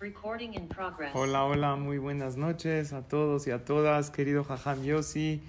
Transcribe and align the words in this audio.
Recording 0.00 0.54
in 0.54 0.68
progress. 0.68 1.10
Hola, 1.12 1.44
hola, 1.44 1.74
muy 1.74 1.98
buenas 1.98 2.36
noches 2.36 2.92
a 2.92 3.02
todos 3.02 3.48
y 3.48 3.50
a 3.50 3.64
todas, 3.64 4.12
querido 4.12 4.44
Jajam 4.44 4.84
Yossi, 4.84 5.42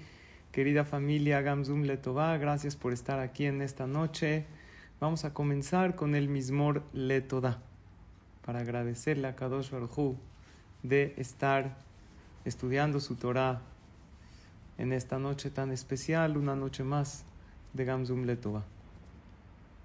querida 0.50 0.84
familia 0.84 1.40
Gamzum 1.40 1.82
Letová, 1.82 2.36
gracias 2.36 2.74
por 2.74 2.92
estar 2.92 3.20
aquí 3.20 3.46
en 3.46 3.62
esta 3.62 3.86
noche. 3.86 4.46
Vamos 4.98 5.24
a 5.24 5.32
comenzar 5.32 5.94
con 5.94 6.16
el 6.16 6.28
Mismor 6.28 6.82
Letodá, 6.92 7.58
para 8.44 8.58
agradecerle 8.58 9.28
a 9.28 9.36
Kadosh 9.36 9.70
Baruj 9.70 10.16
de 10.82 11.14
estar 11.16 11.76
estudiando 12.44 12.98
su 12.98 13.14
Torah 13.14 13.62
en 14.78 14.92
esta 14.92 15.20
noche 15.20 15.50
tan 15.50 15.70
especial, 15.70 16.36
una 16.36 16.56
noche 16.56 16.82
más 16.82 17.24
de 17.72 17.84
Gamzum 17.84 18.24
Letová. 18.24 18.64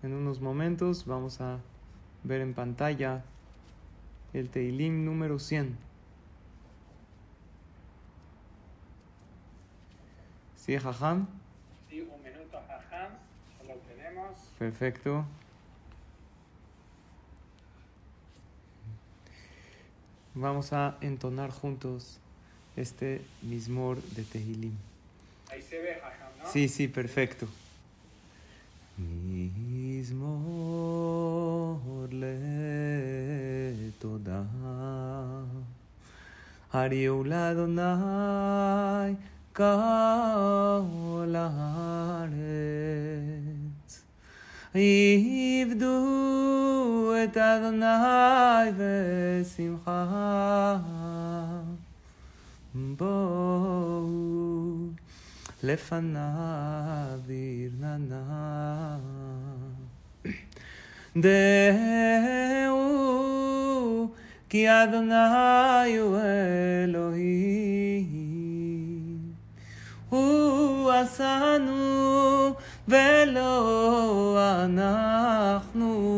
En 0.01 0.11
unos 0.13 0.41
momentos 0.41 1.05
vamos 1.05 1.39
a 1.39 1.59
ver 2.23 2.41
en 2.41 2.55
pantalla 2.55 3.25
el 4.35 4.49
Teilim 4.49 5.05
número 5.05 5.39
100. 5.39 5.77
¿Sí, 10.57 10.77
Jajam? 10.77 11.27
Sí, 11.89 12.01
un 12.01 12.21
minuto, 12.21 12.59
Jajam. 12.67 13.11
Lo 13.65 13.75
tenemos. 13.75 14.37
Perfecto. 14.59 15.25
Vamos 20.33 20.73
a 20.73 20.97
entonar 20.99 21.51
juntos 21.51 22.19
este 22.75 23.21
mismor 23.41 24.01
de 24.01 24.23
Tehilim. 24.23 24.75
Ahí 25.49 25.61
se 25.61 25.79
ve, 25.79 25.95
Jajam, 26.01 26.39
¿no? 26.39 26.51
Sí, 26.51 26.67
sí, 26.67 26.89
perfecto. 26.89 27.47
Mismor 28.97 30.25
לתודה. 33.94 34.42
הריעו 36.72 37.24
לאדוני 37.24 37.82
כל 39.52 41.34
הארץ. 41.36 42.40
עבדו 44.74 46.00
את 47.24 47.36
אדוני 47.36 48.70
בשמחה. 48.78 50.76
בואו 52.74 54.06
לפניו 55.62 57.20
ירננה. 57.28 58.98
דעו 64.44 64.48
כי 64.48 64.68
אדוני 64.68 65.96
הוא 65.96 66.18
אלוהים. 66.84 68.10
הוא 70.08 70.92
עשנו 70.92 72.54
ולא 72.88 74.38
אנחנו. 74.64 76.10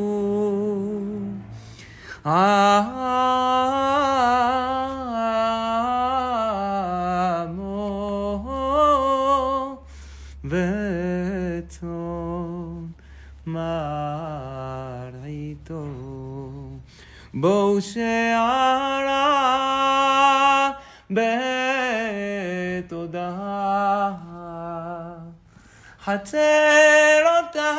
חצרותה 26.06 27.72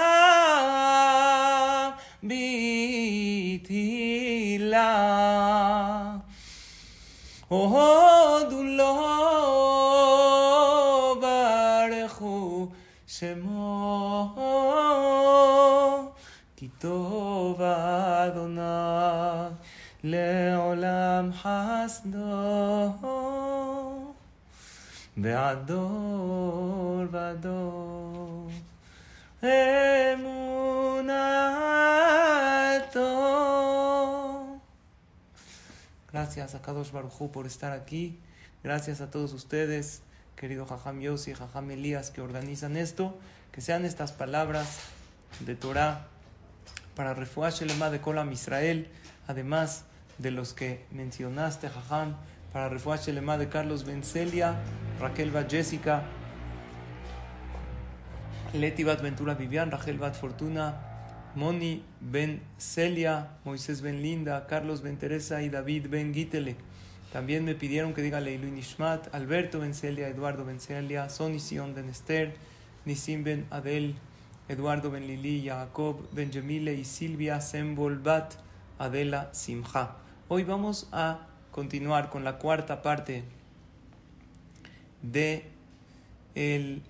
בתהילה. 3.63 4.13
הודו 7.47 8.63
לו 8.63 8.95
ברכו 11.21 12.67
שמו 13.07 14.35
כי 16.55 16.67
טוב 16.79 17.61
אדוני 17.61 18.63
לעולם 20.03 21.29
חסדו 21.33 22.89
והדור 25.17 27.03
ודור 27.11 27.76
Gracias 36.10 36.54
a 36.56 36.62
Kadosh 36.62 36.90
Barujú 36.90 37.30
por 37.30 37.46
estar 37.46 37.72
aquí. 37.72 38.18
Gracias 38.64 39.00
a 39.00 39.10
todos 39.10 39.32
ustedes, 39.32 40.02
querido 40.34 40.66
Jajam 40.66 41.00
Yossi 41.00 41.30
y 41.30 41.34
Jajam 41.34 41.70
Elías, 41.70 42.10
que 42.10 42.20
organizan 42.20 42.76
esto. 42.76 43.16
Que 43.52 43.60
sean 43.60 43.84
estas 43.84 44.10
palabras 44.12 44.78
de 45.40 45.54
Torah 45.54 46.08
para 46.96 47.14
refuash 47.14 47.62
el 47.62 47.78
de 47.78 48.00
Kolam 48.00 48.32
Israel, 48.32 48.88
además 49.28 49.84
de 50.18 50.32
los 50.32 50.52
que 50.52 50.84
mencionaste, 50.90 51.68
Jajam, 51.68 52.16
para 52.52 52.68
refuash 52.68 53.08
el 53.08 53.24
de 53.24 53.48
Carlos 53.48 53.84
Bencelia, 53.84 54.56
Raquel 55.00 55.32
Jessica. 55.48 56.02
Leti 58.54 58.82
Bat 58.82 59.02
Ventura 59.02 59.34
Vivian, 59.34 59.70
Rachel 59.70 59.98
Bat 59.98 60.14
Fortuna, 60.14 60.80
Moni 61.34 61.84
Ben 62.00 62.40
Celia, 62.56 63.36
Moisés 63.44 63.82
Ben 63.82 64.00
Linda, 64.00 64.46
Carlos 64.46 64.80
Ben 64.80 64.96
Teresa 64.96 65.42
y 65.42 65.50
David 65.50 65.88
Ben 65.90 66.14
Gitele. 66.14 66.56
También 67.12 67.44
me 67.44 67.54
pidieron 67.54 67.92
que 67.92 68.00
diga 68.00 68.20
Leilu 68.20 68.48
Nishmat, 68.50 69.14
Alberto 69.14 69.60
Ben 69.60 69.74
Celia, 69.74 70.08
Eduardo 70.08 70.46
Ben 70.46 70.60
Celia, 70.60 71.10
Sonny 71.10 71.40
Sion 71.40 71.74
Ben 71.74 71.90
Esther, 71.90 72.34
Nisim 72.86 73.22
Ben 73.22 73.46
Adel, 73.50 73.94
Eduardo 74.48 74.90
Ben 74.90 75.06
Lili, 75.06 75.46
Jacob 75.46 76.08
Ben 76.12 76.30
y 76.32 76.84
Silvia 76.84 77.42
Sembol 77.42 77.98
Bat 77.98 78.34
Adela 78.78 79.28
Simcha. 79.32 79.96
Hoy 80.28 80.44
vamos 80.44 80.88
a 80.92 81.26
continuar 81.50 82.08
con 82.08 82.24
la 82.24 82.38
cuarta 82.38 82.80
parte 82.80 83.24
de 85.02 85.44
el 86.34 86.82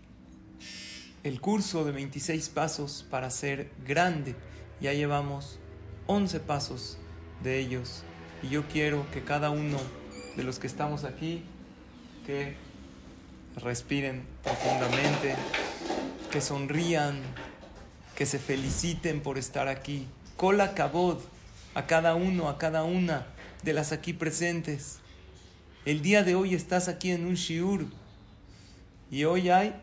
el 1.28 1.42
curso 1.42 1.84
de 1.84 1.92
26 1.92 2.48
pasos 2.48 3.06
para 3.10 3.30
ser 3.30 3.70
grande. 3.86 4.34
Ya 4.80 4.94
llevamos 4.94 5.58
11 6.06 6.40
pasos 6.40 6.96
de 7.42 7.58
ellos. 7.58 8.02
Y 8.42 8.48
yo 8.48 8.66
quiero 8.66 9.04
que 9.10 9.22
cada 9.22 9.50
uno 9.50 9.78
de 10.36 10.42
los 10.42 10.58
que 10.58 10.66
estamos 10.66 11.04
aquí, 11.04 11.42
que 12.24 12.56
respiren 13.56 14.24
profundamente, 14.42 15.34
que 16.30 16.40
sonrían, 16.40 17.20
que 18.16 18.24
se 18.24 18.38
feliciten 18.38 19.20
por 19.20 19.36
estar 19.36 19.68
aquí. 19.68 20.06
Cola 20.36 20.74
cabod 20.74 21.18
a 21.74 21.86
cada 21.86 22.14
uno, 22.14 22.48
a 22.48 22.56
cada 22.56 22.84
una 22.84 23.26
de 23.62 23.74
las 23.74 23.92
aquí 23.92 24.14
presentes. 24.14 25.00
El 25.84 26.00
día 26.00 26.22
de 26.22 26.34
hoy 26.34 26.54
estás 26.54 26.88
aquí 26.88 27.10
en 27.10 27.26
un 27.26 27.34
shiur 27.34 27.86
y 29.10 29.24
hoy 29.24 29.50
hay 29.50 29.74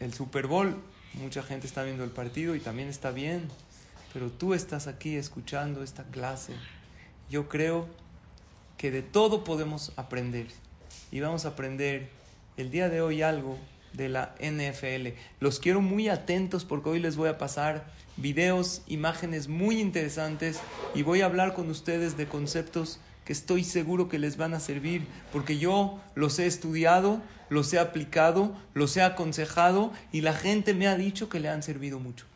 el 0.00 0.12
Super 0.12 0.46
Bowl. 0.46 0.74
Mucha 1.14 1.42
gente 1.42 1.66
está 1.66 1.82
viendo 1.82 2.02
el 2.02 2.10
partido 2.10 2.54
y 2.56 2.60
también 2.60 2.88
está 2.88 3.12
bien. 3.12 3.48
Pero 4.12 4.30
tú 4.30 4.54
estás 4.54 4.86
aquí 4.88 5.16
escuchando 5.16 5.82
esta 5.82 6.04
clase. 6.04 6.54
Yo 7.30 7.48
creo 7.48 7.86
que 8.76 8.90
de 8.90 9.02
todo 9.02 9.44
podemos 9.44 9.92
aprender. 9.96 10.48
Y 11.12 11.20
vamos 11.20 11.44
a 11.44 11.50
aprender 11.50 12.10
el 12.56 12.70
día 12.70 12.88
de 12.88 13.02
hoy 13.02 13.22
algo 13.22 13.58
de 13.92 14.08
la 14.08 14.34
NFL. 14.40 15.16
Los 15.38 15.60
quiero 15.60 15.80
muy 15.80 16.08
atentos 16.08 16.64
porque 16.64 16.90
hoy 16.90 16.98
les 17.00 17.16
voy 17.16 17.28
a 17.28 17.38
pasar 17.38 17.86
videos, 18.16 18.82
imágenes 18.86 19.48
muy 19.48 19.80
interesantes 19.80 20.60
y 20.94 21.02
voy 21.02 21.22
a 21.22 21.26
hablar 21.26 21.54
con 21.54 21.70
ustedes 21.70 22.16
de 22.16 22.26
conceptos 22.26 23.00
estoy 23.32 23.64
seguro 23.64 24.08
que 24.08 24.18
les 24.18 24.36
van 24.36 24.54
a 24.54 24.60
servir, 24.60 25.06
porque 25.32 25.58
yo 25.58 26.00
los 26.14 26.38
he 26.38 26.46
estudiado, 26.46 27.20
los 27.48 27.72
he 27.72 27.78
aplicado, 27.78 28.56
los 28.74 28.96
he 28.96 29.02
aconsejado 29.02 29.92
y 30.12 30.20
la 30.20 30.32
gente 30.32 30.74
me 30.74 30.86
ha 30.86 30.96
dicho 30.96 31.28
que 31.28 31.40
le 31.40 31.48
han 31.48 31.62
servido 31.62 31.98
mucho. 31.98 32.26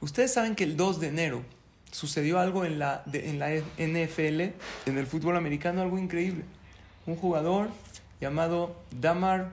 Ustedes 0.00 0.32
saben 0.32 0.54
que 0.54 0.64
el 0.64 0.76
2 0.76 1.00
de 1.00 1.08
enero 1.08 1.42
sucedió 1.90 2.38
algo 2.38 2.64
en 2.64 2.78
la, 2.78 3.02
en 3.12 3.38
la 3.38 3.50
NFL, 3.50 4.40
en 4.86 4.98
el 4.98 5.06
fútbol 5.06 5.36
americano, 5.36 5.82
algo 5.82 5.98
increíble. 5.98 6.44
Un 7.06 7.16
jugador 7.16 7.70
llamado 8.20 8.76
Damar 9.00 9.50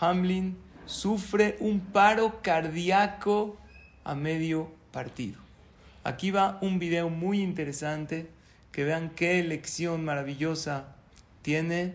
Hamlin 0.00 0.56
sufre 0.86 1.56
un 1.60 1.80
paro 1.80 2.40
cardíaco 2.42 3.56
a 4.02 4.14
medio 4.14 4.70
partido. 4.92 5.38
Aquí 6.02 6.30
va 6.30 6.58
un 6.60 6.78
video 6.78 7.08
muy 7.08 7.40
interesante 7.40 8.28
que 8.74 8.82
vean 8.82 9.10
qué 9.10 9.40
lección 9.44 10.04
maravillosa 10.04 10.96
tiene 11.42 11.94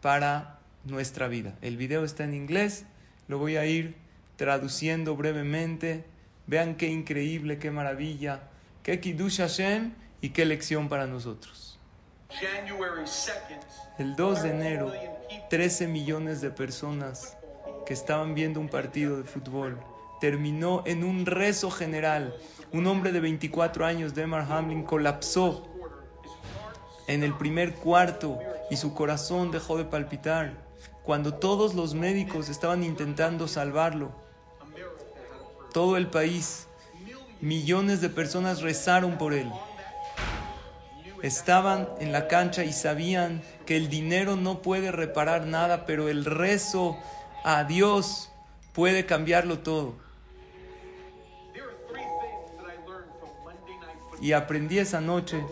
para 0.00 0.58
nuestra 0.84 1.28
vida. 1.28 1.54
El 1.60 1.76
video 1.76 2.02
está 2.02 2.24
en 2.24 2.32
inglés, 2.32 2.86
lo 3.28 3.36
voy 3.36 3.58
a 3.58 3.66
ir 3.66 3.94
traduciendo 4.36 5.16
brevemente. 5.16 6.06
Vean 6.46 6.76
qué 6.76 6.88
increíble, 6.88 7.58
qué 7.58 7.70
maravilla, 7.70 8.48
qué 8.82 9.00
Kiddush 9.00 9.36
Hashem 9.36 9.92
y 10.22 10.30
qué 10.30 10.46
lección 10.46 10.88
para 10.88 11.06
nosotros. 11.06 11.78
El 13.98 14.16
2 14.16 14.42
de 14.42 14.50
enero, 14.50 14.92
13 15.50 15.88
millones 15.88 16.40
de 16.40 16.50
personas 16.50 17.36
que 17.84 17.92
estaban 17.92 18.34
viendo 18.34 18.60
un 18.60 18.70
partido 18.70 19.18
de 19.18 19.24
fútbol 19.24 19.78
terminó 20.22 20.82
en 20.86 21.04
un 21.04 21.26
rezo 21.26 21.70
general. 21.70 22.34
Un 22.72 22.86
hombre 22.86 23.12
de 23.12 23.20
24 23.20 23.84
años, 23.84 24.14
Demar 24.14 24.50
Hamlin, 24.50 24.84
colapsó 24.84 25.73
en 27.06 27.22
el 27.22 27.34
primer 27.36 27.74
cuarto 27.74 28.38
y 28.70 28.76
su 28.76 28.94
corazón 28.94 29.50
dejó 29.50 29.76
de 29.76 29.84
palpitar 29.84 30.64
cuando 31.04 31.34
todos 31.34 31.74
los 31.74 31.94
médicos 31.94 32.48
estaban 32.48 32.82
intentando 32.82 33.46
salvarlo. 33.46 34.12
Todo 35.72 35.96
el 35.96 36.08
país, 36.08 36.66
millones 37.40 38.00
de 38.00 38.08
personas 38.08 38.62
rezaron 38.62 39.18
por 39.18 39.34
él. 39.34 39.50
Estaban 41.22 41.88
en 42.00 42.12
la 42.12 42.26
cancha 42.26 42.64
y 42.64 42.72
sabían 42.72 43.42
que 43.66 43.76
el 43.76 43.88
dinero 43.88 44.36
no 44.36 44.62
puede 44.62 44.92
reparar 44.92 45.46
nada, 45.46 45.84
pero 45.84 46.08
el 46.08 46.24
rezo 46.24 46.96
a 47.44 47.64
Dios 47.64 48.30
puede 48.72 49.04
cambiarlo 49.04 49.58
todo. 49.58 49.94
Y 54.20 54.32
aprendí 54.32 54.78
esa 54.78 55.02
noche, 55.02 55.44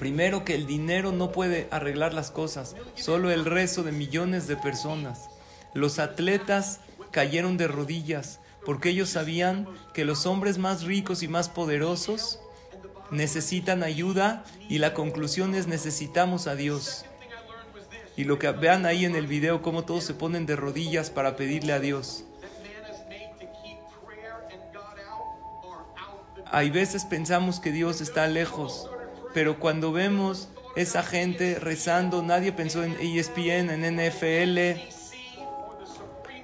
primero 0.00 0.46
que 0.46 0.54
el 0.54 0.66
dinero 0.66 1.12
no 1.12 1.30
puede 1.30 1.68
arreglar 1.70 2.14
las 2.14 2.30
cosas, 2.30 2.74
solo 2.94 3.30
el 3.30 3.44
rezo 3.44 3.82
de 3.82 3.92
millones 3.92 4.46
de 4.46 4.56
personas. 4.56 5.28
Los 5.74 5.98
atletas 5.98 6.80
cayeron 7.10 7.58
de 7.58 7.68
rodillas 7.68 8.40
porque 8.64 8.88
ellos 8.88 9.10
sabían 9.10 9.68
que 9.92 10.06
los 10.06 10.24
hombres 10.24 10.56
más 10.56 10.84
ricos 10.84 11.22
y 11.22 11.28
más 11.28 11.50
poderosos 11.50 12.40
necesitan 13.10 13.82
ayuda 13.82 14.42
y 14.70 14.78
la 14.78 14.94
conclusión 14.94 15.54
es 15.54 15.66
necesitamos 15.66 16.46
a 16.46 16.54
Dios. 16.54 17.04
Y 18.16 18.24
lo 18.24 18.38
que 18.38 18.50
vean 18.52 18.86
ahí 18.86 19.04
en 19.04 19.14
el 19.14 19.26
video, 19.26 19.60
cómo 19.60 19.84
todos 19.84 20.04
se 20.04 20.14
ponen 20.14 20.46
de 20.46 20.56
rodillas 20.56 21.10
para 21.10 21.36
pedirle 21.36 21.74
a 21.74 21.78
Dios. 21.78 22.24
Hay 26.46 26.70
veces 26.70 27.04
pensamos 27.04 27.60
que 27.60 27.70
Dios 27.70 28.00
está 28.00 28.26
lejos, 28.28 28.88
pero 29.32 29.58
cuando 29.58 29.92
vemos 29.92 30.48
esa 30.76 31.02
gente 31.02 31.58
rezando, 31.58 32.22
nadie 32.22 32.52
pensó 32.52 32.84
en 32.84 32.96
ESPN, 33.00 33.70
en 33.70 33.96
NFL, 33.96 34.58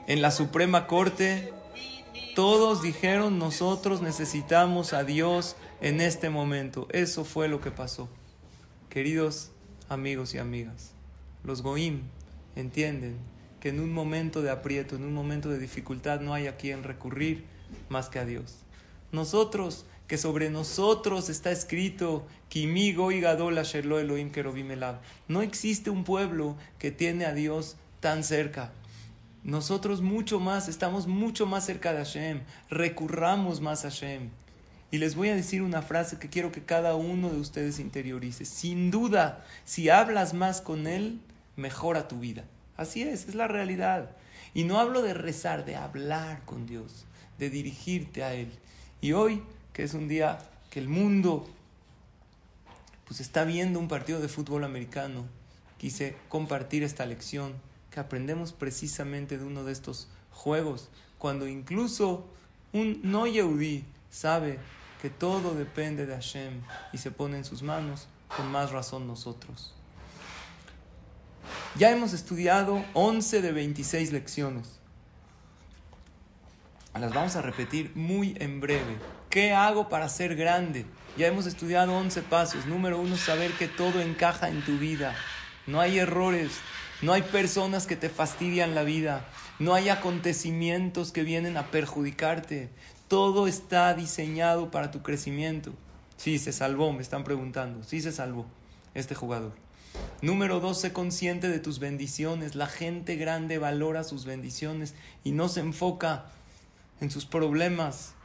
en 0.07 0.23
la 0.23 0.31
Suprema 0.31 0.87
Corte. 0.87 1.53
Todos 2.35 2.83
dijeron, 2.83 3.39
nosotros 3.39 4.03
necesitamos 4.03 4.93
a 4.93 5.05
Dios 5.05 5.57
en 5.81 6.01
este 6.01 6.31
momento. 6.31 6.87
Eso 6.91 7.25
fue 7.25 7.49
lo 7.49 7.61
que 7.61 7.71
pasó. 7.71 8.09
Queridos 8.91 9.51
amigos 9.89 10.35
y 10.35 10.39
amigas, 10.39 10.93
los 11.45 11.63
Goim 11.63 12.03
entienden 12.57 13.17
que 13.61 13.71
en 13.71 13.81
un 13.81 13.93
momento 13.93 14.43
de 14.43 14.51
aprieto, 14.51 14.97
en 14.97 15.05
un 15.05 15.15
momento 15.15 15.49
de 15.49 15.59
dificultad, 15.59 16.21
no 16.21 16.35
hay 16.35 16.47
a 16.47 16.57
quien 16.57 16.83
recurrir 16.83 17.45
más 17.89 18.09
que 18.09 18.19
a 18.19 18.25
Dios. 18.25 18.59
Nosotros 19.13 19.87
que 20.07 20.19
sobre 20.19 20.51
nosotros 20.51 21.29
está 21.29 21.51
escrito, 21.51 22.27
no 25.29 25.43
existe 25.43 25.91
un 25.91 26.05
pueblo 26.05 26.57
que 26.79 26.91
tiene 26.91 27.25
a 27.25 27.35
Dios 27.35 27.77
tan 28.01 28.23
cerca. 28.23 28.73
Nosotros 29.43 30.01
mucho 30.01 30.41
más, 30.41 30.69
estamos 30.69 31.07
mucho 31.07 31.47
más 31.47 31.67
cerca 31.67 31.93
de 31.93 31.99
Hashem, 31.99 32.41
recurramos 32.71 33.61
más 33.61 33.85
a 33.85 33.91
Hashem. 33.91 34.31
Y 34.91 34.99
les 34.99 35.17
voy 35.17 35.29
a 35.29 35.37
decir 35.37 35.63
una 35.63 35.83
frase 35.83 36.19
que 36.19 36.29
quiero 36.29 36.53
que 36.53 36.63
cada 36.63 36.95
uno 36.95 37.31
de 37.31 37.39
ustedes 37.39 37.79
interiorice. 37.81 38.45
Sin 38.45 38.91
duda, 38.91 39.45
si 39.65 39.89
hablas 39.89 40.35
más 40.35 40.61
con 40.61 40.87
Él, 40.87 41.21
mejora 41.57 42.09
tu 42.09 42.21
vida. 42.21 42.45
Así 42.77 43.03
es, 43.03 43.29
es 43.29 43.35
la 43.35 43.49
realidad. 43.49 44.11
Y 44.55 44.65
no 44.65 44.79
hablo 44.79 45.03
de 45.03 45.15
rezar, 45.15 45.65
de 45.65 45.77
hablar 45.77 46.43
con 46.45 46.67
Dios, 46.67 47.05
de 47.39 47.51
dirigirte 47.51 48.23
a 48.23 48.35
Él. 48.35 48.51
Y 49.01 49.13
hoy 49.13 49.43
que 49.77 49.83
es 49.83 49.93
un 49.93 50.09
día 50.09 50.39
que 50.71 50.79
el 50.79 50.89
mundo 50.89 51.47
pues 53.07 53.21
está 53.21 53.45
viendo 53.45 53.79
un 53.79 53.89
partido 53.89 54.21
de 54.21 54.29
fútbol 54.29 54.65
americano. 54.65 55.27
Quise 55.77 56.17
compartir 56.31 56.83
esta 56.83 57.05
lección 57.05 57.53
que 57.91 58.01
aprendemos 58.01 58.55
precisamente 58.55 59.37
de 59.37 59.45
uno 59.45 59.65
de 59.65 59.73
estos 59.73 60.09
juegos, 60.33 60.89
cuando 61.19 61.47
incluso 61.47 62.27
un 62.73 63.01
no 63.03 63.27
yehudí 63.27 63.85
sabe 64.09 64.59
que 65.03 65.11
todo 65.11 65.55
depende 65.55 66.07
de 66.07 66.15
Hashem 66.15 66.63
y 66.95 66.97
se 66.97 67.11
pone 67.11 67.37
en 67.37 67.45
sus 67.45 67.63
manos, 67.63 68.09
con 68.35 68.51
más 68.51 68.71
razón 68.73 69.07
nosotros. 69.07 69.75
Ya 71.77 71.91
hemos 71.91 72.15
estudiado 72.15 72.83
11 72.95 73.43
de 73.43 73.53
26 73.53 74.11
lecciones. 74.13 74.81
Las 76.99 77.13
vamos 77.13 77.37
a 77.37 77.43
repetir 77.43 77.93
muy 77.95 78.35
en 78.41 78.59
breve. 78.59 78.97
¿Qué 79.37 79.53
hago 79.53 79.91
para 79.91 80.09
ser 80.09 80.35
grande? 80.35 80.87
Ya 81.19 81.27
hemos 81.27 81.45
estudiado 81.45 81.95
11 81.95 82.23
pasos. 82.23 82.65
Número 82.65 82.99
uno, 82.99 83.19
saber 83.19 83.53
que 83.53 83.69
todo 83.69 84.01
encaja 84.01 84.49
en 84.49 84.65
tu 84.65 84.79
vida. 84.79 85.15
No 85.67 85.79
hay 85.83 85.99
errores, 85.99 86.53
no 87.03 87.13
hay 87.13 87.21
personas 87.21 87.87
que 87.87 87.97
te 87.97 88.09
fastidian 88.09 88.75
la 88.75 88.83
vida, 88.83 89.29
no 89.59 89.75
hay 89.75 89.91
acontecimientos 89.91 91.13
que 91.13 91.23
vienen 91.23 91.59
a 91.59 91.71
perjudicarte. 91.71 92.71
Todo 93.09 93.47
está 93.47 93.93
diseñado 93.93 94.71
para 94.71 94.91
tu 94.91 95.03
crecimiento. 95.03 95.75
Sí, 96.17 96.39
se 96.39 96.55
salvó, 96.55 96.95
me 96.95 97.03
están 97.03 97.23
preguntando. 97.23 97.85
Sí, 97.85 98.01
se 98.01 98.13
salvó 98.13 98.47
este 98.95 99.15
jugador. 99.15 99.53
Número 100.23 100.61
dos, 100.61 100.81
sé 100.81 100.95
consciente 100.95 101.51
de 101.51 101.59
tus 101.59 101.79
bendiciones. 101.79 102.55
La 102.55 102.69
gente 102.69 103.17
grande 103.17 103.59
valora 103.59 104.03
sus 104.03 104.25
bendiciones 104.25 104.95
y 105.25 105.33
no 105.33 105.51
se 105.51 105.61
enfoca 105.61 106.25
en 107.03 107.11
sus 107.11 107.27
problemas 107.27 108.16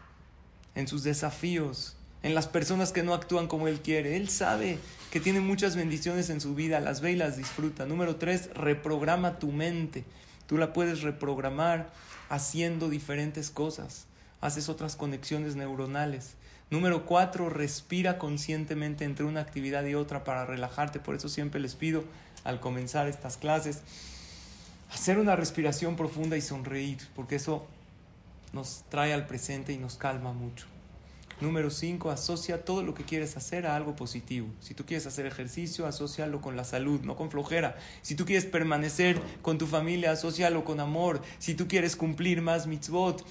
en 0.76 0.88
sus 0.88 1.04
desafíos, 1.04 1.96
en 2.24 2.36
las 2.36 2.48
personas 2.48 2.92
que 2.92 3.04
no 3.04 3.14
actúan 3.14 3.48
como 3.48 3.68
Él 3.68 3.82
quiere. 3.82 4.18
Él 4.18 4.30
sabe 4.30 4.78
que 5.12 5.20
tiene 5.20 5.40
muchas 5.40 5.76
bendiciones 5.76 6.30
en 6.30 6.42
su 6.42 6.56
vida, 6.56 6.80
las 6.80 7.02
ve 7.02 7.14
y 7.14 7.16
las 7.16 7.38
disfruta. 7.38 7.86
Número 7.86 8.16
tres, 8.16 8.50
reprograma 8.54 9.40
tu 9.40 9.52
mente. 9.52 10.04
Tú 10.48 10.58
la 10.58 10.74
puedes 10.74 11.02
reprogramar 11.02 11.90
haciendo 12.30 12.90
diferentes 12.90 13.50
cosas. 13.50 14.06
Haces 14.40 14.70
otras 14.70 14.96
conexiones 14.96 15.56
neuronales. 15.56 16.36
Número 16.70 17.06
cuatro, 17.06 17.50
respira 17.50 18.18
conscientemente 18.18 19.04
entre 19.04 19.26
una 19.26 19.42
actividad 19.42 19.84
y 19.86 19.96
otra 19.96 20.24
para 20.24 20.46
relajarte. 20.46 21.00
Por 21.00 21.16
eso 21.16 21.28
siempre 21.28 21.60
les 21.60 21.76
pido 21.76 22.04
al 22.44 22.60
comenzar 22.60 23.08
estas 23.08 23.38
clases 23.38 23.82
hacer 24.94 25.18
una 25.18 25.36
respiración 25.36 25.96
profunda 25.96 26.38
y 26.38 26.42
sonreír, 26.42 27.00
porque 27.16 27.36
eso 27.36 27.66
nos 28.54 28.84
trae 28.90 29.14
al 29.14 29.28
presente 29.28 29.74
y 29.74 29.78
nos 29.78 29.96
calma 29.96 30.34
mucho. 30.34 30.68
Número 31.42 31.72
5, 31.72 32.12
asocia 32.12 32.64
todo 32.64 32.84
lo 32.84 32.94
que 32.94 33.04
quieres 33.04 33.36
hacer 33.36 33.66
a 33.66 33.76
algo 33.76 33.96
positivo. 33.96 34.48
Si 34.60 34.76
tú 34.76 34.86
quieres 34.86 35.08
hacer 35.08 35.26
ejercicio, 35.26 35.88
asócialo 35.88 36.40
con 36.40 36.56
la 36.56 36.64
salud, 36.64 37.02
no 37.02 37.16
con 37.16 37.32
flojera. 37.32 37.78
Si 38.04 38.14
tú 38.14 38.26
quieres 38.26 38.46
permanecer 38.46 39.20
con 39.42 39.58
tu 39.58 39.66
familia, 39.66 40.12
asócialo 40.12 40.64
con 40.64 40.80
amor. 40.80 41.24
Si 41.40 41.56
tú 41.56 41.68
quieres 41.68 41.96
cumplir 41.96 42.44
más 42.44 42.68
mitzvot, 42.68 43.26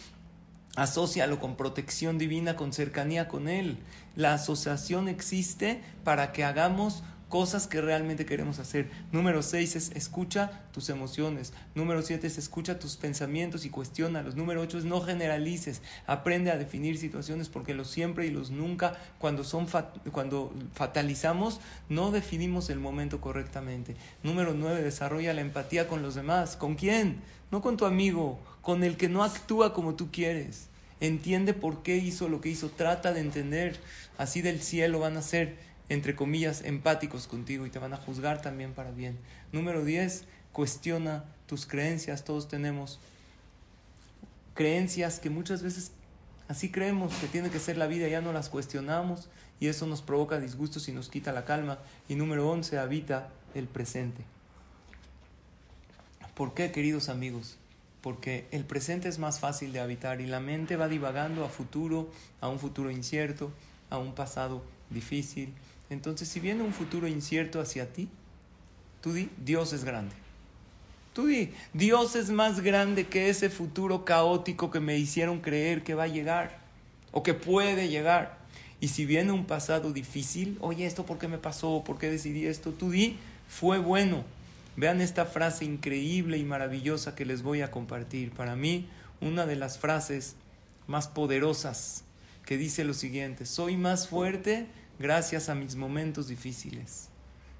asócialo 0.74 1.38
con 1.38 1.56
protección 1.56 2.18
divina, 2.18 2.56
con 2.56 2.72
cercanía 2.72 3.28
con 3.28 3.48
Él. 3.48 3.78
La 4.16 4.34
asociación 4.34 5.06
existe 5.06 5.80
para 6.02 6.32
que 6.32 6.42
hagamos 6.42 7.04
cosas 7.30 7.66
que 7.68 7.80
realmente 7.80 8.26
queremos 8.26 8.58
hacer. 8.58 8.90
Número 9.12 9.42
6 9.42 9.76
es 9.76 9.90
escucha 9.92 10.64
tus 10.72 10.90
emociones. 10.90 11.54
Número 11.74 12.02
7 12.02 12.26
es 12.26 12.36
escucha 12.36 12.78
tus 12.78 12.96
pensamientos 12.96 13.64
y 13.64 13.70
cuestiónalos. 13.70 14.34
Número 14.34 14.60
8 14.60 14.78
es 14.78 14.84
no 14.84 15.00
generalices. 15.00 15.80
Aprende 16.06 16.50
a 16.50 16.58
definir 16.58 16.98
situaciones 16.98 17.48
porque 17.48 17.72
los 17.72 17.88
siempre 17.88 18.26
y 18.26 18.30
los 18.30 18.50
nunca, 18.50 18.98
cuando, 19.18 19.44
son 19.44 19.68
cuando 20.12 20.52
fatalizamos, 20.74 21.60
no 21.88 22.10
definimos 22.10 22.68
el 22.68 22.80
momento 22.80 23.20
correctamente. 23.20 23.94
Número 24.22 24.52
9, 24.52 24.82
desarrolla 24.82 25.32
la 25.32 25.40
empatía 25.40 25.88
con 25.88 26.02
los 26.02 26.16
demás. 26.16 26.56
¿Con 26.56 26.74
quién? 26.74 27.20
No 27.52 27.62
con 27.62 27.76
tu 27.76 27.86
amigo, 27.86 28.40
con 28.60 28.82
el 28.82 28.96
que 28.96 29.08
no 29.08 29.22
actúa 29.22 29.72
como 29.72 29.94
tú 29.94 30.10
quieres. 30.10 30.66
Entiende 30.98 31.54
por 31.54 31.82
qué 31.84 31.96
hizo 31.96 32.28
lo 32.28 32.40
que 32.40 32.48
hizo. 32.50 32.70
Trata 32.70 33.12
de 33.12 33.20
entender. 33.20 33.78
Así 34.18 34.42
del 34.42 34.60
cielo 34.60 34.98
van 34.98 35.16
a 35.16 35.22
ser 35.22 35.69
entre 35.90 36.14
comillas, 36.14 36.62
empáticos 36.62 37.26
contigo 37.26 37.66
y 37.66 37.70
te 37.70 37.80
van 37.80 37.92
a 37.92 37.96
juzgar 37.96 38.40
también 38.40 38.72
para 38.72 38.92
bien. 38.92 39.18
Número 39.52 39.84
10, 39.84 40.24
cuestiona 40.52 41.24
tus 41.46 41.66
creencias. 41.66 42.24
Todos 42.24 42.46
tenemos 42.46 43.00
creencias 44.54 45.18
que 45.18 45.30
muchas 45.30 45.64
veces 45.64 45.90
así 46.46 46.70
creemos 46.70 47.12
que 47.14 47.26
tiene 47.26 47.50
que 47.50 47.58
ser 47.58 47.76
la 47.76 47.88
vida, 47.88 48.06
ya 48.06 48.20
no 48.20 48.32
las 48.32 48.48
cuestionamos 48.48 49.28
y 49.58 49.66
eso 49.66 49.84
nos 49.88 50.00
provoca 50.00 50.38
disgustos 50.38 50.88
y 50.88 50.92
nos 50.92 51.08
quita 51.08 51.32
la 51.32 51.44
calma. 51.44 51.78
Y 52.08 52.14
número 52.14 52.48
11, 52.48 52.78
habita 52.78 53.28
el 53.56 53.66
presente. 53.66 54.22
¿Por 56.34 56.54
qué, 56.54 56.70
queridos 56.70 57.08
amigos? 57.08 57.56
Porque 58.00 58.46
el 58.52 58.64
presente 58.64 59.08
es 59.08 59.18
más 59.18 59.40
fácil 59.40 59.72
de 59.72 59.80
habitar 59.80 60.20
y 60.20 60.26
la 60.26 60.38
mente 60.38 60.76
va 60.76 60.86
divagando 60.86 61.44
a 61.44 61.48
futuro, 61.48 62.08
a 62.40 62.48
un 62.48 62.60
futuro 62.60 62.92
incierto, 62.92 63.50
a 63.90 63.98
un 63.98 64.14
pasado 64.14 64.62
difícil, 64.88 65.52
entonces, 65.90 66.28
si 66.28 66.38
viene 66.38 66.62
un 66.62 66.72
futuro 66.72 67.08
incierto 67.08 67.60
hacia 67.60 67.92
ti, 67.92 68.08
tú 69.02 69.12
di, 69.12 69.28
Dios 69.44 69.72
es 69.72 69.84
grande. 69.84 70.14
Tú 71.12 71.26
di, 71.26 71.52
Dios 71.74 72.14
es 72.14 72.30
más 72.30 72.60
grande 72.60 73.08
que 73.08 73.28
ese 73.28 73.50
futuro 73.50 74.04
caótico 74.04 74.70
que 74.70 74.78
me 74.78 74.96
hicieron 74.96 75.40
creer 75.40 75.82
que 75.82 75.94
va 75.94 76.04
a 76.04 76.08
llegar 76.08 76.60
o 77.10 77.24
que 77.24 77.34
puede 77.34 77.88
llegar. 77.88 78.38
Y 78.80 78.88
si 78.88 79.04
viene 79.04 79.32
un 79.32 79.44
pasado 79.44 79.92
difícil, 79.92 80.56
oye, 80.60 80.86
¿esto 80.86 81.04
por 81.04 81.18
qué 81.18 81.26
me 81.26 81.38
pasó? 81.38 81.82
¿Por 81.84 81.98
qué 81.98 82.08
decidí 82.08 82.46
esto? 82.46 82.70
Tú 82.70 82.90
di, 82.90 83.18
fue 83.48 83.78
bueno. 83.78 84.24
Vean 84.76 85.00
esta 85.00 85.26
frase 85.26 85.64
increíble 85.64 86.38
y 86.38 86.44
maravillosa 86.44 87.16
que 87.16 87.26
les 87.26 87.42
voy 87.42 87.62
a 87.62 87.72
compartir. 87.72 88.30
Para 88.30 88.54
mí, 88.54 88.86
una 89.20 89.44
de 89.44 89.56
las 89.56 89.78
frases 89.78 90.36
más 90.86 91.08
poderosas 91.08 92.04
que 92.46 92.56
dice 92.56 92.84
lo 92.84 92.94
siguiente, 92.94 93.44
soy 93.44 93.76
más 93.76 94.08
fuerte 94.08 94.66
gracias 95.00 95.48
a 95.48 95.54
mis 95.54 95.76
momentos 95.76 96.28
difíciles. 96.28 97.08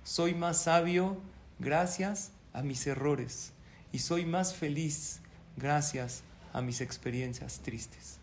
Soy 0.05 0.35
más 0.35 0.65
sabio 0.65 1.17
gracias 1.59 2.33
a 2.53 2.63
mis 2.63 2.87
errores. 2.87 3.53
Y 3.93 4.01
soy 4.01 4.27
más 4.27 4.55
feliz 4.55 5.21
gracias 5.57 6.23
a 6.53 6.61
mis 6.61 6.83
experiencias 6.83 7.61
tristes. 7.61 8.19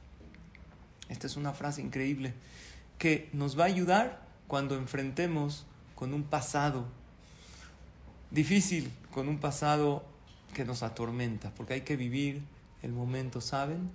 Esta 1.10 1.26
es 1.26 1.36
una 1.36 1.54
frase 1.54 1.82
increíble 1.82 2.34
que 3.00 3.30
nos 3.34 3.58
va 3.60 3.64
a 3.64 3.68
ayudar 3.68 4.22
cuando 4.48 4.76
enfrentemos 4.76 5.66
con 5.96 6.14
un 6.14 6.24
pasado 6.24 6.86
difícil, 8.30 8.92
con 9.12 9.30
un 9.30 9.40
pasado 9.40 10.06
que 10.54 10.64
nos 10.64 10.84
atormenta, 10.84 11.52
porque 11.56 11.74
hay 11.74 11.82
que 11.82 11.96
vivir 11.96 12.44
el 12.84 12.92
momento, 12.92 13.42
¿saben? 13.42 13.90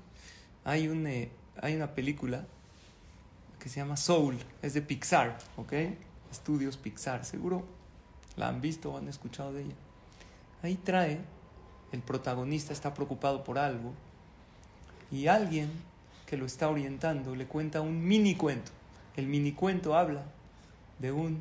Hay, 0.64 0.88
un, 0.88 1.07
eh, 1.07 1.31
hay 1.61 1.76
una 1.76 1.95
película 1.95 2.45
que 3.62 3.69
se 3.69 3.78
llama 3.78 3.97
Soul, 3.97 4.38
es 4.61 4.75
de 4.75 4.83
Pixar, 4.83 5.38
¿ok? 5.57 5.73
Estudios 6.33 6.76
Pixar, 6.76 7.25
seguro 7.25 7.64
la 8.37 8.49
han 8.49 8.61
visto 8.61 8.92
o 8.92 8.99
han 8.99 9.07
escuchado 9.07 9.52
de 9.52 9.62
ella. 9.62 9.75
Ahí 10.62 10.75
trae, 10.75 11.21
el 11.92 12.00
protagonista 12.00 12.73
está 12.73 12.92
preocupado 12.92 13.45
por 13.45 13.59
algo 13.59 13.92
y 15.12 15.28
alguien 15.28 15.71
que 16.26 16.37
lo 16.37 16.45
está 16.45 16.69
orientando 16.69 17.37
le 17.37 17.47
cuenta 17.47 17.83
un 17.83 18.04
mini 18.04 18.35
cuento. 18.35 18.73
El 19.16 19.28
mini 19.28 19.52
cuento 19.52 19.95
habla 19.95 20.25
de 20.99 21.12
un 21.12 21.38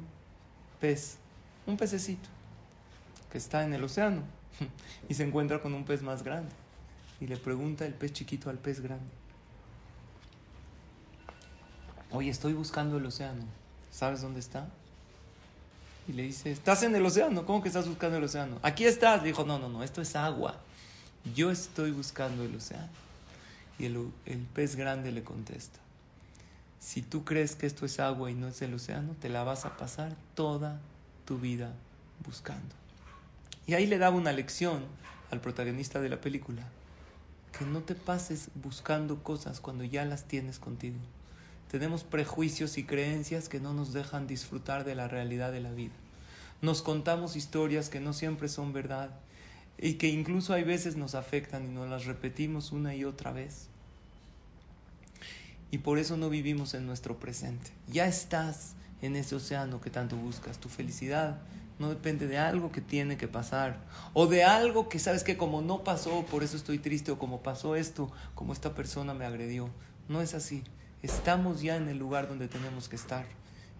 pez, 0.79 1.17
un 1.65 1.75
pececito 1.75 2.29
que 3.31 3.39
está 3.39 3.63
en 3.63 3.73
el 3.73 3.83
océano 3.83 4.21
y 5.09 5.15
se 5.15 5.23
encuentra 5.23 5.59
con 5.59 5.73
un 5.73 5.85
pez 5.85 6.03
más 6.03 6.21
grande 6.21 6.51
y 7.19 7.25
le 7.25 7.37
pregunta 7.37 7.83
el 7.87 7.95
pez 7.95 8.13
chiquito 8.13 8.51
al 8.51 8.59
pez 8.59 8.79
grande 8.79 9.20
oye, 12.11 12.29
estoy 12.29 12.53
buscando 12.53 12.97
el 12.97 13.05
océano, 13.05 13.43
¿sabes 13.91 14.21
dónde 14.21 14.39
está? 14.39 14.67
Y 16.07 16.13
le 16.13 16.23
dice, 16.23 16.51
estás 16.51 16.83
en 16.83 16.95
el 16.95 17.05
océano, 17.05 17.45
¿cómo 17.45 17.61
que 17.61 17.67
estás 17.67 17.87
buscando 17.87 18.17
el 18.17 18.23
océano? 18.23 18.57
Aquí 18.63 18.85
estás. 18.85 19.23
dijo, 19.23 19.45
no, 19.45 19.59
no, 19.59 19.69
no, 19.69 19.83
esto 19.83 20.01
es 20.01 20.15
agua. 20.15 20.57
Yo 21.35 21.51
estoy 21.51 21.91
buscando 21.91 22.43
el 22.43 22.55
océano. 22.55 22.89
Y 23.77 23.85
el, 23.85 24.11
el 24.25 24.39
pez 24.39 24.75
grande 24.75 25.11
le 25.11 25.23
contesta, 25.23 25.79
si 26.79 27.01
tú 27.01 27.23
crees 27.23 27.55
que 27.55 27.67
esto 27.67 27.85
es 27.85 27.99
agua 27.99 28.29
y 28.29 28.33
no 28.33 28.47
es 28.47 28.61
el 28.61 28.73
océano, 28.73 29.15
te 29.19 29.29
la 29.29 29.43
vas 29.43 29.65
a 29.65 29.77
pasar 29.77 30.15
toda 30.35 30.79
tu 31.25 31.37
vida 31.37 31.73
buscando. 32.25 32.75
Y 33.67 33.75
ahí 33.75 33.85
le 33.85 33.97
daba 33.97 34.15
una 34.15 34.31
lección 34.31 34.83
al 35.29 35.39
protagonista 35.39 36.01
de 36.01 36.09
la 36.09 36.19
película, 36.19 36.63
que 37.57 37.65
no 37.65 37.81
te 37.81 37.95
pases 37.95 38.49
buscando 38.55 39.23
cosas 39.23 39.59
cuando 39.59 39.83
ya 39.83 40.05
las 40.05 40.25
tienes 40.25 40.59
contigo. 40.59 40.97
Tenemos 41.71 42.03
prejuicios 42.03 42.77
y 42.77 42.83
creencias 42.83 43.47
que 43.47 43.61
no 43.61 43.73
nos 43.73 43.93
dejan 43.93 44.27
disfrutar 44.27 44.83
de 44.83 44.93
la 44.93 45.07
realidad 45.07 45.53
de 45.53 45.61
la 45.61 45.71
vida. 45.71 45.93
Nos 46.61 46.81
contamos 46.81 47.37
historias 47.37 47.87
que 47.87 48.01
no 48.01 48.11
siempre 48.11 48.49
son 48.49 48.73
verdad 48.73 49.11
y 49.77 49.93
que 49.93 50.09
incluso 50.09 50.53
hay 50.53 50.65
veces 50.65 50.97
nos 50.97 51.15
afectan 51.15 51.65
y 51.65 51.69
nos 51.69 51.89
las 51.89 52.03
repetimos 52.03 52.73
una 52.73 52.93
y 52.93 53.05
otra 53.05 53.31
vez. 53.31 53.69
Y 55.71 55.77
por 55.77 55.97
eso 55.97 56.17
no 56.17 56.29
vivimos 56.29 56.73
en 56.73 56.85
nuestro 56.85 57.21
presente. 57.21 57.71
Ya 57.87 58.05
estás 58.05 58.73
en 59.01 59.15
ese 59.15 59.35
océano 59.35 59.79
que 59.79 59.89
tanto 59.89 60.17
buscas. 60.17 60.57
Tu 60.57 60.67
felicidad 60.67 61.39
no 61.79 61.87
depende 61.87 62.27
de 62.27 62.37
algo 62.37 62.73
que 62.73 62.81
tiene 62.81 63.15
que 63.15 63.29
pasar 63.29 63.77
o 64.13 64.27
de 64.27 64.43
algo 64.43 64.89
que 64.89 64.99
sabes 64.99 65.23
que 65.23 65.37
como 65.37 65.61
no 65.61 65.85
pasó, 65.85 66.25
por 66.25 66.43
eso 66.43 66.57
estoy 66.57 66.79
triste 66.79 67.11
o 67.11 67.17
como 67.17 67.41
pasó 67.41 67.77
esto, 67.77 68.11
como 68.35 68.51
esta 68.51 68.75
persona 68.75 69.13
me 69.13 69.23
agredió. 69.23 69.69
No 70.09 70.21
es 70.21 70.33
así. 70.33 70.65
Estamos 71.03 71.63
ya 71.63 71.77
en 71.77 71.89
el 71.89 71.97
lugar 71.97 72.27
donde 72.27 72.47
tenemos 72.47 72.87
que 72.87 72.95
estar. 72.95 73.25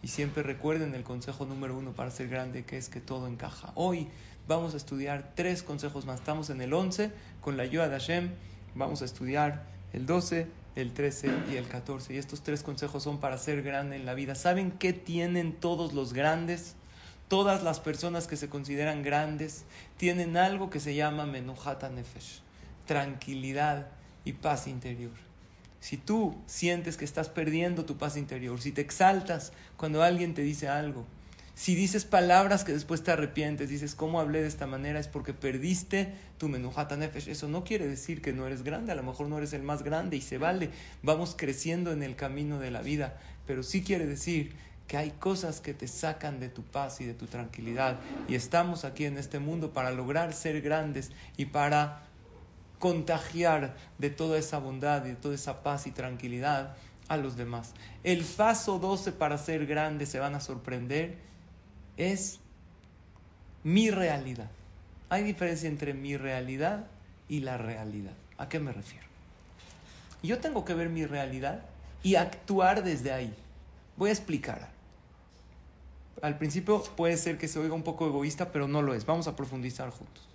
Y 0.01 0.07
siempre 0.07 0.41
recuerden 0.41 0.95
el 0.95 1.03
consejo 1.03 1.45
número 1.45 1.77
uno 1.77 1.91
para 1.91 2.09
ser 2.09 2.27
grande, 2.29 2.65
que 2.65 2.77
es 2.77 2.89
que 2.89 2.99
todo 2.99 3.27
encaja. 3.27 3.71
Hoy 3.75 4.07
vamos 4.47 4.73
a 4.73 4.77
estudiar 4.77 5.33
tres 5.35 5.61
consejos 5.61 6.07
más. 6.07 6.19
Estamos 6.19 6.49
en 6.49 6.61
el 6.61 6.73
11 6.73 7.11
con 7.39 7.57
la 7.57 7.63
ayuda 7.63 7.89
de 7.89 7.99
Hashem. 7.99 8.31
Vamos 8.73 9.03
a 9.03 9.05
estudiar 9.05 9.65
el 9.93 10.07
12, 10.07 10.47
el 10.75 10.93
13 10.93 11.31
y 11.51 11.57
el 11.57 11.67
14. 11.67 12.15
Y 12.15 12.17
estos 12.17 12.41
tres 12.41 12.63
consejos 12.63 13.03
son 13.03 13.19
para 13.19 13.37
ser 13.37 13.61
grande 13.61 13.97
en 13.97 14.07
la 14.07 14.15
vida. 14.15 14.33
¿Saben 14.33 14.71
qué 14.71 14.91
tienen 14.91 15.53
todos 15.53 15.93
los 15.93 16.13
grandes? 16.13 16.73
Todas 17.27 17.61
las 17.61 17.79
personas 17.79 18.25
que 18.25 18.35
se 18.35 18.49
consideran 18.49 19.03
grandes 19.03 19.65
tienen 19.97 20.37
algo 20.37 20.71
que 20.71 20.79
se 20.79 20.95
llama 20.95 21.27
menuhata 21.27 21.89
nefesh, 21.89 22.41
tranquilidad 22.87 23.89
y 24.25 24.33
paz 24.33 24.65
interior. 24.65 25.30
Si 25.81 25.97
tú 25.97 26.37
sientes 26.45 26.95
que 26.95 27.03
estás 27.03 27.27
perdiendo 27.27 27.85
tu 27.85 27.97
paz 27.97 28.15
interior, 28.15 28.61
si 28.61 28.71
te 28.71 28.81
exaltas 28.81 29.51
cuando 29.75 30.03
alguien 30.03 30.33
te 30.33 30.43
dice 30.43 30.69
algo, 30.69 31.05
si 31.55 31.75
dices 31.75 32.05
palabras 32.05 32.63
que 32.63 32.71
después 32.71 33.03
te 33.03 33.11
arrepientes, 33.11 33.69
dices, 33.69 33.93
¿cómo 33.93 34.19
hablé 34.19 34.41
de 34.41 34.47
esta 34.47 34.67
manera? 34.67 34.99
Es 34.99 35.07
porque 35.07 35.33
perdiste 35.33 36.13
tu 36.37 36.49
menujata 36.49 36.95
nefesh. 36.95 37.27
Eso 37.27 37.47
no 37.47 37.63
quiere 37.63 37.87
decir 37.87 38.21
que 38.21 38.31
no 38.31 38.47
eres 38.47 38.63
grande, 38.63 38.91
a 38.91 38.95
lo 38.95 39.03
mejor 39.03 39.27
no 39.27 39.37
eres 39.37 39.53
el 39.53 39.63
más 39.63 39.83
grande 39.83 40.17
y 40.17 40.21
se 40.21 40.37
vale. 40.37 40.69
Vamos 41.03 41.35
creciendo 41.37 41.91
en 41.91 42.03
el 42.03 42.15
camino 42.15 42.59
de 42.59 42.71
la 42.71 42.81
vida, 42.81 43.19
pero 43.45 43.63
sí 43.63 43.83
quiere 43.83 44.05
decir 44.05 44.53
que 44.87 44.97
hay 44.97 45.11
cosas 45.11 45.61
que 45.61 45.73
te 45.73 45.87
sacan 45.87 46.39
de 46.39 46.49
tu 46.49 46.63
paz 46.63 47.01
y 47.01 47.05
de 47.05 47.13
tu 47.13 47.25
tranquilidad. 47.25 47.99
Y 48.27 48.35
estamos 48.35 48.85
aquí 48.85 49.05
en 49.05 49.17
este 49.17 49.39
mundo 49.39 49.71
para 49.71 49.91
lograr 49.91 50.33
ser 50.33 50.61
grandes 50.61 51.11
y 51.37 51.45
para 51.45 52.03
contagiar 52.81 53.75
de 53.99 54.09
toda 54.09 54.37
esa 54.37 54.57
bondad 54.57 55.05
y 55.05 55.09
de 55.09 55.15
toda 55.15 55.35
esa 55.35 55.63
paz 55.63 55.87
y 55.87 55.91
tranquilidad 55.91 56.75
a 57.07 57.15
los 57.15 57.37
demás. 57.37 57.73
El 58.03 58.25
paso 58.25 58.79
12 58.79 59.13
para 59.13 59.37
ser 59.37 59.67
grande, 59.67 60.05
se 60.05 60.19
van 60.19 60.35
a 60.35 60.41
sorprender, 60.41 61.15
es 61.95 62.39
mi 63.63 63.91
realidad. 63.91 64.49
Hay 65.09 65.23
diferencia 65.23 65.69
entre 65.69 65.93
mi 65.93 66.17
realidad 66.17 66.87
y 67.29 67.41
la 67.41 67.57
realidad. 67.57 68.13
¿A 68.37 68.49
qué 68.49 68.59
me 68.59 68.73
refiero? 68.73 69.05
Yo 70.23 70.39
tengo 70.39 70.65
que 70.65 70.73
ver 70.73 70.89
mi 70.89 71.05
realidad 71.05 71.61
y 72.01 72.15
actuar 72.15 72.83
desde 72.83 73.11
ahí. 73.11 73.33
Voy 73.95 74.09
a 74.09 74.13
explicar. 74.13 74.69
Al 76.23 76.37
principio 76.39 76.81
puede 76.95 77.17
ser 77.17 77.37
que 77.37 77.47
se 77.47 77.59
oiga 77.59 77.75
un 77.75 77.83
poco 77.83 78.07
egoísta, 78.07 78.51
pero 78.51 78.67
no 78.67 78.81
lo 78.81 78.95
es. 78.95 79.05
Vamos 79.05 79.27
a 79.27 79.35
profundizar 79.35 79.91
juntos. 79.91 80.30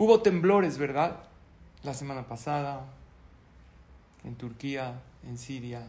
Hubo 0.00 0.20
temblores, 0.20 0.78
¿verdad? 0.78 1.16
La 1.82 1.92
semana 1.92 2.28
pasada, 2.28 2.86
en 4.22 4.36
Turquía, 4.36 5.00
en 5.26 5.36
Siria, 5.38 5.82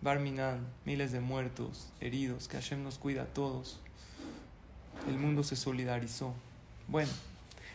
Barminan, 0.00 0.64
miles 0.84 1.10
de 1.10 1.18
muertos, 1.18 1.88
heridos, 2.00 2.46
que 2.46 2.56
Hashem 2.56 2.84
nos 2.84 2.98
cuida 2.98 3.22
a 3.22 3.26
todos. 3.26 3.80
el 5.08 5.18
mundo 5.18 5.42
se 5.42 5.56
solidarizó. 5.56 6.34
Bueno, 6.86 7.10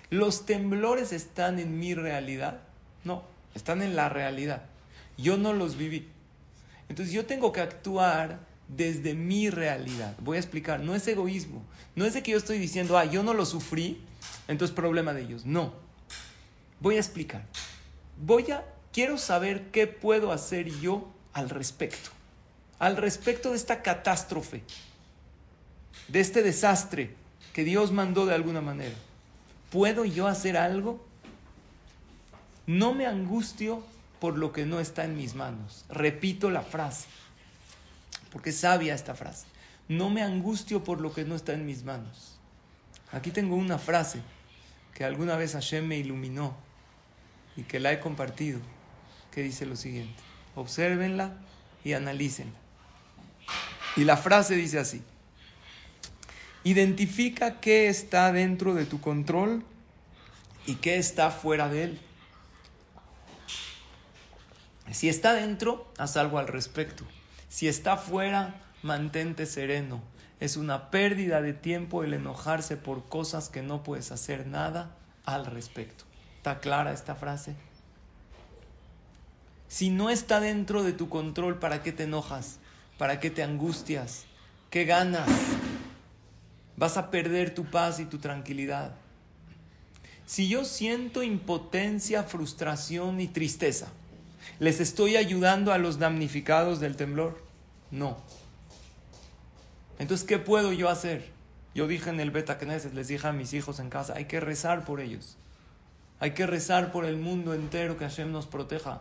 ¿los 0.09 0.45
temblores 0.45 1.11
están 1.11 1.59
en 1.59 1.77
mi 1.77 1.95
realidad? 1.95 2.61
No, 3.03 3.23
están 3.53 3.81
en 3.81 3.97
la 3.97 4.07
realidad. 4.07 4.63
Yo 5.17 5.35
no 5.35 5.51
los 5.51 5.75
viví. 5.75 6.07
Entonces 6.87 7.13
yo 7.13 7.25
tengo 7.25 7.51
que 7.51 7.59
actuar 7.59 8.39
desde 8.69 9.15
mi 9.15 9.49
realidad. 9.49 10.15
Voy 10.19 10.37
a 10.37 10.39
explicar, 10.39 10.79
no 10.79 10.95
es 10.95 11.05
egoísmo. 11.09 11.61
No 11.97 12.05
es 12.05 12.13
de 12.13 12.23
que 12.23 12.31
yo 12.31 12.37
estoy 12.37 12.57
diciendo, 12.57 12.97
ah, 12.97 13.03
yo 13.03 13.21
no 13.21 13.33
lo 13.33 13.45
sufrí, 13.45 14.01
entonces 14.47 14.75
problema 14.75 15.13
de 15.13 15.21
ellos. 15.21 15.45
No. 15.45 15.73
Voy 16.79 16.95
a 16.95 16.99
explicar. 16.99 17.43
Voy 18.21 18.51
a, 18.51 18.65
quiero 18.91 19.17
saber 19.17 19.71
qué 19.71 19.87
puedo 19.87 20.31
hacer 20.31 20.69
yo 20.79 21.07
al 21.33 21.49
respecto. 21.49 22.09
Al 22.79 22.97
respecto 22.97 23.51
de 23.51 23.57
esta 23.57 23.81
catástrofe, 23.81 24.63
de 26.07 26.19
este 26.19 26.43
desastre 26.43 27.15
que 27.53 27.63
Dios 27.63 27.91
mandó 27.91 28.25
de 28.25 28.33
alguna 28.33 28.61
manera. 28.61 28.95
¿Puedo 29.71 30.05
yo 30.05 30.27
hacer 30.27 30.57
algo? 30.57 31.03
No 32.65 32.93
me 32.93 33.05
angustio 33.05 33.83
por 34.19 34.37
lo 34.37 34.51
que 34.51 34.65
no 34.65 34.79
está 34.79 35.05
en 35.05 35.17
mis 35.17 35.35
manos. 35.35 35.85
Repito 35.89 36.49
la 36.49 36.61
frase, 36.61 37.07
porque 38.31 38.51
es 38.51 38.59
sabia 38.59 38.95
esta 38.95 39.15
frase. 39.15 39.45
No 39.87 40.09
me 40.09 40.23
angustio 40.23 40.83
por 40.83 41.01
lo 41.01 41.13
que 41.13 41.25
no 41.25 41.35
está 41.35 41.53
en 41.53 41.65
mis 41.65 41.83
manos. 41.83 42.32
Aquí 43.13 43.32
tengo 43.32 43.55
una 43.55 43.77
frase 43.77 44.22
que 44.93 45.03
alguna 45.03 45.38
vez 45.38 45.53
Hashem 45.53 45.86
me 45.86 45.98
iluminó 45.98 46.55
y 47.55 47.63
que 47.63 47.79
la 47.79 47.91
he 47.93 48.00
compartido, 48.00 48.60
que 49.32 49.43
dice 49.43 49.65
lo 49.65 49.75
siguiente. 49.75 50.22
Obsérvenla 50.55 51.38
y 51.84 51.93
analícenla. 51.93 52.58
Y 53.96 54.03
la 54.03 54.17
frase 54.17 54.55
dice 54.55 54.79
así. 54.79 55.03
Identifica 56.63 57.60
qué 57.60 57.88
está 57.88 58.32
dentro 58.32 58.74
de 58.74 58.86
tu 58.86 59.00
control 59.00 59.63
y 60.65 60.75
qué 60.75 60.98
está 60.98 61.29
fuera 61.29 61.70
de 61.70 61.84
él. 61.84 62.00
Si 64.91 65.10
está 65.10 65.34
dentro, 65.34 65.91
haz 65.98 66.17
algo 66.17 66.39
al 66.39 66.48
respecto. 66.48 67.05
Si 67.50 67.67
está 67.67 67.98
fuera, 67.98 68.62
mantente 68.82 69.46
sereno. 69.46 70.01
Es 70.43 70.57
una 70.57 70.91
pérdida 70.91 71.41
de 71.41 71.53
tiempo 71.53 72.03
el 72.03 72.13
enojarse 72.13 72.75
por 72.75 73.05
cosas 73.05 73.47
que 73.47 73.62
no 73.62 73.81
puedes 73.81 74.12
hacer 74.12 74.45
nada 74.45 74.93
al 75.23 75.45
respecto. 75.45 76.03
¿Está 76.35 76.59
clara 76.59 76.91
esta 76.91 77.15
frase? 77.15 77.55
Si 79.69 79.89
no 79.89 80.09
está 80.09 80.41
dentro 80.41 80.83
de 80.83 80.91
tu 80.91 81.07
control, 81.07 81.59
¿para 81.59 81.81
qué 81.81 81.93
te 81.93 82.03
enojas? 82.03 82.59
¿Para 82.97 83.21
qué 83.21 83.29
te 83.29 83.41
angustias? 83.41 84.25
¿Qué 84.69 84.83
ganas? 84.83 85.29
Vas 86.75 86.97
a 86.97 87.09
perder 87.09 87.55
tu 87.55 87.63
paz 87.63 88.01
y 88.01 88.05
tu 88.05 88.17
tranquilidad. 88.17 88.95
Si 90.25 90.50
yo 90.50 90.65
siento 90.65 91.23
impotencia, 91.23 92.23
frustración 92.23 93.21
y 93.21 93.29
tristeza, 93.29 93.88
¿les 94.59 94.81
estoy 94.81 95.15
ayudando 95.15 95.71
a 95.71 95.77
los 95.77 96.00
damnificados 96.00 96.81
del 96.81 96.97
temblor? 96.97 97.41
No. 97.91 98.17
Entonces, 100.03 100.27
¿qué 100.27 100.38
puedo 100.38 100.74
yo 100.74 100.89
hacer? 100.89 101.31
Yo 101.74 101.88
dije 101.88 102.10
en 102.10 102.19
el 102.19 102.29
Beta 102.29 102.57
Knesset, 102.57 102.93
les 102.93 103.07
dije 103.07 103.25
a 103.25 103.31
mis 103.31 103.53
hijos 103.53 103.79
en 103.79 103.89
casa, 103.89 104.15
hay 104.17 104.25
que 104.25 104.41
rezar 104.41 104.83
por 104.83 105.00
ellos. 105.00 105.38
Hay 106.19 106.31
que 106.31 106.45
rezar 106.45 106.91
por 106.91 107.05
el 107.05 107.15
mundo 107.15 107.53
entero 107.53 107.98
que 107.98 108.03
Hashem 108.03 108.29
nos 108.29 108.45
proteja. 108.45 109.00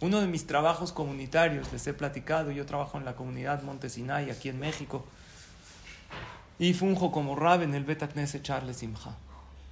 Uno 0.00 0.20
de 0.20 0.26
mis 0.26 0.46
trabajos 0.46 0.92
comunitarios, 0.92 1.72
les 1.72 1.86
he 1.86 1.94
platicado, 1.94 2.50
yo 2.50 2.66
trabajo 2.66 2.98
en 2.98 3.06
la 3.06 3.16
comunidad 3.16 3.62
Montesinay, 3.62 4.30
aquí 4.30 4.50
en 4.50 4.60
México, 4.60 5.02
y 6.58 6.74
funjo 6.74 7.10
como 7.10 7.34
rab 7.34 7.62
en 7.62 7.74
el 7.74 7.84
Beta 7.84 8.10
Knesset 8.10 8.42
Charles 8.42 8.76
Simcha. 8.76 9.16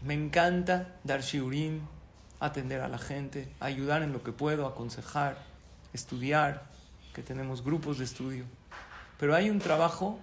Me 0.03 0.15
encanta 0.15 0.97
dar 1.05 1.21
shiurim, 1.21 1.83
atender 2.41 2.81
a 2.81 2.89
la 2.89 2.97
gente, 2.97 3.47
ayudar 3.61 4.01
en 4.01 4.15
lo 4.15 4.23
que 4.23 4.33
puedo, 4.33 4.67
aconsejar, 4.67 5.37
estudiar, 5.93 6.63
que 7.13 7.23
tenemos 7.23 7.63
grupos 7.63 7.99
de 7.99 8.05
estudio. 8.05 8.47
Pero 9.19 9.35
hay 9.35 9.51
un 9.51 9.59
trabajo 9.59 10.19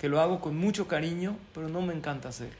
que 0.00 0.08
lo 0.08 0.20
hago 0.20 0.40
con 0.40 0.56
mucho 0.56 0.88
cariño, 0.88 1.36
pero 1.54 1.68
no 1.68 1.82
me 1.82 1.94
encanta 1.94 2.28
hacer. 2.28 2.50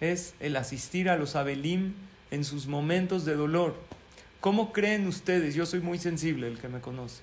Es 0.00 0.34
el 0.40 0.56
asistir 0.56 1.08
a 1.08 1.16
los 1.16 1.36
Abelim 1.36 1.94
en 2.30 2.44
sus 2.44 2.66
momentos 2.66 3.24
de 3.24 3.36
dolor. 3.36 3.76
¿Cómo 4.40 4.72
creen 4.72 5.06
ustedes? 5.06 5.54
Yo 5.54 5.66
soy 5.66 5.80
muy 5.80 5.98
sensible, 5.98 6.48
el 6.48 6.58
que 6.58 6.68
me 6.68 6.80
conoce. 6.80 7.20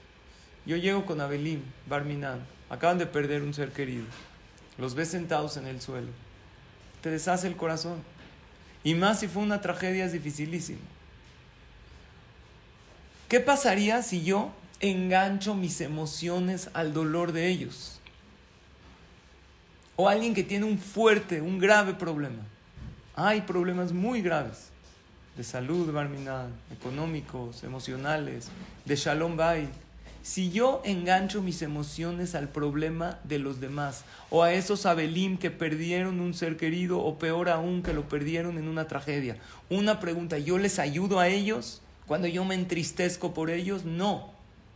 Yo 0.65 0.77
llego 0.77 1.05
con 1.05 1.19
Abelim, 1.19 1.61
Barminan, 1.87 2.39
acaban 2.69 2.97
de 2.97 3.05
perder 3.05 3.41
un 3.41 3.53
ser 3.53 3.71
querido. 3.71 4.05
Los 4.77 4.95
ves 4.95 5.09
sentados 5.09 5.57
en 5.57 5.67
el 5.67 5.81
suelo. 5.81 6.07
Te 7.01 7.09
deshace 7.09 7.47
el 7.47 7.57
corazón. 7.57 8.01
Y 8.83 8.93
más 8.95 9.19
si 9.19 9.27
fue 9.27 9.43
una 9.43 9.59
tragedia 9.59 10.05
es 10.05 10.13
dificilísimo. 10.13 10.79
¿Qué 13.27 13.39
pasaría 13.39 14.01
si 14.01 14.23
yo 14.23 14.51
engancho 14.79 15.53
mis 15.53 15.81
emociones 15.81 16.69
al 16.73 16.93
dolor 16.93 17.31
de 17.31 17.47
ellos? 17.47 17.98
O 20.01 20.07
alguien 20.07 20.33
que 20.33 20.45
tiene 20.45 20.65
un 20.65 20.77
fuerte, 20.77 21.41
un 21.41 21.59
grave 21.59 21.93
problema. 21.93 22.41
Hay 23.17 23.41
problemas 23.41 23.91
muy 23.91 24.21
graves 24.21 24.69
de 25.35 25.43
salud, 25.43 25.91
barminal, 25.91 26.51
económicos, 26.71 27.65
emocionales, 27.65 28.47
de 28.85 28.95
shalom 28.95 29.35
bay. 29.35 29.67
Si 30.23 30.51
yo 30.51 30.81
engancho 30.85 31.41
mis 31.41 31.61
emociones 31.61 32.33
al 32.33 32.47
problema 32.47 33.19
de 33.25 33.39
los 33.39 33.59
demás, 33.59 34.05
o 34.29 34.41
a 34.41 34.53
esos 34.53 34.85
Abelim 34.85 35.37
que 35.37 35.51
perdieron 35.51 36.21
un 36.21 36.33
ser 36.33 36.55
querido, 36.55 36.99
o 36.99 37.19
peor 37.19 37.49
aún, 37.49 37.83
que 37.83 37.91
lo 37.91 38.07
perdieron 38.07 38.57
en 38.57 38.69
una 38.69 38.87
tragedia, 38.87 39.35
una 39.69 39.99
pregunta, 39.99 40.37
¿yo 40.37 40.57
les 40.59 40.79
ayudo 40.79 41.19
a 41.19 41.27
ellos 41.27 41.81
cuando 42.07 42.29
yo 42.29 42.45
me 42.45 42.55
entristezco 42.55 43.33
por 43.33 43.49
ellos? 43.49 43.83
No, 43.83 44.31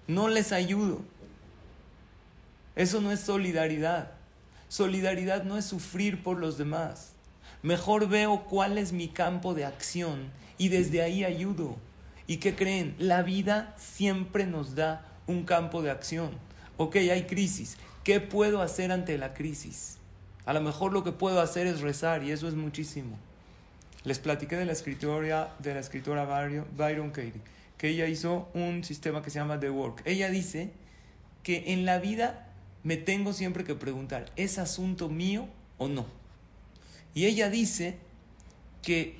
no 0.06 0.28
les 0.28 0.52
ayudo. 0.52 1.00
Eso 2.76 3.00
no 3.00 3.10
es 3.10 3.22
solidaridad. 3.22 4.12
Solidaridad 4.74 5.44
no 5.44 5.56
es 5.56 5.66
sufrir 5.66 6.24
por 6.24 6.40
los 6.40 6.58
demás. 6.58 7.12
Mejor 7.62 8.10
veo 8.10 8.46
cuál 8.46 8.80
es 8.80 8.92
mi 8.92 9.08
campo 9.08 9.54
de 9.54 9.66
acción 9.66 10.32
y 10.58 10.70
desde 10.70 11.04
ahí 11.04 11.24
ayudo. 11.24 11.78
¿Y 12.26 12.38
qué 12.38 12.56
creen? 12.56 12.96
La 12.98 13.22
vida 13.22 13.76
siempre 13.78 14.48
nos 14.48 14.74
da 14.74 15.06
un 15.28 15.44
campo 15.44 15.84
de 15.84 15.92
acción. 15.92 16.32
Ok, 16.78 16.96
hay 16.96 17.28
crisis. 17.28 17.78
¿Qué 18.04 18.20
puedo 18.20 18.64
hacer 18.64 18.92
ante 18.92 19.16
la 19.20 19.36
crisis? 19.36 20.00
A 20.44 20.54
lo 20.54 20.62
mejor 20.62 20.92
lo 20.92 21.04
que 21.04 21.12
puedo 21.12 21.40
hacer 21.40 21.68
es 21.68 21.82
rezar 21.82 22.24
y 22.24 22.32
eso 22.32 22.48
es 22.48 22.56
muchísimo. 22.56 23.20
Les 24.04 24.18
platiqué 24.18 24.56
de 24.56 24.66
la 24.66 24.72
escritora, 24.72 25.54
de 25.60 25.76
la 25.76 25.82
escritora 25.82 26.26
Byron 26.76 27.12
Katie, 27.12 27.42
que 27.78 27.90
ella 27.90 28.08
hizo 28.08 28.50
un 28.56 28.84
sistema 28.84 29.22
que 29.22 29.30
se 29.30 29.38
llama 29.38 29.60
The 29.60 29.70
Work. 29.70 30.02
Ella 30.06 30.32
dice 30.32 30.72
que 31.44 31.74
en 31.74 31.86
la 31.86 32.00
vida 32.00 32.43
me 32.84 32.98
tengo 32.98 33.34
siempre 33.34 33.64
que 33.64 33.76
preguntar, 33.76 34.32
¿es 34.36 34.58
asunto 34.58 35.10
mío 35.10 35.48
o 35.78 35.88
no? 35.88 36.06
Y 37.14 37.26
ella 37.26 37.50
dice 37.50 37.98
que 38.82 39.16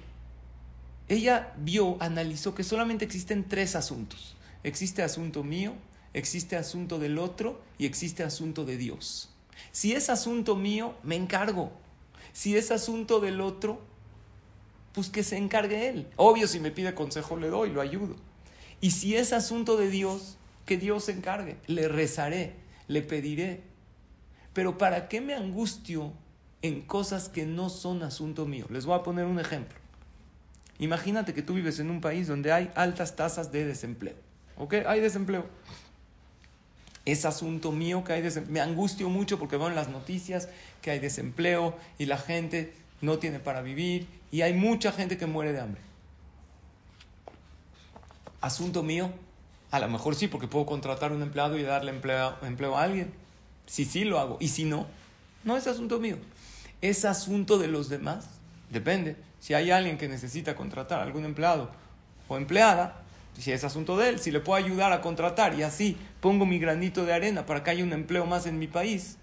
ella 1.08 1.54
vio, 1.58 1.98
analizó 2.02 2.56
que 2.56 2.64
solamente 2.64 3.06
existen 3.06 3.48
tres 3.48 3.76
asuntos. 3.76 4.36
Existe 4.64 5.04
asunto 5.04 5.44
mío, 5.44 5.74
existe 6.14 6.56
asunto 6.56 7.00
del 7.00 7.18
otro 7.18 7.62
y 7.78 7.86
existe 7.86 8.24
asunto 8.24 8.66
de 8.66 8.78
Dios. 8.78 9.30
Si 9.72 9.94
es 9.94 10.10
asunto 10.10 10.56
mío, 10.56 10.96
me 11.04 11.16
encargo. 11.16 11.72
Si 12.32 12.58
es 12.58 12.72
asunto 12.72 13.20
del 13.20 13.42
otro, 13.42 13.82
pues 14.94 15.10
que 15.10 15.24
se 15.24 15.38
encargue 15.38 15.90
él. 15.90 16.08
Obvio, 16.16 16.48
si 16.48 16.60
me 16.60 16.72
pide 16.72 16.96
consejo, 16.96 17.38
le 17.38 17.50
doy, 17.50 17.72
lo 17.72 17.82
ayudo. 17.82 18.16
Y 18.82 18.92
si 18.92 19.16
es 19.16 19.34
asunto 19.34 19.78
de 19.78 19.90
Dios, 19.90 20.38
que 20.66 20.78
Dios 20.78 21.06
se 21.06 21.12
encargue. 21.12 21.58
Le 21.68 21.88
rezaré, 21.88 22.56
le 22.88 23.02
pediré. 23.02 23.62
Pero 24.54 24.78
¿para 24.78 25.08
qué 25.08 25.22
me 25.22 25.34
angustio 25.34 26.14
en 26.62 26.82
cosas 26.82 27.30
que 27.30 27.46
no 27.46 27.70
son 27.70 28.04
asunto 28.04 28.46
mío? 28.46 28.66
Les 28.70 28.86
voy 28.86 29.00
a 29.00 29.04
poner 29.04 29.26
un 29.26 29.40
ejemplo. 29.40 29.78
Imagínate 30.80 31.34
que 31.34 31.42
tú 31.42 31.54
vives 31.54 31.80
en 31.80 31.90
un 31.90 32.02
país 32.02 32.28
donde 32.28 32.52
hay 32.52 32.72
altas 32.76 33.16
tasas 33.16 33.52
de 33.52 33.66
desempleo. 33.66 34.16
¿Ok? 34.58 34.76
Hay 34.86 35.00
desempleo 35.00 35.46
es 37.06 37.26
asunto 37.26 37.72
mío 37.72 38.04
que 38.04 38.14
hay 38.14 38.22
desempleo. 38.22 38.54
Me 38.54 38.62
angustio 38.62 39.10
mucho 39.10 39.38
porque 39.38 39.58
veo 39.58 39.68
en 39.68 39.76
las 39.76 39.90
noticias 39.90 40.48
que 40.82 40.92
hay 40.92 41.00
desempleo 41.00 41.78
y 41.98 42.06
la 42.06 42.18
gente 42.18 42.74
no 43.02 43.20
tiene 43.20 43.40
para 43.40 43.62
vivir 43.62 44.08
y 44.32 44.42
hay 44.42 44.54
mucha 44.54 44.92
gente 44.92 45.18
que 45.18 45.26
muere 45.26 45.52
de 45.52 45.60
hambre. 45.60 45.82
Asunto 48.40 48.84
mío, 48.84 49.12
a 49.74 49.80
lo 49.80 49.90
mejor 49.90 50.14
sí, 50.14 50.28
porque 50.28 50.48
puedo 50.48 50.68
contratar 50.68 51.12
un 51.12 51.24
empleado 51.24 51.58
y 51.58 51.64
darle 51.64 51.90
empleo, 51.90 52.36
empleo 52.44 52.78
a 52.78 52.84
alguien. 52.84 53.12
Si 53.66 53.86
sí, 53.86 54.04
lo 54.04 54.20
hago. 54.20 54.38
Y 54.40 54.50
si 54.50 54.66
no, 54.66 54.86
no 55.44 55.58
es 55.58 55.66
asunto 55.66 56.00
mío. 56.00 56.18
Es 56.82 57.06
asunto 57.06 57.58
de 57.58 57.68
los 57.68 57.90
demás. 57.90 58.30
Depende. 58.70 59.16
Si 59.40 59.56
hay 59.56 59.72
alguien 59.72 59.98
que 59.98 60.08
necesita 60.08 60.56
contratar 60.56 61.00
algún 61.00 61.26
empleado 61.26 61.72
o 62.28 62.38
empleada, 62.38 63.02
si 63.36 63.52
es 63.52 63.64
asunto 63.64 63.98
de 63.98 64.10
él, 64.10 64.20
si 64.20 64.30
le 64.30 64.42
puedo 64.42 64.64
ayudar 64.64 64.94
a 64.94 65.02
contratar 65.02 65.58
y 65.58 65.64
así 65.64 65.98
pongo 66.22 66.46
mi 66.46 66.60
granito 66.60 67.04
de 67.04 67.14
arena 67.14 67.48
para 67.48 67.64
que 67.64 67.72
haya 67.72 67.84
un 67.84 67.94
empleo 67.94 68.28
más 68.28 68.46
en 68.46 68.60
mi 68.60 68.68
país, 68.68 69.18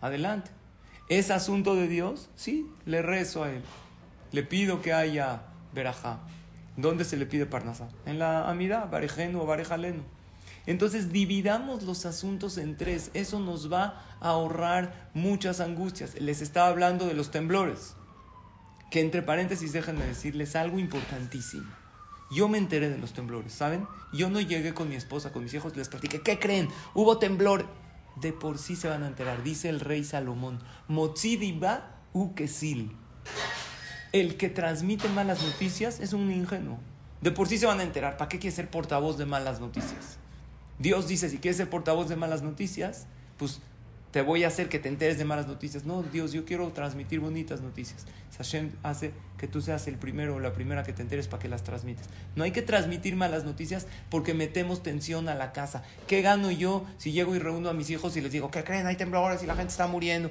adelante. 0.00 0.50
¿Es 1.10 1.30
asunto 1.30 1.74
de 1.74 1.86
Dios? 1.86 2.30
Sí, 2.34 2.66
le 2.86 3.02
rezo 3.02 3.44
a 3.44 3.50
Él. 3.50 3.62
Le 4.32 4.42
pido 4.42 4.80
que 4.80 4.94
haya 4.94 5.42
verajá. 5.74 6.20
¿Dónde 6.76 7.04
se 7.04 7.16
le 7.16 7.26
pide 7.26 7.46
parnasá? 7.46 7.88
En 8.04 8.18
la 8.18 8.50
amidad, 8.50 8.90
barejeno 8.90 9.42
o 9.42 9.46
barejaleno. 9.46 10.02
Entonces 10.66 11.12
dividamos 11.12 11.84
los 11.84 12.06
asuntos 12.06 12.58
en 12.58 12.76
tres. 12.76 13.10
Eso 13.14 13.40
nos 13.40 13.72
va 13.72 14.02
a 14.20 14.30
ahorrar 14.30 15.10
muchas 15.14 15.60
angustias. 15.60 16.20
Les 16.20 16.42
estaba 16.42 16.68
hablando 16.68 17.06
de 17.06 17.14
los 17.14 17.30
temblores. 17.30 17.94
Que 18.90 19.00
entre 19.00 19.22
paréntesis 19.22 19.72
déjenme 19.72 20.04
decirles 20.04 20.56
algo 20.56 20.78
importantísimo. 20.78 21.66
Yo 22.30 22.48
me 22.48 22.58
enteré 22.58 22.90
de 22.90 22.98
los 22.98 23.12
temblores, 23.12 23.52
¿saben? 23.52 23.86
Yo 24.12 24.28
no 24.28 24.40
llegué 24.40 24.74
con 24.74 24.88
mi 24.88 24.96
esposa, 24.96 25.32
con 25.32 25.44
mis 25.44 25.54
hijos, 25.54 25.76
les 25.76 25.88
platiqué. 25.88 26.20
¿Qué 26.20 26.38
creen? 26.38 26.68
Hubo 26.94 27.18
temblor. 27.18 27.66
De 28.16 28.32
por 28.32 28.58
sí 28.58 28.74
se 28.74 28.88
van 28.88 29.02
a 29.04 29.06
enterar. 29.06 29.42
Dice 29.44 29.68
el 29.68 29.78
rey 29.78 30.02
Salomón. 30.02 30.58
Motzidiba 30.88 32.00
ukesil. 32.12 32.96
El 34.16 34.38
que 34.38 34.48
transmite 34.48 35.10
malas 35.10 35.42
noticias 35.42 36.00
es 36.00 36.14
un 36.14 36.32
ingenuo. 36.32 36.78
De 37.20 37.32
por 37.32 37.48
sí 37.48 37.58
se 37.58 37.66
van 37.66 37.80
a 37.80 37.82
enterar. 37.82 38.16
¿Para 38.16 38.30
qué 38.30 38.38
quiere 38.38 38.56
ser 38.56 38.70
portavoz 38.70 39.18
de 39.18 39.26
malas 39.26 39.60
noticias? 39.60 40.16
Dios 40.78 41.06
dice, 41.06 41.28
si 41.28 41.36
quieres 41.36 41.58
ser 41.58 41.68
portavoz 41.68 42.08
de 42.08 42.16
malas 42.16 42.40
noticias, 42.40 43.08
pues 43.36 43.60
te 44.12 44.22
voy 44.22 44.44
a 44.44 44.48
hacer 44.48 44.70
que 44.70 44.78
te 44.78 44.88
enteres 44.88 45.18
de 45.18 45.26
malas 45.26 45.46
noticias. 45.48 45.84
No, 45.84 46.02
Dios, 46.02 46.32
yo 46.32 46.46
quiero 46.46 46.66
transmitir 46.70 47.20
bonitas 47.20 47.60
noticias. 47.60 48.06
Hashem 48.38 48.70
hace 48.82 49.12
que 49.36 49.48
tú 49.48 49.60
seas 49.60 49.86
el 49.86 49.96
primero 49.96 50.36
o 50.36 50.40
la 50.40 50.54
primera 50.54 50.82
que 50.82 50.94
te 50.94 51.02
enteres 51.02 51.28
para 51.28 51.42
que 51.42 51.50
las 51.50 51.62
transmites. 51.62 52.06
No 52.36 52.44
hay 52.44 52.52
que 52.52 52.62
transmitir 52.62 53.16
malas 53.16 53.44
noticias 53.44 53.86
porque 54.08 54.32
metemos 54.32 54.82
tensión 54.82 55.28
a 55.28 55.34
la 55.34 55.52
casa. 55.52 55.82
¿Qué 56.06 56.22
gano 56.22 56.50
yo 56.50 56.86
si 56.96 57.12
llego 57.12 57.36
y 57.36 57.38
reúno 57.38 57.68
a 57.68 57.74
mis 57.74 57.90
hijos 57.90 58.16
y 58.16 58.22
les 58.22 58.32
digo, 58.32 58.50
¿qué 58.50 58.64
creen? 58.64 58.86
Hay 58.86 58.96
temblores 58.96 59.42
y 59.42 59.46
la 59.46 59.56
gente 59.56 59.72
está 59.72 59.86
muriendo. 59.86 60.30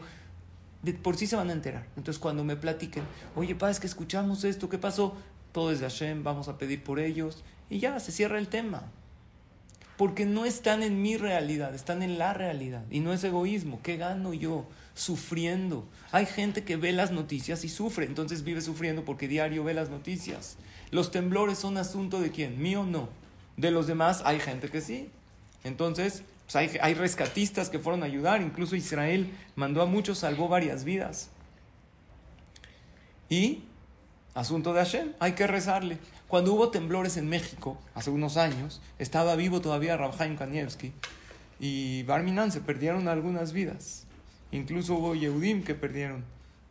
Por 0.94 1.18
sí 1.18 1.28
se 1.28 1.36
van 1.36 1.50
a 1.50 1.54
enterar. 1.54 1.88
Entonces 1.98 2.20
cuando 2.20 2.44
me 2.44 2.56
platiquen, 2.56 3.04
oye, 3.36 3.56
pa, 3.56 3.70
es 3.70 3.80
que 3.80 3.88
escuchamos 3.88 4.44
esto, 4.44 4.70
¿qué 4.70 4.78
pasó? 4.78 5.16
Todo 5.52 5.72
es 5.72 5.80
de 5.80 5.86
Hashem, 5.90 6.24
vamos 6.24 6.48
a 6.48 6.58
pedir 6.58 6.84
por 6.84 7.00
ellos. 7.00 7.44
Y 7.70 7.80
ya, 7.80 8.00
se 8.00 8.12
cierra 8.12 8.38
el 8.38 8.48
tema 8.48 8.84
porque 9.98 10.26
no 10.26 10.46
están 10.46 10.84
en 10.84 11.02
mi 11.02 11.18
realidad, 11.18 11.74
están 11.74 12.02
en 12.02 12.18
la 12.18 12.34
realidad. 12.34 12.84
Y 12.92 13.00
no 13.00 13.14
es 13.14 13.24
egoísmo. 13.24 13.80
¿Qué 13.82 13.98
gano 13.98 14.34
yo 14.34 14.66
sufriendo? 14.94 15.88
Hay 16.12 16.26
gente 16.26 16.64
que 16.64 16.76
ve 16.76 16.92
las 16.92 17.12
noticias 17.12 17.64
y 17.64 17.70
sufre, 17.70 18.06
entonces 18.06 18.44
vive 18.44 18.62
sufriendo 18.62 19.06
porque 19.06 19.28
diario 19.28 19.64
ve 19.64 19.74
las 19.74 19.90
noticias. 19.90 20.58
Los 20.92 21.12
temblores 21.12 21.58
son 21.58 21.78
asunto 21.78 22.20
de 22.20 22.32
quién, 22.32 22.62
mío 22.62 22.84
no. 22.84 23.10
De 23.58 23.72
los 23.72 23.88
demás 23.88 24.22
hay 24.26 24.40
gente 24.40 24.70
que 24.70 24.82
sí. 24.82 25.10
Entonces, 25.64 26.24
hay, 26.54 26.94
rescatistas 26.94 27.70
que 27.70 27.80
fueron 27.80 28.04
a 28.04 28.06
ayudar, 28.06 28.42
incluso 28.42 28.76
Israel 28.76 29.34
mandó 29.56 29.82
a 29.82 29.86
muchos, 29.86 30.20
salvó 30.20 30.48
varias 30.48 30.84
vidas. 30.84 31.30
Y, 33.30 33.64
asunto 34.36 34.74
de 34.74 34.80
Hashem, 34.80 35.14
hay 35.20 35.34
que 35.34 35.48
rezarle. 35.48 35.98
Cuando 36.28 36.54
hubo 36.54 36.70
temblores 36.70 37.18
en 37.18 37.28
México, 37.28 37.80
hace 37.96 38.12
unos 38.12 38.38
años, 38.38 38.82
estaba 39.00 39.36
vivo 39.36 39.62
todavía 39.62 39.98
Rabhaim 39.98 40.38
Kanievski 40.38 40.94
y 41.60 42.04
Barminan 42.04 42.52
se 42.52 42.62
perdieron 42.62 43.08
algunas 43.08 43.52
vidas. 43.52 44.06
Incluso 44.52 44.96
hubo 44.96 45.16
Yehudim 45.16 45.64
que 45.64 45.74
perdieron 45.74 46.24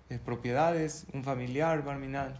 eh, 0.08 0.18
propiedades, 0.24 1.06
un 1.12 1.24
familiar, 1.24 1.84
Barminan. 1.84 2.34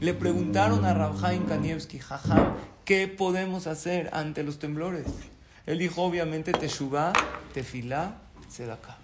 Le 0.00 0.14
preguntaron 0.14 0.84
a 0.84 0.94
Rabhaim 0.94 1.46
Kanievski, 1.46 2.00
jaja, 2.00 2.56
¿qué 2.84 3.06
podemos 3.06 3.68
hacer 3.68 4.10
ante 4.12 4.42
los 4.42 4.58
temblores? 4.58 5.06
Él 5.66 5.78
dijo, 5.78 6.02
obviamente, 6.02 6.52
Teshuvah, 6.52 7.12
Tefilá, 7.54 8.16
Sedaka. 8.48 8.96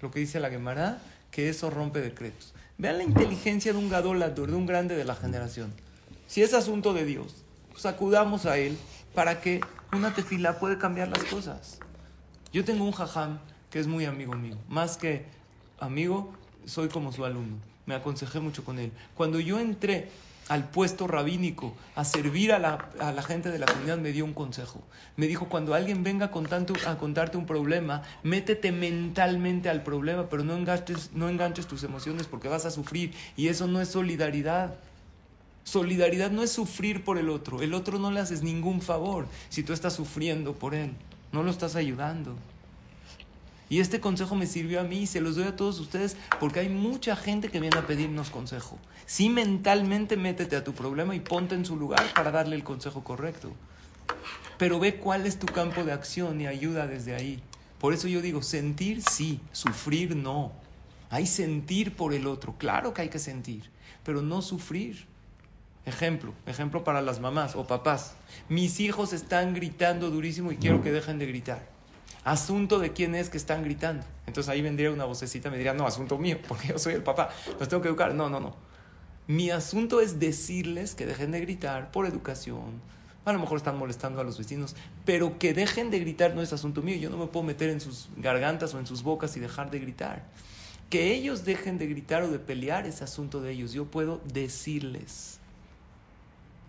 Lo 0.00 0.10
que 0.10 0.20
dice 0.20 0.40
la 0.40 0.50
Gemara, 0.50 0.98
que 1.30 1.48
eso 1.48 1.70
rompe 1.70 2.00
decretos. 2.00 2.52
Vean 2.78 2.98
la 2.98 3.04
inteligencia 3.04 3.72
de 3.72 3.78
un 3.78 3.88
gadolator, 3.88 4.50
de 4.50 4.56
un 4.56 4.66
grande 4.66 4.96
de 4.96 5.04
la 5.04 5.14
generación. 5.14 5.72
Si 6.26 6.42
es 6.42 6.54
asunto 6.54 6.92
de 6.92 7.04
Dios, 7.04 7.44
pues 7.70 7.86
acudamos 7.86 8.46
a 8.46 8.58
Él 8.58 8.76
para 9.14 9.40
que 9.40 9.60
una 9.92 10.12
tefila 10.12 10.58
puede 10.58 10.76
cambiar 10.78 11.08
las 11.08 11.24
cosas. 11.24 11.78
Yo 12.52 12.64
tengo 12.64 12.84
un 12.84 12.92
jajam 12.92 13.38
que 13.70 13.78
es 13.78 13.86
muy 13.86 14.04
amigo 14.04 14.34
mío. 14.34 14.56
Más 14.68 14.96
que 14.96 15.24
amigo, 15.78 16.32
soy 16.66 16.88
como 16.88 17.12
su 17.12 17.24
alumno. 17.24 17.58
Me 17.86 17.94
aconsejé 17.94 18.40
mucho 18.40 18.64
con 18.64 18.78
él. 18.78 18.92
Cuando 19.14 19.40
yo 19.40 19.58
entré 19.58 20.08
al 20.48 20.68
puesto 20.68 21.06
rabínico 21.06 21.74
a 21.94 22.04
servir 22.04 22.52
a 22.52 22.58
la, 22.58 22.90
a 23.00 23.12
la, 23.12 23.22
gente 23.22 23.50
de 23.50 23.58
la 23.58 23.66
comunidad, 23.66 23.98
me 23.98 24.12
dio 24.12 24.24
un 24.24 24.34
consejo. 24.34 24.82
Me 25.16 25.26
dijo, 25.26 25.48
cuando 25.48 25.74
alguien 25.74 26.02
venga 26.02 26.26
a 26.26 26.30
contarte 26.30 27.36
un 27.36 27.46
problema, 27.46 28.02
métete 28.22 28.72
mentalmente 28.72 29.68
al 29.68 29.82
problema, 29.82 30.28
pero 30.28 30.44
no 30.44 30.54
enganches, 30.56 31.10
no 31.14 31.28
enganches 31.28 31.66
tus 31.66 31.82
emociones 31.82 32.26
porque 32.26 32.48
vas 32.48 32.66
a 32.66 32.70
sufrir. 32.70 33.14
Y 33.36 33.48
eso 33.48 33.66
no 33.66 33.80
es 33.80 33.88
solidaridad. 33.88 34.74
Solidaridad 35.64 36.30
no 36.30 36.42
es 36.42 36.52
sufrir 36.52 37.04
por 37.04 37.16
el 37.16 37.30
otro. 37.30 37.62
El 37.62 37.72
otro 37.72 37.98
no 37.98 38.10
le 38.10 38.20
haces 38.20 38.42
ningún 38.42 38.82
favor 38.82 39.26
si 39.48 39.62
tú 39.62 39.72
estás 39.72 39.94
sufriendo 39.94 40.54
por 40.54 40.74
él. 40.74 40.92
No 41.32 41.42
lo 41.42 41.50
estás 41.50 41.74
ayudando. 41.74 42.36
Y 43.68 43.80
este 43.80 44.00
consejo 44.00 44.34
me 44.34 44.46
sirvió 44.46 44.80
a 44.80 44.84
mí 44.84 45.00
y 45.00 45.06
se 45.06 45.20
los 45.20 45.36
doy 45.36 45.44
a 45.44 45.56
todos 45.56 45.80
ustedes 45.80 46.16
porque 46.38 46.60
hay 46.60 46.68
mucha 46.68 47.16
gente 47.16 47.48
que 47.48 47.60
viene 47.60 47.78
a 47.78 47.86
pedirnos 47.86 48.30
consejo. 48.30 48.78
Sí 49.06 49.28
mentalmente 49.28 50.16
métete 50.16 50.56
a 50.56 50.64
tu 50.64 50.74
problema 50.74 51.14
y 51.14 51.20
ponte 51.20 51.54
en 51.54 51.64
su 51.64 51.76
lugar 51.76 52.04
para 52.14 52.30
darle 52.30 52.56
el 52.56 52.64
consejo 52.64 53.02
correcto. 53.04 53.52
Pero 54.58 54.78
ve 54.78 54.96
cuál 54.96 55.26
es 55.26 55.38
tu 55.38 55.46
campo 55.46 55.82
de 55.82 55.92
acción 55.92 56.40
y 56.40 56.46
ayuda 56.46 56.86
desde 56.86 57.14
ahí. 57.14 57.42
Por 57.78 57.92
eso 57.92 58.08
yo 58.08 58.22
digo, 58.22 58.42
sentir 58.42 59.02
sí, 59.02 59.40
sufrir 59.52 60.14
no. 60.14 60.52
Hay 61.10 61.26
sentir 61.26 61.94
por 61.96 62.14
el 62.14 62.26
otro, 62.26 62.54
claro 62.56 62.94
que 62.94 63.02
hay 63.02 63.08
que 63.08 63.18
sentir, 63.18 63.70
pero 64.04 64.22
no 64.22 64.42
sufrir. 64.42 65.06
Ejemplo, 65.86 66.32
ejemplo 66.46 66.82
para 66.82 67.02
las 67.02 67.20
mamás 67.20 67.56
o 67.56 67.66
papás. 67.66 68.14
Mis 68.48 68.80
hijos 68.80 69.12
están 69.12 69.52
gritando 69.52 70.10
durísimo 70.10 70.50
y 70.50 70.56
quiero 70.56 70.82
que 70.82 70.92
dejen 70.92 71.18
de 71.18 71.26
gritar. 71.26 71.73
Asunto 72.24 72.78
de 72.78 72.92
quién 72.92 73.14
es 73.14 73.28
que 73.28 73.36
están 73.36 73.62
gritando. 73.62 74.04
Entonces 74.26 74.48
ahí 74.50 74.62
vendría 74.62 74.90
una 74.90 75.04
vocecita 75.04 75.50
me 75.50 75.58
diría, 75.58 75.74
no, 75.74 75.86
asunto 75.86 76.18
mío, 76.18 76.38
porque 76.48 76.68
yo 76.68 76.78
soy 76.78 76.94
el 76.94 77.02
papá, 77.02 77.30
los 77.58 77.68
tengo 77.68 77.82
que 77.82 77.88
educar. 77.88 78.14
No, 78.14 78.30
no, 78.30 78.40
no. 78.40 78.56
Mi 79.26 79.50
asunto 79.50 80.00
es 80.00 80.18
decirles 80.18 80.94
que 80.94 81.06
dejen 81.06 81.30
de 81.30 81.40
gritar 81.40 81.90
por 81.90 82.06
educación. 82.06 82.80
A 83.24 83.32
lo 83.32 83.38
mejor 83.38 83.56
están 83.56 83.78
molestando 83.78 84.20
a 84.20 84.24
los 84.24 84.36
vecinos, 84.36 84.76
pero 85.06 85.38
que 85.38 85.54
dejen 85.54 85.90
de 85.90 85.98
gritar 85.98 86.34
no 86.34 86.42
es 86.42 86.52
asunto 86.52 86.82
mío. 86.82 86.96
Yo 86.96 87.08
no 87.08 87.16
me 87.16 87.26
puedo 87.26 87.44
meter 87.44 87.70
en 87.70 87.80
sus 87.80 88.08
gargantas 88.18 88.74
o 88.74 88.78
en 88.78 88.86
sus 88.86 89.02
bocas 89.02 89.34
y 89.36 89.40
dejar 89.40 89.70
de 89.70 89.78
gritar. 89.78 90.24
Que 90.90 91.14
ellos 91.14 91.46
dejen 91.46 91.78
de 91.78 91.86
gritar 91.86 92.22
o 92.22 92.30
de 92.30 92.38
pelear 92.38 92.86
es 92.86 93.00
asunto 93.00 93.40
de 93.40 93.52
ellos. 93.52 93.72
Yo 93.72 93.86
puedo 93.86 94.20
decirles. 94.30 95.38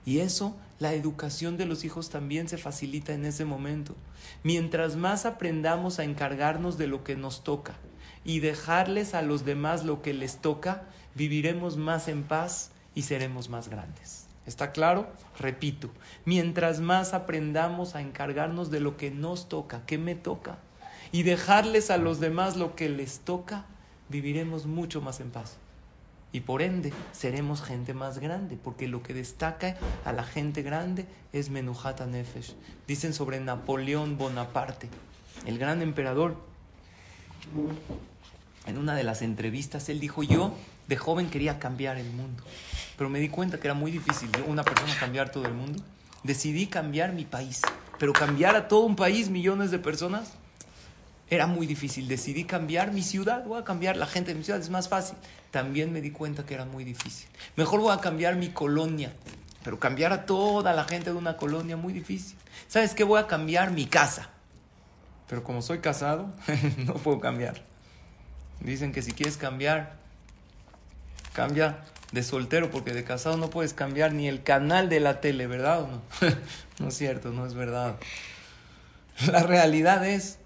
Y 0.05 0.19
eso, 0.19 0.55
la 0.79 0.93
educación 0.93 1.55
de 1.57 1.65
los 1.65 1.85
hijos 1.85 2.09
también 2.09 2.49
se 2.49 2.57
facilita 2.57 3.13
en 3.13 3.25
ese 3.25 3.45
momento. 3.45 3.95
Mientras 4.43 4.95
más 4.95 5.25
aprendamos 5.25 5.99
a 5.99 6.03
encargarnos 6.03 6.77
de 6.77 6.88
lo 6.88 7.03
que 7.03 7.15
nos 7.15 7.43
toca 7.43 7.75
y 8.23 8.39
dejarles 8.39 9.13
a 9.13 9.21
los 9.21 9.45
demás 9.45 9.85
lo 9.85 10.01
que 10.01 10.13
les 10.13 10.38
toca, 10.38 10.83
viviremos 11.13 11.77
más 11.77 12.07
en 12.07 12.23
paz 12.23 12.71
y 12.93 13.03
seremos 13.03 13.49
más 13.49 13.69
grandes. 13.69 14.27
¿Está 14.45 14.71
claro? 14.71 15.07
Repito, 15.39 15.89
mientras 16.25 16.79
más 16.79 17.13
aprendamos 17.13 17.95
a 17.95 18.01
encargarnos 18.01 18.69
de 18.69 18.79
lo 18.79 18.97
que 18.97 19.11
nos 19.11 19.49
toca, 19.49 19.85
que 19.85 19.97
me 19.97 20.13
toca, 20.13 20.59
y 21.11 21.23
dejarles 21.23 21.89
a 21.89 21.97
los 21.97 22.19
demás 22.19 22.57
lo 22.57 22.75
que 22.75 22.89
les 22.89 23.19
toca, 23.19 23.65
viviremos 24.09 24.65
mucho 24.65 25.01
más 25.01 25.19
en 25.19 25.31
paz 25.31 25.57
y 26.35 26.41
por 26.41 26.61
ende 26.61 26.91
seremos 27.13 27.61
gente 27.61 27.93
más 27.93 28.19
grande, 28.19 28.57
porque 28.61 28.89
lo 28.89 29.01
que 29.01 29.13
destaca 29.13 29.77
a 30.03 30.11
la 30.11 30.25
gente 30.25 30.63
grande 30.63 31.05
es 31.31 31.49
Menuhata 31.49 32.07
Nefesh. 32.07 32.55
Dicen 32.89 33.13
sobre 33.13 33.39
Napoleón 33.39 34.17
Bonaparte, 34.17 34.89
el 35.45 35.57
gran 35.57 35.81
emperador. 35.81 36.35
En 38.65 38.77
una 38.77 38.95
de 38.95 39.05
las 39.05 39.21
entrevistas 39.21 39.87
él 39.87 40.01
dijo, 40.01 40.23
yo 40.23 40.53
de 40.89 40.97
joven 40.97 41.29
quería 41.29 41.57
cambiar 41.57 41.95
el 41.95 42.11
mundo, 42.11 42.43
pero 42.97 43.09
me 43.09 43.21
di 43.21 43.29
cuenta 43.29 43.57
que 43.57 43.67
era 43.67 43.73
muy 43.73 43.91
difícil, 43.91 44.29
una 44.45 44.65
persona 44.65 44.93
cambiar 44.99 45.31
todo 45.31 45.45
el 45.45 45.53
mundo. 45.53 45.81
Decidí 46.23 46.67
cambiar 46.67 47.13
mi 47.13 47.23
país, 47.23 47.61
pero 47.97 48.11
cambiar 48.11 48.57
a 48.57 48.67
todo 48.67 48.81
un 48.81 48.97
país, 48.97 49.29
millones 49.29 49.71
de 49.71 49.79
personas, 49.79 50.33
era 51.29 51.47
muy 51.47 51.67
difícil. 51.67 52.07
Decidí 52.07 52.43
cambiar 52.43 52.91
mi 52.91 53.01
ciudad, 53.01 53.43
voy 53.45 53.59
a 53.59 53.63
cambiar 53.63 53.97
la 53.97 54.05
gente 54.05 54.31
de 54.31 54.38
mi 54.38 54.43
ciudad, 54.43 54.61
es 54.61 54.69
más 54.69 54.89
fácil. 54.89 55.17
También 55.51 55.91
me 55.91 56.01
di 56.01 56.11
cuenta 56.11 56.45
que 56.45 56.53
era 56.53 56.65
muy 56.65 56.83
difícil. 56.83 57.27
Mejor 57.55 57.79
voy 57.79 57.93
a 57.93 57.99
cambiar 57.99 58.35
mi 58.35 58.49
colonia, 58.49 59.13
pero 59.63 59.79
cambiar 59.79 60.13
a 60.13 60.25
toda 60.25 60.73
la 60.73 60.83
gente 60.83 61.11
de 61.11 61.15
una 61.15 61.38
colonia, 61.38 61.77
muy 61.77 61.93
difícil. 61.93 62.38
¿Sabes 62.67 62.93
qué? 62.93 63.03
Voy 63.03 63.19
a 63.19 63.27
cambiar 63.27 63.71
mi 63.71 63.85
casa. 63.85 64.29
Pero 65.27 65.43
como 65.43 65.61
soy 65.61 65.79
casado, 65.79 66.31
no 66.85 66.93
puedo 66.95 67.19
cambiar. 67.19 67.63
Dicen 68.59 68.91
que 68.91 69.01
si 69.01 69.11
quieres 69.11 69.38
cambiar, 69.38 69.95
cambia 71.33 71.83
de 72.11 72.23
soltero, 72.23 72.69
porque 72.69 72.93
de 72.93 73.03
casado 73.03 73.38
no 73.38 73.49
puedes 73.49 73.73
cambiar 73.73 74.13
ni 74.13 74.27
el 74.27 74.43
canal 74.43 74.88
de 74.88 74.99
la 74.99 75.19
tele, 75.19 75.47
¿verdad 75.47 75.81
o 75.81 75.88
no? 75.88 76.01
no 76.79 76.88
es 76.89 76.95
cierto, 76.95 77.31
no 77.31 77.45
es 77.45 77.55
verdad. 77.55 77.97
La 79.27 79.43
realidad 79.43 80.05
es 80.05 80.38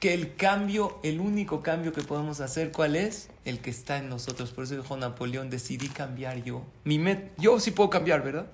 que 0.00 0.14
el 0.14 0.36
cambio, 0.36 1.00
el 1.02 1.20
único 1.20 1.60
cambio 1.60 1.92
que 1.92 2.02
podemos 2.02 2.40
hacer, 2.40 2.70
¿cuál 2.70 2.94
es? 2.94 3.30
El 3.44 3.58
que 3.60 3.70
está 3.70 3.98
en 3.98 4.08
nosotros. 4.08 4.52
Por 4.52 4.64
eso 4.64 4.76
dijo 4.76 4.96
Napoleón, 4.96 5.50
decidí 5.50 5.88
cambiar 5.88 6.42
yo. 6.44 6.64
Mi 6.84 6.98
met 6.98 7.32
yo 7.36 7.58
sí 7.58 7.72
puedo 7.72 7.90
cambiar, 7.90 8.22
¿verdad? 8.22 8.46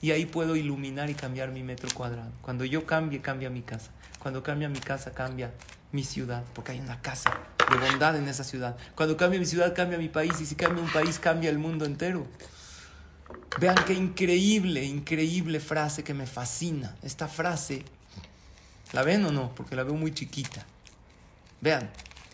Y 0.00 0.12
ahí 0.12 0.26
puedo 0.26 0.56
iluminar 0.56 1.10
y 1.10 1.14
cambiar 1.14 1.50
mi 1.50 1.62
metro 1.62 1.88
cuadrado. 1.92 2.30
Cuando 2.40 2.64
yo 2.64 2.86
cambie, 2.86 3.20
cambia 3.20 3.50
mi 3.50 3.62
casa. 3.62 3.90
Cuando 4.20 4.42
cambia 4.42 4.68
mi 4.68 4.78
casa, 4.78 5.12
cambia 5.12 5.52
mi 5.92 6.04
ciudad, 6.04 6.44
porque 6.54 6.72
hay 6.72 6.80
una 6.80 7.02
casa 7.02 7.36
de 7.70 7.76
bondad 7.76 8.16
en 8.16 8.28
esa 8.28 8.44
ciudad. 8.44 8.76
Cuando 8.94 9.16
cambia 9.16 9.40
mi 9.40 9.46
ciudad, 9.46 9.74
cambia 9.74 9.98
mi 9.98 10.08
país. 10.08 10.40
Y 10.40 10.46
si 10.46 10.54
cambia 10.54 10.82
un 10.82 10.90
país, 10.90 11.18
cambia 11.18 11.50
el 11.50 11.58
mundo 11.58 11.84
entero. 11.84 12.26
Vean 13.58 13.76
qué 13.86 13.94
increíble, 13.94 14.84
increíble 14.84 15.58
frase 15.58 16.04
que 16.04 16.14
me 16.14 16.26
fascina. 16.26 16.96
Esta 17.02 17.26
frase 17.26 17.84
¿La 18.92 19.02
ven 19.02 19.24
o 19.24 19.30
no? 19.30 19.54
Porque 19.54 19.76
la 19.76 19.84
veo 19.84 19.94
muy 19.94 20.12
chiquita. 20.12 20.64
Vean, 21.60 21.90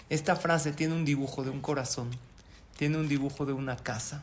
esta 0.08 0.36
frase 0.36 0.72
tiene 0.72 0.94
un 0.94 1.04
dibujo 1.04 1.44
de 1.44 1.50
un 1.50 1.60
corazón, 1.60 2.10
tiene 2.78 2.96
un 2.96 3.08
dibujo 3.08 3.44
de 3.44 3.52
una 3.52 3.76
casa 3.76 4.22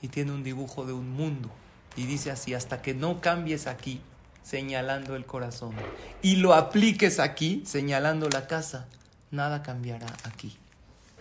y 0.00 0.08
tiene 0.08 0.32
un 0.32 0.42
dibujo 0.42 0.86
de 0.86 0.92
un 0.92 1.10
mundo. 1.10 1.50
Y 1.96 2.06
dice 2.06 2.30
así, 2.30 2.54
hasta 2.54 2.80
que 2.80 2.94
no 2.94 3.20
cambies 3.20 3.66
aquí, 3.66 4.00
señalando 4.42 5.14
el 5.14 5.26
corazón, 5.26 5.74
y 6.22 6.36
lo 6.36 6.54
apliques 6.54 7.18
aquí, 7.18 7.62
señalando 7.66 8.28
la 8.28 8.46
casa, 8.46 8.86
nada 9.30 9.62
cambiará 9.62 10.06
aquí, 10.24 10.56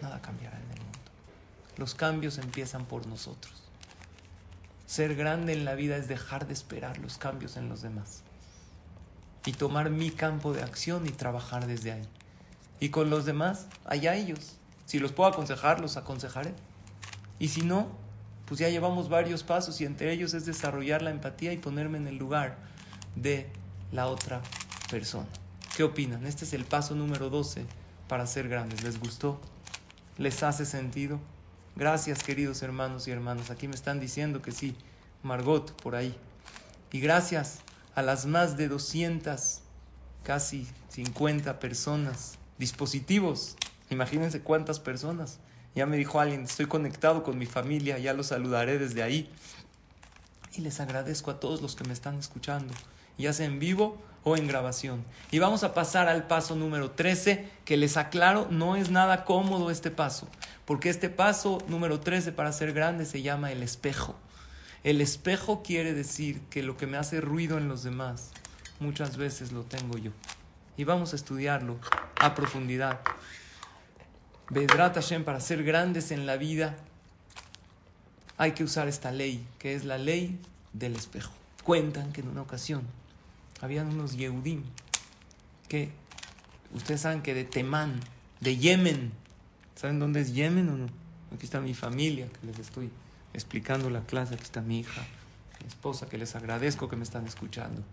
nada 0.02 0.22
cambiará 0.22 0.58
en 0.58 0.72
el 0.72 0.80
mundo. 0.80 1.00
Los 1.78 1.94
cambios 1.94 2.38
empiezan 2.38 2.86
por 2.86 3.06
nosotros. 3.08 3.54
Ser 4.86 5.16
grande 5.16 5.54
en 5.54 5.66
la 5.66 5.76
vida 5.76 5.98
es 5.98 6.08
dejar 6.08 6.48
de 6.48 6.54
esperar 6.54 7.00
los 7.00 7.18
cambios 7.18 7.58
en 7.58 7.70
los 7.70 7.82
demás 7.82 8.24
y 9.46 9.54
tomar 9.54 9.90
mi 9.90 10.10
campo 10.12 10.54
de 10.54 10.64
acción 10.64 11.06
y 11.08 11.12
trabajar 11.12 11.68
desde 11.68 11.92
ahí. 11.92 12.08
Y 12.80 12.90
con 12.90 13.10
los 13.10 13.26
demás, 13.26 13.68
allá 13.86 14.16
ellos. 14.16 14.58
Si 14.86 15.00
los 15.00 15.12
puedo 15.12 15.30
aconsejar, 15.30 15.80
los 15.80 15.98
aconsejaré. 15.98 16.54
Y 17.40 17.50
si 17.50 17.62
no, 17.62 17.88
pues 18.46 18.60
ya 18.60 18.70
llevamos 18.70 19.10
varios 19.10 19.44
pasos 19.44 19.80
y 19.82 19.86
entre 19.86 20.12
ellos 20.12 20.34
es 20.34 20.46
desarrollar 20.46 21.02
la 21.02 21.12
empatía 21.12 21.54
y 21.54 21.58
ponerme 21.58 21.98
en 21.98 22.08
el 22.08 22.18
lugar 22.18 22.58
de 23.16 23.50
la 23.92 24.08
otra 24.08 24.42
persona. 24.90 25.28
¿Qué 25.76 25.84
opinan? 25.84 26.26
Este 26.26 26.46
es 26.46 26.54
el 26.54 26.66
paso 26.66 26.96
número 26.96 27.30
12 27.30 27.66
para 28.08 28.28
ser 28.28 28.48
grandes. 28.48 28.84
¿Les 28.84 29.00
gustó? 29.00 29.40
¿Les 30.18 30.44
hace 30.44 30.66
sentido? 30.66 31.20
Gracias 31.76 32.22
queridos 32.22 32.62
hermanos 32.62 33.08
y 33.08 33.12
hermanas. 33.12 33.50
Aquí 33.50 33.68
me 33.68 33.76
están 33.76 34.00
diciendo 34.00 34.42
que 34.42 34.52
sí. 34.52 34.76
Margot 35.24 35.72
por 35.82 35.96
ahí. 35.96 36.16
Y 36.92 37.00
gracias 37.00 37.60
a 37.96 38.02
las 38.02 38.26
más 38.26 38.58
de 38.58 38.68
200, 38.68 39.62
casi 40.24 40.68
50 40.90 41.60
personas, 41.60 42.38
dispositivos. 42.58 43.56
Imagínense 43.90 44.42
cuántas 44.42 44.80
personas. 44.80 45.40
Ya 45.76 45.86
me 45.86 45.98
dijo 45.98 46.20
alguien, 46.20 46.44
estoy 46.44 46.68
conectado 46.68 47.24
con 47.24 47.38
mi 47.38 47.46
familia, 47.46 47.98
ya 47.98 48.14
los 48.14 48.28
saludaré 48.28 48.78
desde 48.78 49.04
ahí. 49.04 49.30
Y 50.56 50.62
les 50.62 50.80
agradezco 50.80 51.32
a 51.32 51.40
todos 51.40 51.62
los 51.62 51.76
que 51.76 51.84
me 51.84 51.94
están 51.94 52.20
escuchando, 52.20 52.74
ya 53.18 53.34
sea 53.34 53.48
en 53.48 53.60
vivo 53.60 53.98
o 54.24 54.38
en 54.38 54.48
grabación. 54.48 55.04
Y 55.32 55.40
vamos 55.40 55.64
a 55.64 55.74
pasar 55.74 56.08
al 56.08 56.28
paso 56.28 56.56
número 56.56 56.92
13, 56.92 57.50
que 57.66 57.78
les 57.78 57.98
aclaro, 57.98 58.48
no 58.52 58.76
es 58.76 58.92
nada 58.92 59.26
cómodo 59.26 59.72
este 59.72 59.90
paso, 59.90 60.28
porque 60.66 60.90
este 60.90 61.10
paso 61.10 61.58
número 61.68 62.00
13 62.00 62.32
para 62.32 62.52
ser 62.52 62.74
grande 62.74 63.06
se 63.06 63.24
llama 63.24 63.52
el 63.52 63.64
espejo. 63.64 64.16
El 64.84 65.00
espejo 65.00 65.64
quiere 65.64 65.94
decir 65.94 66.42
que 66.50 66.62
lo 66.62 66.76
que 66.76 66.88
me 66.88 66.98
hace 66.98 67.22
ruido 67.22 67.58
en 67.58 67.70
los 67.70 67.84
demás, 67.84 68.32
muchas 68.82 69.16
veces 69.16 69.54
lo 69.54 69.64
tengo 69.64 69.98
yo. 69.98 70.12
Y 70.76 70.84
vamos 70.84 71.14
a 71.14 71.16
estudiarlo 71.16 71.80
a 72.20 72.36
profundidad. 72.36 73.00
Vedrat 74.50 74.96
Hashem, 74.96 75.24
para 75.24 75.40
ser 75.40 75.64
grandes 75.64 76.12
en 76.12 76.26
la 76.26 76.36
vida, 76.36 76.76
hay 78.38 78.52
que 78.52 78.66
usar 78.66 78.90
esta 78.90 79.14
ley, 79.14 79.48
que 79.58 79.74
es 79.74 79.86
la 79.86 79.98
ley 79.98 80.38
del 80.74 80.98
espejo. 80.98 81.32
Cuentan 81.64 82.12
que 82.12 82.20
en 82.20 82.28
una 82.28 82.42
ocasión 82.42 82.82
habían 83.62 83.88
unos 83.88 84.18
Yehudim 84.18 84.64
que, 85.70 85.92
ustedes 86.74 87.00
saben 87.00 87.22
que 87.22 87.34
de 87.34 87.46
Temán, 87.46 88.02
de 88.42 88.58
Yemen, 88.58 89.14
¿saben 89.76 90.00
dónde 90.00 90.20
es 90.20 90.34
Yemen 90.34 90.68
o 90.68 90.76
no? 90.76 90.88
Aquí 91.34 91.46
está 91.46 91.62
mi 91.62 91.74
familia 91.74 92.28
que 92.28 92.48
les 92.48 92.60
estoy 92.60 92.92
explicando 93.34 93.90
la 93.90 94.02
clase. 94.02 94.36
Aquí 94.36 94.44
está 94.44 94.62
mi 94.62 94.80
hija, 94.80 95.02
mi 95.62 95.68
esposa, 95.68 96.08
que 96.08 96.18
les 96.18 96.36
agradezco 96.36 96.90
que 96.90 96.96
me 96.96 97.04
están 97.04 97.28
escuchando. 97.28 97.84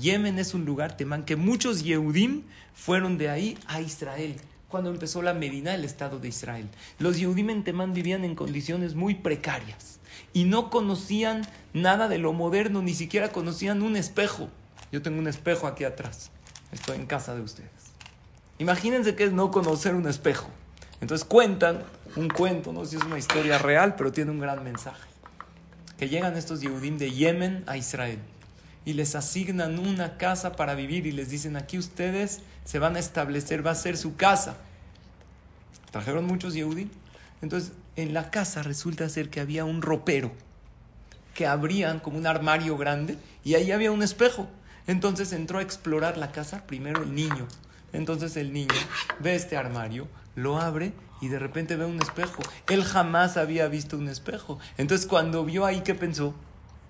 Yemen 0.00 0.38
es 0.38 0.54
un 0.54 0.64
lugar, 0.64 0.96
Temán, 0.96 1.24
que 1.24 1.36
muchos 1.36 1.82
Yehudim 1.82 2.42
fueron 2.74 3.18
de 3.18 3.30
ahí 3.30 3.58
a 3.66 3.80
Israel 3.80 4.36
cuando 4.68 4.90
empezó 4.90 5.22
la 5.22 5.32
Medina, 5.32 5.74
el 5.74 5.84
Estado 5.84 6.18
de 6.18 6.28
Israel. 6.28 6.68
Los 6.98 7.18
Yehudim 7.18 7.50
en 7.50 7.64
Temán 7.64 7.94
vivían 7.94 8.24
en 8.24 8.34
condiciones 8.34 8.94
muy 8.94 9.14
precarias 9.14 9.98
y 10.34 10.44
no 10.44 10.68
conocían 10.68 11.42
nada 11.72 12.08
de 12.08 12.18
lo 12.18 12.32
moderno, 12.32 12.82
ni 12.82 12.94
siquiera 12.94 13.32
conocían 13.32 13.82
un 13.82 13.96
espejo. 13.96 14.50
Yo 14.92 15.02
tengo 15.02 15.18
un 15.18 15.28
espejo 15.28 15.66
aquí 15.66 15.84
atrás. 15.84 16.30
Estoy 16.70 16.96
en 16.96 17.06
casa 17.06 17.34
de 17.34 17.40
ustedes. 17.40 17.70
Imagínense 18.58 19.14
que 19.14 19.24
es 19.24 19.32
no 19.32 19.50
conocer 19.50 19.94
un 19.94 20.06
espejo. 20.06 20.50
Entonces 21.00 21.26
cuentan 21.26 21.84
un 22.16 22.28
cuento, 22.28 22.72
no 22.72 22.84
sé 22.84 22.92
si 22.92 22.96
es 22.96 23.04
una 23.04 23.18
historia 23.18 23.58
real, 23.58 23.94
pero 23.96 24.12
tiene 24.12 24.30
un 24.30 24.40
gran 24.40 24.62
mensaje. 24.64 25.08
Que 25.96 26.08
llegan 26.08 26.36
estos 26.36 26.60
Yehudim 26.60 26.98
de 26.98 27.10
Yemen 27.10 27.64
a 27.66 27.76
Israel 27.76 28.18
y 28.84 28.94
les 28.94 29.14
asignan 29.14 29.78
una 29.78 30.16
casa 30.16 30.56
para 30.56 30.74
vivir 30.74 31.06
y 31.06 31.12
les 31.12 31.28
dicen 31.28 31.56
aquí 31.56 31.78
ustedes 31.78 32.40
se 32.64 32.78
van 32.78 32.96
a 32.96 32.98
establecer, 32.98 33.66
va 33.66 33.72
a 33.72 33.74
ser 33.74 33.96
su 33.96 34.16
casa. 34.16 34.56
Trajeron 35.90 36.26
muchos 36.26 36.54
Yehudim. 36.54 36.88
Entonces 37.42 37.72
en 37.96 38.14
la 38.14 38.30
casa 38.30 38.62
resulta 38.62 39.08
ser 39.08 39.28
que 39.28 39.40
había 39.40 39.64
un 39.64 39.82
ropero 39.82 40.32
que 41.34 41.46
abrían 41.46 42.00
como 42.00 42.18
un 42.18 42.26
armario 42.26 42.76
grande 42.76 43.16
y 43.44 43.54
ahí 43.54 43.70
había 43.70 43.92
un 43.92 44.02
espejo. 44.02 44.48
Entonces 44.86 45.32
entró 45.32 45.58
a 45.58 45.62
explorar 45.62 46.16
la 46.16 46.32
casa 46.32 46.66
primero 46.66 47.02
el 47.02 47.14
niño. 47.14 47.46
Entonces 47.92 48.36
el 48.36 48.52
niño 48.52 48.74
ve 49.20 49.34
este 49.34 49.56
armario, 49.56 50.08
lo 50.34 50.58
abre 50.58 50.92
y 51.20 51.28
de 51.28 51.38
repente 51.38 51.76
ve 51.76 51.86
un 51.86 52.00
espejo. 52.00 52.42
Él 52.68 52.84
jamás 52.84 53.36
había 53.36 53.68
visto 53.68 53.96
un 53.96 54.08
espejo. 54.08 54.58
Entonces 54.76 55.06
cuando 55.06 55.44
vio 55.44 55.64
ahí, 55.64 55.80
¿qué 55.82 55.94
pensó? 55.94 56.34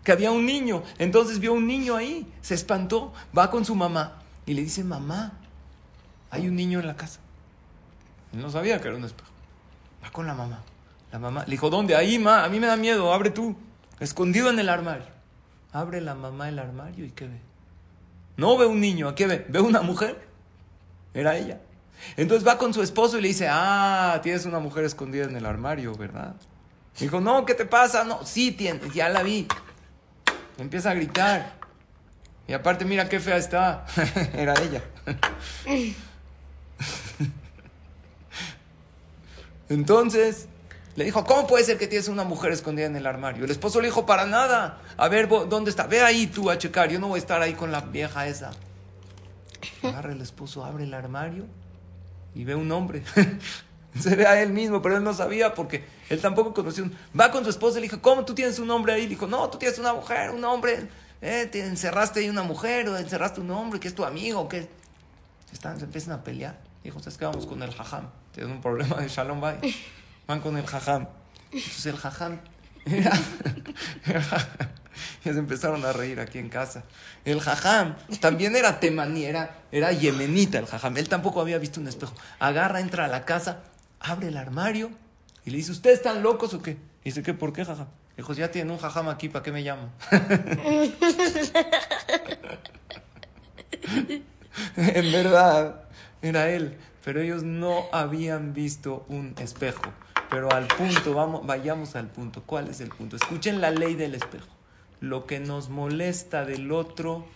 Que 0.04 0.12
había 0.12 0.30
un 0.30 0.46
niño. 0.46 0.82
Entonces 0.98 1.38
vio 1.38 1.52
un 1.52 1.66
niño 1.66 1.96
ahí, 1.96 2.30
se 2.42 2.54
espantó, 2.54 3.12
va 3.36 3.50
con 3.50 3.64
su 3.64 3.74
mamá 3.74 4.22
y 4.46 4.54
le 4.54 4.62
dice, 4.62 4.84
mamá, 4.84 5.32
hay 6.30 6.48
un 6.48 6.56
niño 6.56 6.80
en 6.80 6.86
la 6.86 6.96
casa. 6.96 7.20
Él 8.32 8.40
no 8.40 8.50
sabía 8.50 8.80
que 8.80 8.88
era 8.88 8.96
un 8.96 9.04
espejo. 9.04 9.30
Va 10.04 10.10
con 10.10 10.26
la 10.26 10.34
mamá. 10.34 10.62
La 11.12 11.18
mamá 11.18 11.44
le 11.44 11.52
dijo, 11.52 11.70
¿dónde? 11.70 11.96
Ahí, 11.96 12.18
ma, 12.18 12.44
a 12.44 12.48
mí 12.48 12.60
me 12.60 12.66
da 12.66 12.76
miedo, 12.76 13.12
abre 13.12 13.30
tú. 13.30 13.56
Escondido 14.00 14.50
en 14.50 14.58
el 14.58 14.68
armario. 14.68 15.06
Abre 15.72 16.00
la 16.00 16.14
mamá 16.14 16.48
el 16.48 16.58
armario 16.58 17.04
y 17.04 17.10
¿qué 17.10 17.26
ve? 17.26 17.40
No 18.36 18.56
ve 18.56 18.66
un 18.66 18.80
niño, 18.80 19.08
¿a 19.08 19.14
qué 19.14 19.26
ve? 19.26 19.46
Ve 19.48 19.60
una 19.60 19.80
mujer. 19.80 20.27
Era 21.18 21.36
ella. 21.36 21.58
Entonces 22.16 22.46
va 22.46 22.58
con 22.58 22.72
su 22.72 22.80
esposo 22.80 23.18
y 23.18 23.22
le 23.22 23.26
dice, 23.28 23.48
ah, 23.50 24.20
tienes 24.22 24.46
una 24.46 24.60
mujer 24.60 24.84
escondida 24.84 25.24
en 25.24 25.34
el 25.34 25.46
armario, 25.46 25.96
¿verdad? 25.96 26.36
Dijo, 27.00 27.20
no, 27.20 27.44
¿qué 27.44 27.54
te 27.54 27.64
pasa? 27.64 28.04
No, 28.04 28.24
sí, 28.24 28.52
tienes, 28.52 28.94
ya 28.94 29.08
la 29.08 29.24
vi. 29.24 29.48
Empieza 30.58 30.92
a 30.92 30.94
gritar. 30.94 31.54
Y 32.46 32.52
aparte, 32.52 32.84
mira 32.84 33.08
qué 33.08 33.18
fea 33.18 33.36
está. 33.36 33.84
Era 34.32 34.54
ella. 34.62 34.84
Entonces, 39.68 40.46
le 40.94 41.04
dijo, 41.04 41.24
¿cómo 41.24 41.48
puede 41.48 41.64
ser 41.64 41.78
que 41.78 41.88
tienes 41.88 42.06
una 42.06 42.22
mujer 42.22 42.52
escondida 42.52 42.86
en 42.86 42.94
el 42.94 43.08
armario? 43.08 43.44
El 43.44 43.50
esposo 43.50 43.80
le 43.80 43.88
dijo, 43.88 44.06
para 44.06 44.24
nada. 44.24 44.82
A 44.96 45.08
ver, 45.08 45.28
¿dónde 45.28 45.70
está? 45.70 45.88
Ve 45.88 46.00
ahí 46.00 46.28
tú 46.28 46.48
a 46.48 46.58
checar. 46.58 46.88
Yo 46.88 47.00
no 47.00 47.08
voy 47.08 47.18
a 47.18 47.22
estar 47.22 47.42
ahí 47.42 47.54
con 47.54 47.72
la 47.72 47.80
vieja 47.80 48.28
esa. 48.28 48.52
Agarra 49.82 50.12
el 50.12 50.20
esposo, 50.20 50.64
abre 50.64 50.84
el 50.84 50.94
armario 50.94 51.46
y 52.34 52.44
ve 52.44 52.54
un 52.54 52.70
hombre. 52.72 53.02
Se 53.98 54.14
ve 54.14 54.26
a 54.26 54.40
él 54.40 54.52
mismo, 54.52 54.80
pero 54.82 54.96
él 54.96 55.02
no 55.02 55.12
sabía 55.14 55.54
porque 55.54 55.84
él 56.08 56.20
tampoco 56.20 56.54
conoció. 56.54 56.84
Un... 56.84 56.96
Va 57.18 57.30
con 57.30 57.42
su 57.44 57.50
esposa 57.50 57.78
y 57.78 57.80
le 57.80 57.88
dijo, 57.88 58.00
¿cómo 58.00 58.24
tú 58.24 58.34
tienes 58.34 58.58
un 58.58 58.70
hombre 58.70 58.92
ahí? 58.92 59.06
Dijo, 59.06 59.26
no, 59.26 59.48
tú 59.50 59.58
tienes 59.58 59.78
una 59.78 59.92
mujer, 59.92 60.30
un 60.30 60.44
hombre. 60.44 60.88
Eh, 61.20 61.48
te 61.50 61.64
encerraste 61.64 62.20
ahí 62.20 62.28
una 62.28 62.42
mujer 62.42 62.88
o 62.88 62.96
encerraste 62.96 63.40
un 63.40 63.50
hombre 63.50 63.80
que 63.80 63.88
es 63.88 63.94
tu 63.94 64.04
amigo. 64.04 64.48
que 64.48 64.68
Están, 65.52 65.78
se 65.78 65.86
empiezan 65.86 66.12
a 66.12 66.22
pelear. 66.22 66.60
Dijo, 66.84 67.00
¿sabes 67.00 67.18
qué? 67.18 67.24
Vamos 67.24 67.46
con 67.46 67.62
el 67.62 67.72
jajam. 67.72 68.08
Tienen 68.32 68.52
un 68.52 68.60
problema 68.60 68.96
de 68.96 69.08
shalom 69.08 69.40
bay. 69.40 69.58
Van 70.26 70.40
con 70.40 70.56
el 70.56 70.66
jajam. 70.66 71.08
Entonces 71.50 71.86
el 71.86 71.96
jajam 71.96 72.38
ya 75.24 75.32
se 75.32 75.38
empezaron 75.38 75.84
a 75.84 75.92
reír 75.92 76.20
aquí 76.20 76.38
en 76.38 76.48
casa. 76.48 76.84
El 77.24 77.40
jajam 77.40 77.96
también 78.20 78.56
era 78.56 78.80
temaní, 78.80 79.24
era, 79.24 79.52
yemenita 79.92 80.58
el 80.58 80.66
jajam. 80.66 80.96
Él 80.96 81.08
tampoco 81.08 81.40
había 81.40 81.58
visto 81.58 81.80
un 81.80 81.88
espejo. 81.88 82.14
Agarra, 82.38 82.80
entra 82.80 83.04
a 83.06 83.08
la 83.08 83.24
casa, 83.24 83.62
abre 84.00 84.28
el 84.28 84.36
armario 84.36 84.90
y 85.44 85.50
le 85.50 85.56
dice, 85.58 85.72
¿ustedes 85.72 85.96
están 85.98 86.22
locos 86.22 86.54
o 86.54 86.62
qué? 86.62 86.72
Y 87.02 87.10
dice, 87.10 87.22
¿qué? 87.22 87.34
¿Por 87.34 87.52
qué, 87.52 87.64
jajam? 87.64 87.88
Dijo, 88.16 88.32
ya 88.32 88.50
tiene 88.50 88.72
un 88.72 88.78
jajam 88.78 89.08
aquí, 89.08 89.28
¿para 89.28 89.44
qué 89.44 89.52
me 89.52 89.62
llamo? 89.62 89.92
en 94.76 95.12
verdad, 95.12 95.84
era 96.20 96.50
él. 96.50 96.76
pero 97.04 97.20
ellos 97.20 97.44
no 97.44 97.86
habían 97.92 98.54
visto 98.54 99.06
un 99.08 99.34
espejo. 99.38 99.92
Pero 100.30 100.52
al 100.52 100.66
punto, 100.66 101.14
vamos, 101.14 101.46
vayamos 101.46 101.96
al 101.96 102.08
punto. 102.08 102.42
¿Cuál 102.44 102.68
es 102.68 102.80
el 102.80 102.88
punto? 102.88 103.16
Escuchen 103.16 103.60
la 103.60 103.70
ley 103.70 103.94
del 103.94 104.14
espejo. 104.14 104.57
Lo 105.00 105.26
que 105.26 105.40
nos 105.40 105.68
molesta 105.68 106.44
del 106.44 106.72
otro 106.72 107.26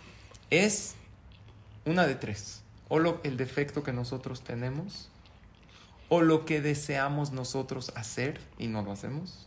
es 0.51 0.95
una 1.85 2.07
de 2.07 2.15
tres. 2.15 2.63
O 2.89 2.99
lo, 2.99 3.21
el 3.25 3.37
defecto 3.37 3.83
que 3.83 3.93
nosotros 3.93 4.43
tenemos, 4.43 5.09
o 6.09 6.21
lo 6.21 6.45
que 6.45 6.61
deseamos 6.61 7.33
nosotros 7.33 7.93
hacer 7.97 8.41
y 8.59 8.67
no 8.67 8.83
lo 8.83 8.93
hacemos. 8.93 9.47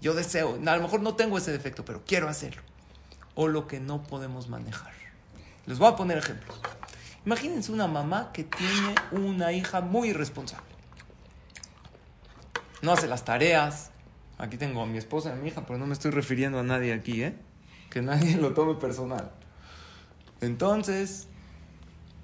Yo 0.00 0.14
deseo, 0.14 0.58
a 0.66 0.76
lo 0.76 0.82
mejor 0.82 1.00
no 1.00 1.14
tengo 1.14 1.38
ese 1.38 1.52
defecto, 1.52 1.84
pero 1.84 2.02
quiero 2.06 2.28
hacerlo. 2.28 2.62
O 3.34 3.48
lo 3.48 3.66
que 3.66 3.80
no 3.80 4.02
podemos 4.02 4.48
manejar. 4.48 4.92
Les 5.66 5.78
voy 5.78 5.88
a 5.88 5.96
poner 5.96 6.18
ejemplos. 6.18 6.60
Imagínense 7.24 7.72
una 7.72 7.86
mamá 7.86 8.30
que 8.32 8.44
tiene 8.44 8.94
una 9.12 9.52
hija 9.52 9.80
muy 9.80 10.10
irresponsable 10.10 10.72
no 12.82 12.92
hace 12.92 13.06
las 13.06 13.24
tareas. 13.24 13.91
Aquí 14.42 14.56
tengo 14.56 14.82
a 14.82 14.86
mi 14.86 14.98
esposa 14.98 15.28
y 15.28 15.32
a 15.34 15.36
mi 15.36 15.50
hija, 15.50 15.64
pero 15.64 15.78
no 15.78 15.86
me 15.86 15.92
estoy 15.92 16.10
refiriendo 16.10 16.58
a 16.58 16.64
nadie 16.64 16.92
aquí, 16.92 17.22
¿eh? 17.22 17.36
Que 17.90 18.02
nadie 18.02 18.36
lo 18.40 18.52
tome 18.54 18.74
personal. 18.74 19.30
Entonces, 20.40 21.28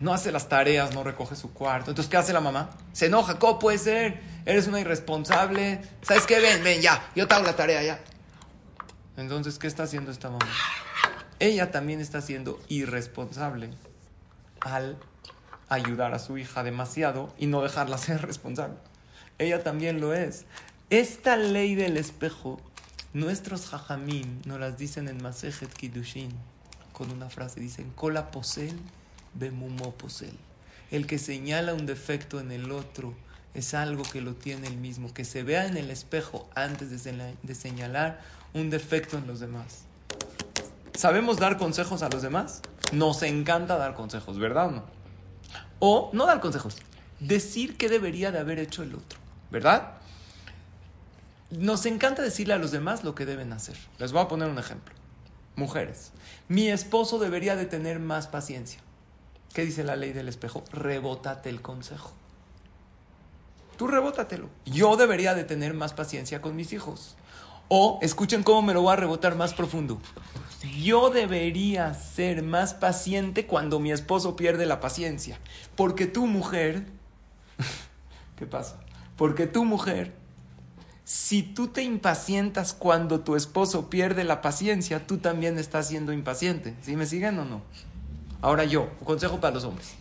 no 0.00 0.12
hace 0.12 0.32
las 0.32 0.48
tareas, 0.48 0.92
no 0.96 1.04
recoge 1.04 1.36
su 1.36 1.52
cuarto. 1.52 1.92
Entonces, 1.92 2.10
¿qué 2.10 2.16
hace 2.16 2.32
la 2.32 2.40
mamá? 2.40 2.70
Se 2.92 3.06
enoja. 3.06 3.38
¿Cómo 3.38 3.60
puede 3.60 3.78
ser? 3.78 4.20
Eres 4.46 4.66
una 4.66 4.80
irresponsable. 4.80 5.80
¿Sabes 6.02 6.26
qué? 6.26 6.40
Ven, 6.40 6.64
ven, 6.64 6.82
ya. 6.82 7.08
Yo 7.14 7.28
te 7.28 7.36
hago 7.36 7.46
la 7.46 7.54
tarea, 7.54 7.84
ya. 7.84 8.00
Entonces, 9.16 9.60
¿qué 9.60 9.68
está 9.68 9.84
haciendo 9.84 10.10
esta 10.10 10.28
mamá? 10.28 10.48
Ella 11.38 11.70
también 11.70 12.00
está 12.00 12.20
siendo 12.20 12.58
irresponsable 12.66 13.70
al 14.58 14.96
ayudar 15.68 16.14
a 16.14 16.18
su 16.18 16.36
hija 16.36 16.64
demasiado 16.64 17.32
y 17.38 17.46
no 17.46 17.62
dejarla 17.62 17.96
ser 17.98 18.22
responsable 18.22 18.74
ella 19.38 19.62
también 19.62 20.00
lo 20.00 20.14
es. 20.14 20.44
Esta 20.90 21.36
ley 21.36 21.74
del 21.74 21.98
espejo, 21.98 22.58
nuestros 23.12 23.66
jajamín 23.66 24.40
nos 24.46 24.58
las 24.58 24.78
dicen 24.78 25.08
en 25.08 25.22
Masejet 25.22 25.70
Kiddushin 25.70 26.30
con 26.94 27.10
una 27.10 27.28
frase, 27.28 27.60
dicen, 27.60 27.92
Kola 27.94 28.30
posel, 28.30 28.74
bemumo 29.34 29.92
posel. 29.92 30.32
El 30.90 31.06
que 31.06 31.18
señala 31.18 31.74
un 31.74 31.84
defecto 31.84 32.40
en 32.40 32.52
el 32.52 32.72
otro 32.72 33.12
es 33.52 33.74
algo 33.74 34.02
que 34.02 34.22
lo 34.22 34.32
tiene 34.32 34.66
el 34.66 34.78
mismo, 34.78 35.12
que 35.12 35.26
se 35.26 35.42
vea 35.42 35.66
en 35.66 35.76
el 35.76 35.90
espejo 35.90 36.48
antes 36.54 37.04
de, 37.04 37.34
de 37.42 37.54
señalar 37.54 38.22
un 38.54 38.70
defecto 38.70 39.18
en 39.18 39.26
los 39.26 39.40
demás. 39.40 39.82
¿Sabemos 40.94 41.36
dar 41.36 41.58
consejos 41.58 42.02
a 42.02 42.08
los 42.08 42.22
demás? 42.22 42.62
Nos 42.92 43.22
encanta 43.22 43.76
dar 43.76 43.94
consejos, 43.94 44.38
¿verdad 44.38 44.68
o 44.68 44.70
no? 44.70 44.84
O 45.80 46.10
no 46.14 46.24
dar 46.24 46.40
consejos, 46.40 46.78
decir 47.20 47.76
qué 47.76 47.90
debería 47.90 48.32
de 48.32 48.38
haber 48.38 48.58
hecho 48.58 48.82
el 48.82 48.94
otro. 48.94 49.18
¿verdad? 49.50 49.94
Nos 51.50 51.86
encanta 51.86 52.22
decirle 52.22 52.54
a 52.54 52.58
los 52.58 52.72
demás 52.72 53.04
lo 53.04 53.14
que 53.14 53.24
deben 53.24 53.52
hacer. 53.52 53.76
Les 53.98 54.12
voy 54.12 54.22
a 54.22 54.28
poner 54.28 54.48
un 54.48 54.58
ejemplo. 54.58 54.94
Mujeres, 55.56 56.12
mi 56.46 56.68
esposo 56.68 57.18
debería 57.18 57.56
de 57.56 57.66
tener 57.66 57.98
más 57.98 58.26
paciencia. 58.26 58.80
¿Qué 59.54 59.64
dice 59.64 59.82
la 59.82 59.96
ley 59.96 60.12
del 60.12 60.28
espejo? 60.28 60.62
Rebótate 60.72 61.48
el 61.48 61.62
consejo. 61.62 62.12
Tú 63.78 63.86
rebótatelo. 63.86 64.50
Yo 64.66 64.96
debería 64.96 65.34
de 65.34 65.44
tener 65.44 65.72
más 65.72 65.94
paciencia 65.94 66.42
con 66.42 66.54
mis 66.54 66.72
hijos. 66.72 67.16
O 67.68 67.98
escuchen 68.02 68.42
cómo 68.42 68.62
me 68.62 68.74
lo 68.74 68.82
voy 68.82 68.92
a 68.92 68.96
rebotar 68.96 69.36
más 69.36 69.54
profundo. 69.54 70.00
Yo 70.82 71.10
debería 71.10 71.94
ser 71.94 72.42
más 72.42 72.74
paciente 72.74 73.46
cuando 73.46 73.78
mi 73.78 73.92
esposo 73.92 74.36
pierde 74.36 74.66
la 74.66 74.80
paciencia. 74.80 75.38
Porque 75.76 76.06
tu 76.06 76.26
mujer, 76.26 76.86
¿qué 78.36 78.46
pasa? 78.46 78.80
Porque 79.16 79.46
tu 79.46 79.64
mujer, 79.64 80.17
si 81.08 81.42
tú 81.42 81.68
te 81.68 81.82
impacientas 81.82 82.74
cuando 82.74 83.20
tu 83.20 83.34
esposo 83.34 83.88
pierde 83.88 84.24
la 84.24 84.42
paciencia, 84.42 85.06
tú 85.06 85.16
también 85.16 85.58
estás 85.58 85.88
siendo 85.88 86.12
impaciente. 86.12 86.74
¿Sí 86.82 86.96
me 86.96 87.06
siguen 87.06 87.38
o 87.38 87.46
no? 87.46 87.62
Ahora 88.42 88.64
yo, 88.64 88.90
consejo 89.04 89.40
para 89.40 89.54
los 89.54 89.64
hombres. 89.64 89.94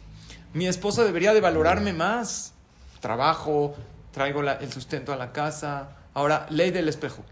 Mi 0.54 0.68
esposo 0.68 1.06
debería 1.06 1.34
de 1.34 1.40
valorarme 1.40 1.94
más. 1.94 2.52
Trabajo, 3.00 3.74
traigo 4.12 4.42
el 4.42 4.74
sustento 4.74 5.14
a 5.14 5.16
la 5.16 5.32
casa. 5.32 5.92
Ahora, 6.14 6.46
ley 6.50 6.72
del 6.72 6.90
espejo. 6.90 7.24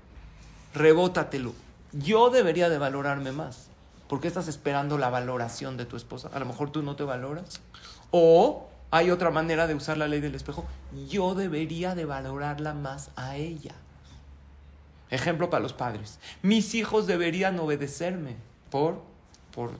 Rebótatelo. 0.73 1.53
Yo 1.91 2.29
debería 2.29 2.69
de 2.69 2.77
valorarme 2.77 3.33
más. 3.33 3.67
¿Por 4.07 4.21
qué 4.21 4.29
estás 4.29 4.47
esperando 4.47 4.97
la 4.97 5.09
valoración 5.09 5.75
de 5.75 5.83
tu 5.83 5.97
esposa? 5.97 6.29
A 6.33 6.39
lo 6.39 6.45
mejor 6.45 6.71
tú 6.71 6.81
no 6.81 6.95
te 6.95 7.03
valoras. 7.03 7.59
O 8.11 8.69
hay 8.95 9.11
otra 9.11 9.29
manera 9.29 9.67
de 9.67 9.75
usar 9.75 9.97
la 9.97 10.07
ley 10.07 10.21
del 10.21 10.35
espejo. 10.35 10.65
Yo 11.09 11.35
debería 11.35 11.95
de 11.95 12.05
valorarla 12.05 12.73
más 12.73 13.11
a 13.17 13.35
ella. 13.35 13.73
Ejemplo 15.09 15.49
para 15.49 15.61
los 15.61 15.73
padres. 15.73 16.17
Mis 16.41 16.75
hijos 16.75 17.05
deberían 17.05 17.59
obedecerme 17.59 18.37
por, 18.71 19.01
por, 19.53 19.71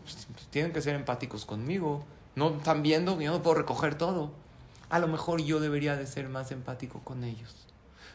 tienen 0.50 0.74
que 0.74 0.82
ser 0.82 0.96
empáticos 0.96 1.46
conmigo. 1.46 2.04
No 2.36 2.58
están 2.58 2.84
viendo 2.84 3.18
que 3.18 3.24
yo 3.24 3.32
no 3.32 3.42
puedo 3.42 3.56
recoger 3.56 3.96
todo. 3.96 4.32
A 4.90 5.00
lo 5.00 5.08
mejor 5.08 5.42
yo 5.42 5.62
debería 5.62 5.96
de 5.96 6.08
ser 6.08 6.28
más 6.28 6.52
empático 6.52 7.00
con 7.00 7.24
ellos. 7.24 7.56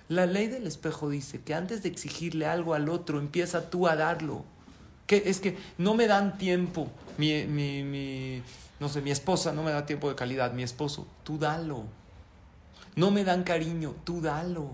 La 0.08 0.26
ley 0.26 0.48
del 0.48 0.66
espejo 0.66 1.08
dice 1.08 1.40
que 1.40 1.54
antes 1.54 1.82
de 1.82 1.88
exigirle 1.88 2.44
algo 2.44 2.74
al 2.74 2.90
otro, 2.90 3.18
empieza 3.18 3.70
tú 3.70 3.88
a 3.88 3.96
darlo. 3.96 4.44
Que 5.06 5.22
es 5.26 5.40
que 5.40 5.56
no 5.78 5.94
me 5.94 6.06
dan 6.06 6.36
tiempo. 6.36 6.88
Mi, 7.16 7.44
mi, 7.46 7.84
mi, 7.84 8.42
no 8.80 8.88
sé, 8.88 9.02
mi 9.02 9.10
esposa 9.10 9.52
no 9.52 9.62
me 9.62 9.70
da 9.70 9.84
tiempo 9.84 10.08
de 10.08 10.14
calidad, 10.14 10.52
mi 10.52 10.62
esposo, 10.62 11.06
tú 11.22 11.38
dalo. 11.38 11.84
No 12.96 13.10
me 13.10 13.24
dan 13.24 13.44
cariño, 13.44 13.94
tú 14.04 14.22
dalo. 14.22 14.70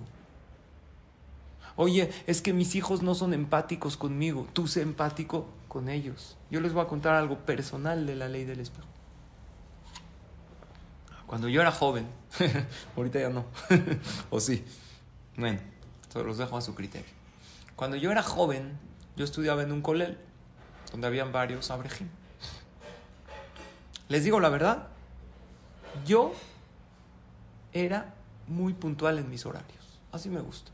Oye, 1.74 2.10
es 2.26 2.40
que 2.40 2.52
mis 2.52 2.74
hijos 2.76 3.02
no 3.02 3.14
son 3.14 3.34
empáticos 3.34 3.96
conmigo, 3.96 4.46
tú 4.52 4.68
sé 4.68 4.80
empático 4.80 5.48
con 5.68 5.88
ellos. 5.88 6.36
Yo 6.50 6.60
les 6.60 6.72
voy 6.72 6.84
a 6.84 6.88
contar 6.88 7.14
algo 7.14 7.38
personal 7.40 8.06
de 8.06 8.14
la 8.14 8.28
ley 8.28 8.44
del 8.44 8.60
espejo. 8.60 8.86
Cuando 11.26 11.48
yo 11.48 11.60
era 11.60 11.72
joven, 11.72 12.06
ahorita 12.96 13.18
ya 13.18 13.28
no, 13.28 13.44
o 14.30 14.38
sí, 14.38 14.64
bueno, 15.36 15.58
se 16.08 16.22
los 16.22 16.38
dejo 16.38 16.56
a 16.56 16.60
su 16.60 16.76
criterio. 16.76 17.10
Cuando 17.74 17.96
yo 17.96 18.12
era 18.12 18.22
joven, 18.22 18.78
yo 19.16 19.24
estudiaba 19.24 19.62
en 19.62 19.72
un 19.72 19.82
colel, 19.82 20.16
donde 20.92 21.08
habían 21.08 21.32
varios 21.32 21.72
abrejim. 21.72 22.08
Les 24.08 24.24
digo 24.24 24.40
la 24.40 24.48
verdad, 24.48 24.88
yo 26.06 26.32
era 27.72 28.14
muy 28.46 28.72
puntual 28.72 29.18
en 29.18 29.28
mis 29.28 29.44
horarios. 29.46 30.00
Así 30.12 30.28
me 30.28 30.40
gusta. 30.40 30.70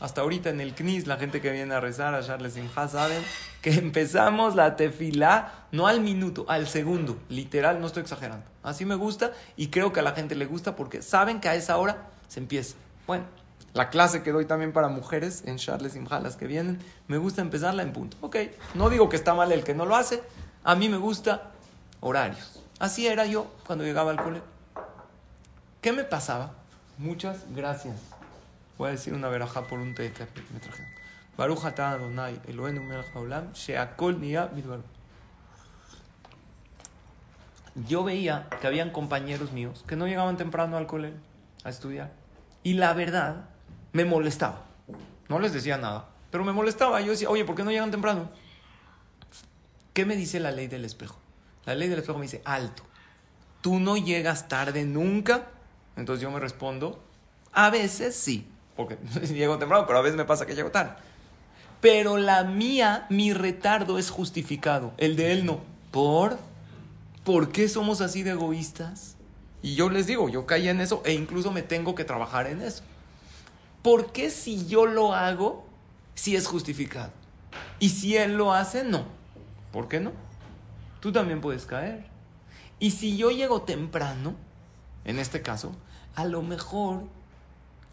Hasta 0.00 0.20
ahorita 0.20 0.50
en 0.50 0.60
el 0.60 0.74
CNIS, 0.74 1.08
la 1.08 1.16
gente 1.16 1.40
que 1.40 1.50
viene 1.50 1.74
a 1.74 1.80
rezar 1.80 2.14
a 2.14 2.22
Charles 2.22 2.54
Sinja 2.54 2.86
saben 2.86 3.20
que 3.62 3.70
empezamos 3.74 4.54
la 4.54 4.76
tefilá 4.76 5.66
no 5.72 5.88
al 5.88 6.00
minuto, 6.00 6.44
al 6.48 6.68
segundo. 6.68 7.18
Literal, 7.28 7.80
no 7.80 7.86
estoy 7.88 8.02
exagerando. 8.02 8.46
Así 8.62 8.84
me 8.84 8.94
gusta 8.94 9.32
y 9.56 9.68
creo 9.68 9.92
que 9.92 10.00
a 10.00 10.02
la 10.04 10.12
gente 10.12 10.36
le 10.36 10.46
gusta 10.46 10.76
porque 10.76 11.02
saben 11.02 11.40
que 11.40 11.48
a 11.48 11.56
esa 11.56 11.78
hora 11.78 12.10
se 12.28 12.38
empieza. 12.38 12.76
Bueno, 13.06 13.24
la 13.72 13.90
clase 13.90 14.22
que 14.22 14.30
doy 14.30 14.44
también 14.44 14.72
para 14.72 14.88
mujeres 14.88 15.42
en 15.46 15.56
Charles 15.56 15.94
Simha, 15.94 16.20
las 16.20 16.36
que 16.36 16.46
vienen, 16.46 16.78
me 17.08 17.18
gusta 17.18 17.42
empezarla 17.42 17.82
en 17.82 17.92
punto. 17.92 18.16
Ok, 18.20 18.36
no 18.74 18.90
digo 18.90 19.08
que 19.08 19.16
está 19.16 19.34
mal 19.34 19.50
el 19.50 19.64
que 19.64 19.74
no 19.74 19.84
lo 19.84 19.96
hace, 19.96 20.22
a 20.62 20.76
mí 20.76 20.88
me 20.88 20.96
gusta 20.96 21.52
horarios. 22.00 22.62
Así 22.78 23.06
era 23.06 23.26
yo 23.26 23.50
cuando 23.66 23.84
llegaba 23.84 24.10
al 24.10 24.22
colegio. 24.22 24.48
¿Qué 25.80 25.92
me 25.92 26.04
pasaba? 26.04 26.52
Muchas 26.96 27.44
gracias. 27.54 27.96
Voy 28.76 28.88
a 28.88 28.92
decir 28.92 29.14
una 29.14 29.28
veraja 29.28 29.62
por 29.62 29.78
un 29.78 29.94
té 29.94 30.12
que 30.12 30.26
me 30.52 30.60
trajeron. 30.60 30.90
Baruch 31.36 31.64
atah 31.64 31.92
Adonai 31.92 32.40
melech 32.48 33.54
sheakol 33.54 34.20
Yo 37.86 38.02
veía 38.02 38.48
que 38.60 38.66
habían 38.66 38.90
compañeros 38.90 39.52
míos 39.52 39.84
que 39.86 39.94
no 39.94 40.08
llegaban 40.08 40.36
temprano 40.36 40.76
al 40.76 40.88
colegio 40.88 41.18
a 41.64 41.68
estudiar. 41.68 42.12
Y 42.64 42.74
la 42.74 42.92
verdad, 42.92 43.48
me 43.92 44.04
molestaba. 44.04 44.64
No 45.28 45.38
les 45.38 45.52
decía 45.52 45.78
nada, 45.78 46.08
pero 46.30 46.44
me 46.44 46.52
molestaba. 46.52 47.00
Yo 47.00 47.12
decía, 47.12 47.30
oye, 47.30 47.44
¿por 47.44 47.54
qué 47.54 47.62
no 47.62 47.70
llegan 47.70 47.90
temprano? 47.90 48.28
¿Qué 49.92 50.04
me 50.04 50.16
dice 50.16 50.40
la 50.40 50.50
ley 50.50 50.66
del 50.66 50.84
espejo? 50.84 51.18
La 51.68 51.74
ley 51.74 51.88
del 51.88 51.98
espejo 51.98 52.18
me 52.18 52.24
dice, 52.24 52.40
alto, 52.46 52.82
tú 53.60 53.78
no 53.78 53.98
llegas 53.98 54.48
tarde 54.48 54.86
nunca. 54.86 55.48
Entonces 55.96 56.22
yo 56.22 56.30
me 56.30 56.40
respondo, 56.40 56.98
a 57.52 57.68
veces 57.68 58.16
sí, 58.16 58.46
porque 58.74 58.96
llego 59.34 59.58
temprano, 59.58 59.84
pero 59.86 59.98
a 59.98 60.00
veces 60.00 60.16
me 60.16 60.24
pasa 60.24 60.46
que 60.46 60.54
llego 60.54 60.70
tarde. 60.70 60.92
Pero 61.82 62.16
la 62.16 62.42
mía, 62.44 63.04
mi 63.10 63.34
retardo 63.34 63.98
es 63.98 64.08
justificado, 64.08 64.94
el 64.96 65.14
de 65.14 65.32
él 65.32 65.44
no. 65.44 65.60
¿Por? 65.90 66.38
¿Por 67.22 67.52
qué 67.52 67.68
somos 67.68 68.00
así 68.00 68.22
de 68.22 68.30
egoístas? 68.30 69.16
Y 69.60 69.74
yo 69.74 69.90
les 69.90 70.06
digo, 70.06 70.30
yo 70.30 70.46
caí 70.46 70.70
en 70.70 70.80
eso 70.80 71.02
e 71.04 71.12
incluso 71.12 71.52
me 71.52 71.60
tengo 71.60 71.94
que 71.94 72.04
trabajar 72.04 72.46
en 72.46 72.62
eso. 72.62 72.82
¿Por 73.82 74.10
qué 74.12 74.30
si 74.30 74.66
yo 74.68 74.86
lo 74.86 75.12
hago, 75.12 75.66
si 76.14 76.34
es 76.34 76.46
justificado? 76.46 77.12
Y 77.78 77.90
si 77.90 78.16
él 78.16 78.38
lo 78.38 78.54
hace, 78.54 78.84
no. 78.84 79.04
¿Por 79.70 79.86
qué 79.88 80.00
no? 80.00 80.12
Tú 81.00 81.12
también 81.12 81.40
puedes 81.40 81.66
caer. 81.66 82.06
Y 82.78 82.92
si 82.92 83.16
yo 83.16 83.30
llego 83.30 83.62
temprano, 83.62 84.34
en 85.04 85.18
este 85.18 85.42
caso, 85.42 85.72
a 86.14 86.24
lo 86.24 86.42
mejor 86.42 87.04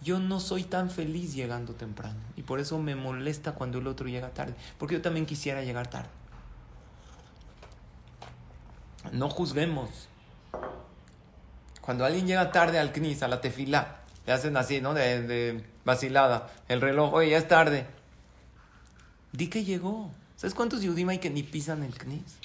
yo 0.02 0.20
no 0.20 0.40
soy 0.40 0.64
tan 0.64 0.90
feliz 0.90 1.34
llegando 1.34 1.74
temprano 1.74 2.20
y 2.36 2.44
por 2.44 2.60
eso 2.60 2.78
me 2.78 2.96
molesta 2.96 3.54
cuando 3.54 3.80
el 3.80 3.88
otro 3.88 4.08
llega 4.08 4.30
tarde, 4.30 4.54
porque 4.78 4.96
yo 4.96 5.02
también 5.02 5.26
quisiera 5.26 5.64
llegar 5.64 5.88
tarde. 5.88 6.10
No 9.12 9.30
juzguemos. 9.30 9.90
Cuando 11.82 12.06
alguien 12.06 12.26
llega 12.26 12.52
tarde 12.52 12.80
al 12.80 12.92
CNIS, 12.92 13.22
a 13.22 13.28
la 13.28 13.42
tefila, 13.42 13.98
le 14.26 14.34
hacen 14.34 14.58
así, 14.58 14.82
¿no? 14.82 14.96
De, 14.96 15.22
de 15.22 15.64
vacilada. 15.84 16.50
El 16.68 16.82
reloj, 16.82 17.14
oye, 17.14 17.30
ya 17.30 17.38
es 17.38 17.48
tarde. 17.48 17.86
Di 19.32 19.48
que 19.48 19.64
llegó. 19.64 20.10
¿Sabes 20.36 20.56
cuántos 20.56 20.82
Yudim 20.82 21.10
hay 21.10 21.20
que 21.20 21.30
ni 21.30 21.44
pisan 21.44 21.84
el 21.84 21.94
CNIS? 21.94 22.40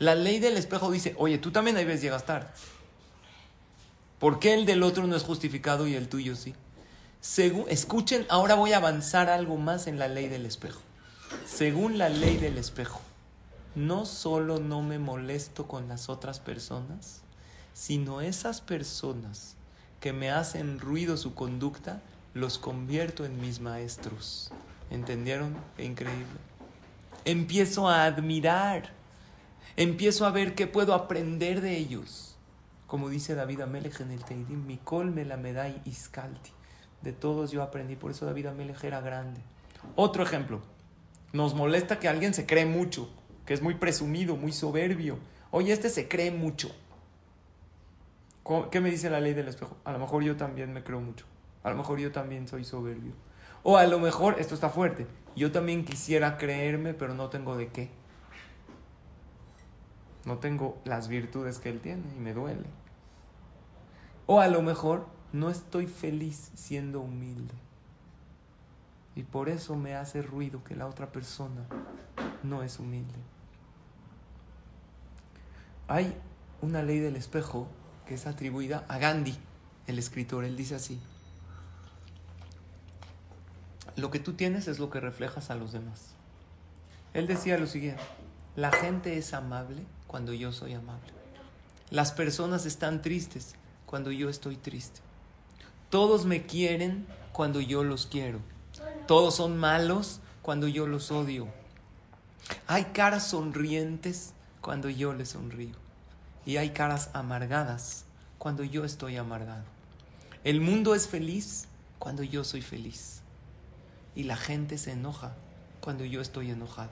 La 0.00 0.14
ley 0.14 0.38
del 0.38 0.56
espejo 0.56 0.90
dice, 0.90 1.14
oye, 1.18 1.36
tú 1.36 1.50
también 1.50 1.76
a 1.76 1.84
veces 1.84 2.00
llegas 2.00 2.24
tarde. 2.24 2.48
¿Por 4.18 4.38
qué 4.38 4.54
el 4.54 4.64
del 4.64 4.82
otro 4.82 5.06
no 5.06 5.14
es 5.14 5.22
justificado 5.22 5.86
y 5.86 5.94
el 5.94 6.08
tuyo 6.08 6.36
sí? 6.36 6.54
Según, 7.20 7.66
escuchen, 7.68 8.24
ahora 8.30 8.54
voy 8.54 8.72
a 8.72 8.78
avanzar 8.78 9.28
algo 9.28 9.58
más 9.58 9.86
en 9.86 9.98
la 9.98 10.08
ley 10.08 10.28
del 10.28 10.46
espejo. 10.46 10.80
Según 11.44 11.98
la 11.98 12.08
ley 12.08 12.38
del 12.38 12.56
espejo, 12.56 13.02
no 13.74 14.06
solo 14.06 14.58
no 14.58 14.80
me 14.80 14.98
molesto 14.98 15.68
con 15.68 15.86
las 15.86 16.08
otras 16.08 16.40
personas, 16.40 17.20
sino 17.74 18.22
esas 18.22 18.62
personas 18.62 19.56
que 20.00 20.14
me 20.14 20.30
hacen 20.30 20.80
ruido 20.80 21.18
su 21.18 21.34
conducta, 21.34 22.00
los 22.32 22.56
convierto 22.56 23.26
en 23.26 23.38
mis 23.38 23.60
maestros. 23.60 24.50
¿Entendieron? 24.90 25.54
Increíble. 25.76 26.40
Empiezo 27.26 27.86
a 27.86 28.06
admirar, 28.06 28.98
empiezo 29.76 30.26
a 30.26 30.30
ver 30.30 30.54
qué 30.54 30.66
puedo 30.66 30.94
aprender 30.94 31.60
de 31.60 31.76
ellos. 31.76 32.36
Como 32.86 33.08
dice 33.08 33.34
David 33.34 33.60
Amelech 33.60 34.00
en 34.00 34.10
el 34.10 34.24
Teidim, 34.24 34.66
la 35.26 35.36
medai 35.36 35.80
iskalti. 35.84 36.50
De 37.02 37.12
todos 37.12 37.50
yo 37.50 37.62
aprendí, 37.62 37.96
por 37.96 38.10
eso 38.10 38.26
David 38.26 38.46
Amelech 38.46 38.82
era 38.84 39.00
grande. 39.00 39.40
Otro 39.96 40.22
ejemplo, 40.22 40.60
nos 41.32 41.54
molesta 41.54 41.98
que 41.98 42.08
alguien 42.08 42.34
se 42.34 42.46
cree 42.46 42.66
mucho, 42.66 43.08
que 43.46 43.54
es 43.54 43.62
muy 43.62 43.74
presumido, 43.74 44.36
muy 44.36 44.52
soberbio. 44.52 45.18
Oye, 45.50 45.72
este 45.72 45.88
se 45.88 46.08
cree 46.08 46.30
mucho. 46.30 46.74
¿Qué 48.70 48.80
me 48.80 48.90
dice 48.90 49.10
la 49.10 49.20
ley 49.20 49.34
del 49.34 49.48
espejo? 49.48 49.76
A 49.84 49.92
lo 49.92 49.98
mejor 50.00 50.24
yo 50.24 50.36
también 50.36 50.72
me 50.72 50.82
creo 50.82 51.00
mucho. 51.00 51.24
A 51.62 51.70
lo 51.70 51.76
mejor 51.76 52.00
yo 52.00 52.10
también 52.10 52.48
soy 52.48 52.64
soberbio. 52.64 53.12
O 53.62 53.76
a 53.76 53.86
lo 53.86 53.98
mejor, 53.98 54.36
esto 54.40 54.54
está 54.54 54.70
fuerte, 54.70 55.06
yo 55.36 55.52
también 55.52 55.84
quisiera 55.84 56.38
creerme, 56.38 56.94
pero 56.94 57.14
no 57.14 57.28
tengo 57.28 57.56
de 57.56 57.68
qué. 57.68 57.90
No 60.24 60.38
tengo 60.38 60.80
las 60.84 61.08
virtudes 61.08 61.58
que 61.58 61.70
él 61.70 61.80
tiene 61.80 62.04
y 62.16 62.20
me 62.20 62.34
duele. 62.34 62.66
O 64.26 64.40
a 64.40 64.48
lo 64.48 64.62
mejor 64.62 65.06
no 65.32 65.50
estoy 65.50 65.86
feliz 65.86 66.50
siendo 66.54 67.00
humilde. 67.00 67.54
Y 69.16 69.22
por 69.22 69.48
eso 69.48 69.76
me 69.76 69.96
hace 69.96 70.22
ruido 70.22 70.62
que 70.62 70.76
la 70.76 70.86
otra 70.86 71.10
persona 71.10 71.66
no 72.42 72.62
es 72.62 72.78
humilde. 72.78 73.18
Hay 75.88 76.14
una 76.62 76.82
ley 76.82 77.00
del 77.00 77.16
espejo 77.16 77.66
que 78.06 78.14
es 78.14 78.26
atribuida 78.26 78.84
a 78.88 78.98
Gandhi, 78.98 79.36
el 79.86 79.98
escritor. 79.98 80.44
Él 80.44 80.56
dice 80.56 80.76
así, 80.76 81.00
lo 83.96 84.10
que 84.10 84.20
tú 84.20 84.34
tienes 84.34 84.68
es 84.68 84.78
lo 84.78 84.90
que 84.90 85.00
reflejas 85.00 85.50
a 85.50 85.56
los 85.56 85.72
demás. 85.72 86.14
Él 87.12 87.26
decía 87.26 87.58
lo 87.58 87.66
siguiente, 87.66 88.02
la 88.54 88.70
gente 88.70 89.18
es 89.18 89.34
amable 89.34 89.84
cuando 90.10 90.32
yo 90.32 90.50
soy 90.50 90.74
amable. 90.74 91.12
Las 91.88 92.10
personas 92.10 92.66
están 92.66 93.00
tristes 93.00 93.54
cuando 93.86 94.10
yo 94.10 94.28
estoy 94.28 94.56
triste. 94.56 94.98
Todos 95.88 96.26
me 96.26 96.46
quieren 96.46 97.06
cuando 97.30 97.60
yo 97.60 97.84
los 97.84 98.06
quiero. 98.06 98.40
Todos 99.06 99.36
son 99.36 99.56
malos 99.56 100.18
cuando 100.42 100.66
yo 100.66 100.88
los 100.88 101.12
odio. 101.12 101.46
Hay 102.66 102.86
caras 102.86 103.28
sonrientes 103.28 104.32
cuando 104.60 104.90
yo 104.90 105.14
les 105.14 105.28
sonrío. 105.28 105.76
Y 106.44 106.56
hay 106.56 106.70
caras 106.70 107.10
amargadas 107.12 108.04
cuando 108.38 108.64
yo 108.64 108.84
estoy 108.84 109.16
amargado. 109.16 109.62
El 110.42 110.60
mundo 110.60 110.96
es 110.96 111.06
feliz 111.06 111.68
cuando 112.00 112.24
yo 112.24 112.42
soy 112.42 112.62
feliz. 112.62 113.20
Y 114.16 114.24
la 114.24 114.36
gente 114.36 114.76
se 114.76 114.90
enoja 114.90 115.36
cuando 115.80 116.04
yo 116.04 116.20
estoy 116.20 116.50
enojado. 116.50 116.90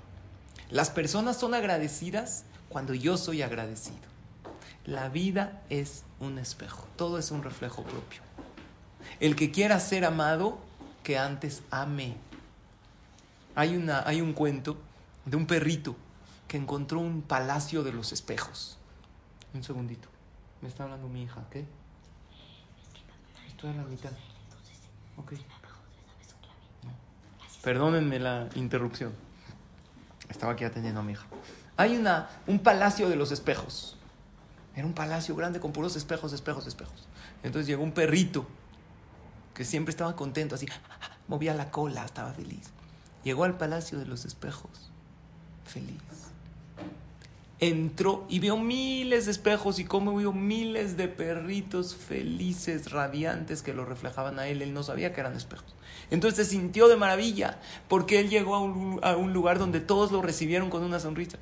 Las 0.70 0.90
personas 0.90 1.36
son 1.36 1.54
agradecidas 1.54 2.44
cuando 2.68 2.94
yo 2.94 3.16
soy 3.16 3.42
agradecido. 3.42 4.08
La 4.84 5.08
vida 5.08 5.62
es 5.68 6.04
un 6.20 6.38
espejo, 6.38 6.86
todo 6.96 7.18
es 7.18 7.30
un 7.30 7.42
reflejo 7.42 7.82
propio. 7.82 8.22
El 9.20 9.36
que 9.36 9.50
quiera 9.50 9.80
ser 9.80 10.04
amado, 10.04 10.58
que 11.02 11.18
antes 11.18 11.62
ame. 11.70 12.16
Hay, 13.54 13.76
una, 13.76 14.06
hay 14.06 14.20
un 14.20 14.32
cuento 14.32 14.76
de 15.24 15.36
un 15.36 15.46
perrito 15.46 15.96
que 16.46 16.56
encontró 16.56 17.00
un 17.00 17.22
palacio 17.22 17.82
de 17.82 17.92
los 17.92 18.12
espejos. 18.12 18.78
Un 19.54 19.62
segundito. 19.62 20.08
Me 20.62 20.68
está 20.68 20.84
hablando 20.84 21.08
mi 21.08 21.22
hija, 21.22 21.44
¿qué? 21.50 21.64
Estoy 23.48 23.70
a 23.70 23.74
la 23.74 23.82
mitad. 23.84 24.12
Ok. 25.16 25.32
Perdónenme 27.62 28.18
la 28.18 28.48
interrupción. 28.54 29.12
Estaba 30.28 30.52
aquí 30.52 30.64
atendiendo 30.64 31.00
a 31.00 31.02
mi 31.02 31.12
hija. 31.12 31.26
Hay 31.78 31.96
una, 31.96 32.28
un 32.48 32.58
palacio 32.58 33.08
de 33.08 33.14
los 33.14 33.30
espejos. 33.30 33.96
Era 34.74 34.84
un 34.84 34.94
palacio 34.94 35.36
grande 35.36 35.60
con 35.60 35.72
puros 35.72 35.94
espejos, 35.94 36.32
espejos, 36.32 36.66
espejos. 36.66 37.06
Entonces 37.44 37.68
llegó 37.68 37.84
un 37.84 37.92
perrito 37.92 38.46
que 39.54 39.64
siempre 39.64 39.90
estaba 39.90 40.16
contento, 40.16 40.56
así, 40.56 40.66
movía 41.28 41.54
la 41.54 41.70
cola, 41.70 42.04
estaba 42.04 42.32
feliz. 42.32 42.70
Llegó 43.22 43.44
al 43.44 43.56
palacio 43.56 43.96
de 43.96 44.06
los 44.06 44.24
espejos, 44.24 44.90
feliz. 45.64 46.02
Entró 47.60 48.26
y 48.28 48.40
vio 48.40 48.56
miles 48.56 49.26
de 49.26 49.32
espejos 49.32 49.78
y 49.78 49.84
como 49.84 50.16
vio 50.16 50.32
miles 50.32 50.96
de 50.96 51.06
perritos 51.06 51.94
felices, 51.94 52.90
radiantes 52.90 53.62
que 53.62 53.72
lo 53.72 53.84
reflejaban 53.84 54.40
a 54.40 54.48
él. 54.48 54.62
Él 54.62 54.74
no 54.74 54.82
sabía 54.82 55.12
que 55.12 55.20
eran 55.20 55.36
espejos. 55.36 55.76
Entonces 56.10 56.44
se 56.44 56.52
sintió 56.52 56.88
de 56.88 56.96
maravilla 56.96 57.60
porque 57.86 58.18
él 58.18 58.30
llegó 58.30 58.56
a 58.56 58.60
un, 58.60 58.98
a 59.04 59.16
un 59.16 59.32
lugar 59.32 59.60
donde 59.60 59.78
todos 59.78 60.10
lo 60.10 60.22
recibieron 60.22 60.70
con 60.70 60.82
una 60.82 60.98
sonrisa. 60.98 61.38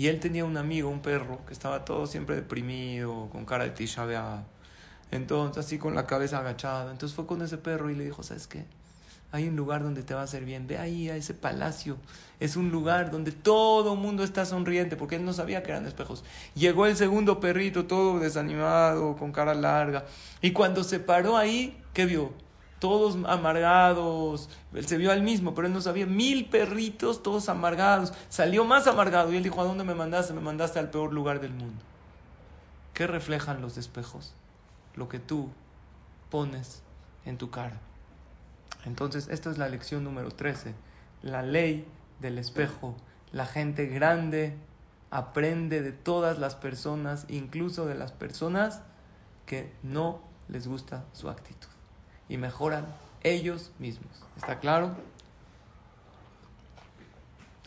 Y 0.00 0.08
él 0.08 0.18
tenía 0.18 0.46
un 0.46 0.56
amigo, 0.56 0.88
un 0.88 1.02
perro, 1.02 1.44
que 1.44 1.52
estaba 1.52 1.84
todo 1.84 2.06
siempre 2.06 2.34
deprimido, 2.34 3.28
con 3.30 3.44
cara 3.44 3.64
de 3.64 3.70
tisha 3.72 4.06
Entonces, 5.10 5.62
así 5.62 5.76
con 5.76 5.94
la 5.94 6.06
cabeza 6.06 6.38
agachada. 6.38 6.90
Entonces 6.90 7.14
fue 7.14 7.26
con 7.26 7.42
ese 7.42 7.58
perro 7.58 7.90
y 7.90 7.94
le 7.94 8.04
dijo, 8.04 8.22
¿sabes 8.22 8.46
qué? 8.46 8.64
Hay 9.30 9.46
un 9.46 9.56
lugar 9.56 9.82
donde 9.82 10.02
te 10.02 10.14
va 10.14 10.22
a 10.22 10.24
hacer 10.24 10.46
bien. 10.46 10.66
Ve 10.66 10.78
ahí 10.78 11.10
a 11.10 11.16
ese 11.16 11.34
palacio. 11.34 11.98
Es 12.38 12.56
un 12.56 12.70
lugar 12.70 13.10
donde 13.10 13.30
todo 13.30 13.92
el 13.92 14.00
mundo 14.00 14.24
está 14.24 14.46
sonriente, 14.46 14.96
porque 14.96 15.16
él 15.16 15.24
no 15.26 15.34
sabía 15.34 15.62
que 15.62 15.70
eran 15.72 15.86
espejos. 15.86 16.24
Llegó 16.54 16.86
el 16.86 16.96
segundo 16.96 17.38
perrito, 17.38 17.84
todo 17.84 18.20
desanimado, 18.20 19.18
con 19.18 19.32
cara 19.32 19.52
larga. 19.52 20.06
Y 20.40 20.52
cuando 20.52 20.82
se 20.82 20.98
paró 20.98 21.36
ahí, 21.36 21.76
¿qué 21.92 22.06
vio? 22.06 22.32
Todos 22.80 23.16
amargados. 23.28 24.48
Él 24.74 24.86
se 24.86 24.96
vio 24.96 25.12
al 25.12 25.22
mismo, 25.22 25.54
pero 25.54 25.68
él 25.68 25.72
no 25.72 25.80
sabía. 25.80 26.06
Mil 26.06 26.46
perritos, 26.46 27.22
todos 27.22 27.48
amargados. 27.48 28.12
Salió 28.28 28.64
más 28.64 28.88
amargado 28.88 29.32
y 29.32 29.36
él 29.36 29.44
dijo, 29.44 29.60
¿a 29.60 29.64
dónde 29.64 29.84
me 29.84 29.94
mandaste? 29.94 30.32
Me 30.32 30.40
mandaste 30.40 30.80
al 30.80 30.90
peor 30.90 31.12
lugar 31.12 31.40
del 31.40 31.52
mundo. 31.52 31.80
¿Qué 32.94 33.06
reflejan 33.06 33.60
los 33.60 33.76
espejos? 33.76 34.34
Lo 34.96 35.08
que 35.08 35.20
tú 35.20 35.50
pones 36.30 36.82
en 37.24 37.38
tu 37.38 37.50
cara. 37.50 37.78
Entonces, 38.84 39.28
esta 39.28 39.50
es 39.50 39.58
la 39.58 39.68
lección 39.68 40.02
número 40.02 40.30
13. 40.30 40.74
La 41.22 41.42
ley 41.42 41.86
del 42.18 42.38
espejo. 42.38 42.96
La 43.30 43.46
gente 43.46 43.86
grande 43.86 44.56
aprende 45.10 45.82
de 45.82 45.92
todas 45.92 46.38
las 46.38 46.54
personas, 46.54 47.26
incluso 47.28 47.84
de 47.84 47.94
las 47.94 48.12
personas 48.12 48.80
que 49.44 49.72
no 49.82 50.22
les 50.48 50.66
gusta 50.66 51.04
su 51.12 51.28
actitud 51.28 51.69
y 52.30 52.38
mejoran 52.38 52.86
ellos 53.22 53.72
mismos. 53.78 54.08
¿Está 54.36 54.60
claro? 54.60 54.92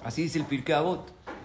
Así 0.03 0.23
dice 0.23 0.39
el 0.39 0.45
Pirkei. 0.45 0.75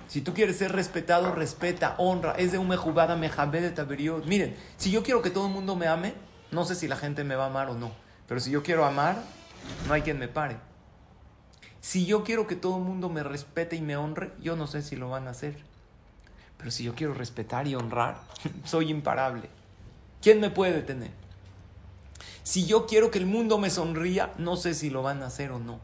Si 0.07 0.23
tú 0.23 0.33
quieres 0.33 0.57
ser 0.57 0.73
respetado, 0.73 1.35
respeta, 1.35 1.97
honra. 1.99 2.33
Es 2.33 2.53
de 2.53 2.59
una 2.59 2.79
jugada 2.79 3.17
mejabé 3.17 3.61
de 3.61 3.71
taberiot. 3.71 4.25
Miren, 4.25 4.57
si 4.79 4.91
yo 4.91 5.03
quiero 5.03 5.21
que 5.21 5.31
todo 5.31 5.49
el 5.49 5.53
mundo 5.53 5.77
me 5.77 5.87
ame, 5.87 6.15
no 6.51 6.65
sé 6.65 6.75
si 6.75 6.89
la 6.89 6.97
gente 6.97 7.25
me 7.25 7.35
va 7.35 7.45
a 7.45 7.49
amar 7.49 7.69
o 7.69 7.75
no. 7.75 7.93
Pero 8.27 8.41
si 8.41 8.51
yo 8.51 8.63
quiero 8.63 8.87
amar, 8.87 9.21
no 9.87 9.93
hay 9.93 10.03
quien 10.03 10.19
me 10.19 10.29
pare. 10.29 10.57
Si 11.81 12.07
yo 12.07 12.25
quiero 12.25 12.47
que 12.47 12.57
todo 12.57 12.79
el 12.79 12.85
mundo 12.85 13.09
me 13.09 13.23
respete 13.23 13.77
y 13.77 13.83
me 13.83 13.97
honre, 13.97 14.33
yo 14.41 14.57
no 14.57 14.67
sé 14.67 14.83
si 14.83 14.97
lo 14.97 15.11
van 15.11 15.27
a 15.27 15.31
hacer. 15.31 15.57
Pero 16.57 16.71
si 16.71 16.85
yo 16.85 16.95
quiero 16.95 17.15
respetar 17.15 17.67
y 17.67 17.75
honrar, 17.75 18.21
soy 18.65 18.91
imparable. 18.91 19.51
¿Quién 20.23 20.41
me 20.41 20.51
puede 20.51 20.73
detener? 20.73 21.28
Si 22.49 22.65
yo 22.65 22.87
quiero 22.87 23.11
que 23.11 23.19
el 23.19 23.27
mundo 23.27 23.59
me 23.59 23.69
sonría, 23.69 24.33
no 24.39 24.57
sé 24.57 24.73
si 24.73 24.89
lo 24.89 25.03
van 25.03 25.23
a 25.23 25.27
hacer 25.27 25.53
o 25.53 25.59
no. 25.59 25.81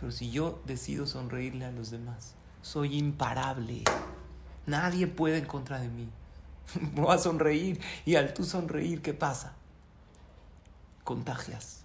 Pero 0.00 0.10
si 0.10 0.30
yo 0.30 0.58
decido 0.64 1.06
sonreírle 1.06 1.66
a 1.66 1.70
los 1.70 1.90
demás, 1.90 2.32
soy 2.62 2.96
imparable. 2.96 3.82
Nadie 4.64 5.06
puede 5.06 5.36
en 5.36 5.44
contra 5.44 5.78
de 5.78 5.90
mí. 5.90 6.08
Voy 6.94 7.14
a 7.14 7.18
sonreír. 7.18 7.78
Y 8.06 8.14
al 8.14 8.32
tú 8.32 8.44
sonreír, 8.44 9.02
¿qué 9.02 9.12
pasa? 9.12 9.52
Contagias. 11.04 11.84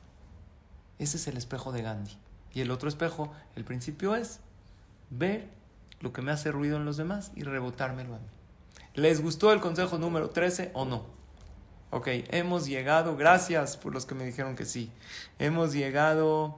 Ese 0.97 1.17
es 1.17 1.27
el 1.27 1.35
espejo 1.35 1.73
de 1.73 1.81
Gandhi. 1.81 2.17
Y 2.53 2.61
el 2.61 2.71
otro 2.71 2.87
espejo, 2.87 3.33
el 3.57 3.65
principio 3.65 4.15
es 4.15 4.39
ver 5.09 5.49
lo 5.99 6.13
que 6.13 6.21
me 6.21 6.31
hace 6.31 6.49
ruido 6.53 6.77
en 6.77 6.85
los 6.85 6.95
demás 6.95 7.33
y 7.35 7.43
rebotármelo 7.43 8.15
a 8.15 8.19
mí. 8.19 8.29
¿Les 8.93 9.21
gustó 9.21 9.51
el 9.51 9.59
consejo 9.59 9.97
número 9.97 10.29
13 10.29 10.71
o 10.75 10.85
no? 10.85 11.20
Ok, 11.93 12.07
hemos 12.29 12.67
llegado, 12.67 13.17
gracias 13.17 13.75
por 13.75 13.93
los 13.93 14.05
que 14.05 14.15
me 14.15 14.23
dijeron 14.23 14.55
que 14.55 14.63
sí. 14.63 14.89
Hemos 15.39 15.73
llegado, 15.73 16.57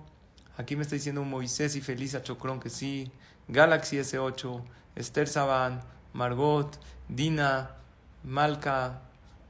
aquí 0.57 0.75
me 0.75 0.83
está 0.83 0.93
diciendo 0.93 1.23
Moisés 1.23 1.75
y 1.75 1.81
Felisa 1.81 2.21
Chocrón 2.21 2.59
que 2.59 2.69
sí. 2.69 3.11
Galaxy 3.47 3.97
S8, 3.97 4.61
Esther 4.95 5.27
Saban, 5.27 5.81
Margot, 6.13 6.79
Dina, 7.09 7.71
Malca, 8.23 9.01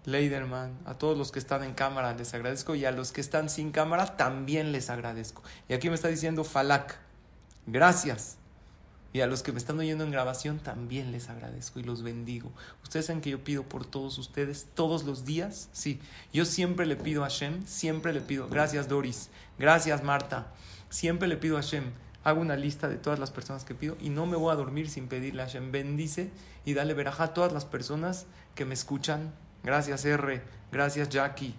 Leiderman, 0.05 0.79
a 0.85 0.93
todos 0.93 1.17
los 1.17 1.33
que 1.33 1.39
están 1.39 1.65
en 1.65 1.73
cámara 1.73 2.13
les 2.13 2.33
agradezco 2.33 2.75
y 2.75 2.85
a 2.85 2.91
los 2.91 3.11
que 3.11 3.19
están 3.19 3.49
sin 3.49 3.71
cámara 3.73 4.15
también 4.15 4.71
les 4.71 4.89
agradezco. 4.89 5.43
Y 5.67 5.73
aquí 5.73 5.89
me 5.89 5.95
está 5.95 6.07
diciendo 6.07 6.45
Falak, 6.45 6.97
gracias. 7.67 8.37
Y 9.13 9.21
a 9.21 9.27
los 9.27 9.43
que 9.43 9.51
me 9.51 9.59
están 9.59 9.79
oyendo 9.79 10.03
en 10.03 10.11
grabación 10.11 10.59
también 10.59 11.11
les 11.11 11.29
agradezco 11.29 11.79
y 11.79 11.83
los 11.83 12.03
bendigo. 12.03 12.51
Ustedes 12.83 13.05
saben 13.05 13.21
que 13.21 13.29
yo 13.29 13.43
pido 13.43 13.63
por 13.63 13.85
todos 13.85 14.17
ustedes 14.17 14.67
todos 14.73 15.03
los 15.03 15.23
días. 15.23 15.69
Sí, 15.71 16.01
yo 16.33 16.45
siempre 16.45 16.85
le 16.85 16.95
pido 16.95 17.23
a 17.23 17.29
Hashem, 17.29 17.65
siempre 17.65 18.11
le 18.11 18.21
pido. 18.21 18.49
Gracias 18.49 18.89
Doris, 18.89 19.29
gracias 19.59 20.03
Marta. 20.03 20.51
Siempre 20.89 21.27
le 21.27 21.37
pido 21.37 21.57
a 21.57 21.61
Hashem 21.61 21.91
hago 22.23 22.41
una 22.41 22.55
lista 22.55 22.87
de 22.87 22.97
todas 22.97 23.19
las 23.19 23.31
personas 23.31 23.63
que 23.63 23.75
pido 23.75 23.97
y 23.99 24.09
no 24.09 24.25
me 24.25 24.37
voy 24.37 24.51
a 24.51 24.55
dormir 24.55 24.89
sin 24.89 25.07
pedirle 25.07 25.41
a 25.41 25.45
Hashem. 25.45 25.71
Bendice 25.71 26.31
y 26.65 26.73
dale 26.73 26.93
verajá 26.93 27.25
a 27.25 27.33
todas 27.33 27.51
las 27.51 27.65
personas 27.65 28.25
que 28.55 28.65
me 28.65 28.73
escuchan. 28.73 29.33
Gracias 29.63 30.05
R, 30.05 30.41
gracias 30.71 31.09
Jackie. 31.09 31.55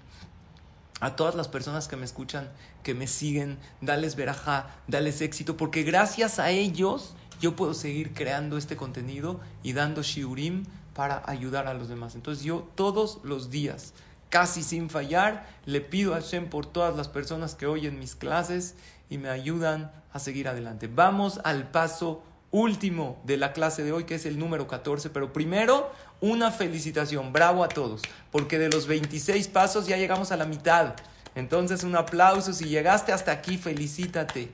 A 1.00 1.16
todas 1.16 1.34
las 1.34 1.48
personas 1.48 1.88
que 1.88 1.96
me 1.96 2.05
escuchan, 2.05 2.48
que 2.82 2.94
me 2.94 3.07
siguen, 3.07 3.59
dales 3.80 4.16
verajá, 4.16 4.70
dales 4.86 5.20
éxito, 5.20 5.57
porque 5.57 5.82
gracias 5.82 6.38
a 6.38 6.50
ellos 6.50 7.14
yo 7.41 7.57
puedo 7.57 7.74
seguir 7.74 8.12
creando 8.14 8.57
este 8.57 8.76
contenido 8.76 9.41
y 9.62 9.72
dando 9.72 10.03
shiurim 10.03 10.64
para 10.95 11.22
ayudar 11.26 11.66
a 11.66 11.74
los 11.74 11.89
demás. 11.89 12.14
Entonces 12.14 12.45
yo 12.45 12.68
todos 12.74 13.18
los 13.24 13.51
días, 13.51 13.93
casi 14.30 14.62
sin 14.62 14.91
fallar, 14.91 15.47
le 15.66 15.80
pido 15.80 16.14
a 16.14 16.20
Hashem 16.20 16.49
por 16.49 16.66
todas 16.66 16.97
las 16.97 17.09
personas 17.09 17.55
que 17.55 17.66
oyen 17.66 17.99
mis 17.99 18.14
clases 18.14 18.74
y 19.11 19.18
me 19.18 19.28
ayudan 19.28 19.93
a 20.12 20.18
seguir 20.18 20.49
adelante. 20.49 20.89
Vamos 20.89 21.41
al 21.45 21.70
paso 21.70 22.22
último 22.51 23.20
de 23.24 23.37
la 23.37 23.53
clase 23.53 23.82
de 23.82 23.91
hoy, 23.91 24.05
que 24.05 24.14
es 24.14 24.26
el 24.26 24.39
número 24.39 24.68
14, 24.68 25.11
pero 25.11 25.32
primero 25.32 25.91
una 26.20 26.53
felicitación, 26.53 27.32
bravo 27.32 27.64
a 27.64 27.68
todos, 27.68 28.01
porque 28.30 28.59
de 28.59 28.70
los 28.70 28.87
26 28.87 29.49
pasos 29.49 29.89
ya 29.89 29.97
llegamos 29.97 30.30
a 30.30 30.37
la 30.37 30.45
mitad. 30.45 30.95
Entonces 31.35 31.82
un 31.82 31.97
aplauso, 31.97 32.53
si 32.53 32.66
llegaste 32.66 33.12
hasta 33.12 33.32
aquí, 33.32 33.59
felicítate. 33.59 34.53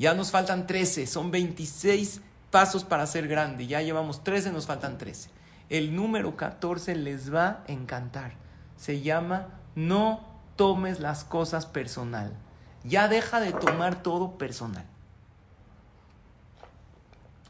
Ya 0.00 0.14
nos 0.14 0.30
faltan 0.30 0.66
13, 0.66 1.06
son 1.06 1.30
26 1.30 2.22
pasos 2.50 2.84
para 2.84 3.06
ser 3.06 3.28
grande, 3.28 3.66
ya 3.66 3.82
llevamos 3.82 4.24
13, 4.24 4.50
nos 4.50 4.64
faltan 4.64 4.96
13. 4.96 5.28
El 5.68 5.94
número 5.94 6.38
14 6.38 6.94
les 6.94 7.32
va 7.32 7.48
a 7.48 7.64
encantar. 7.66 8.32
Se 8.78 9.02
llama 9.02 9.48
no 9.74 10.24
tomes 10.56 11.00
las 11.00 11.22
cosas 11.24 11.66
personal. 11.66 12.34
Ya 12.82 13.08
deja 13.08 13.40
de 13.40 13.52
tomar 13.52 14.02
todo 14.02 14.38
personal. 14.38 14.86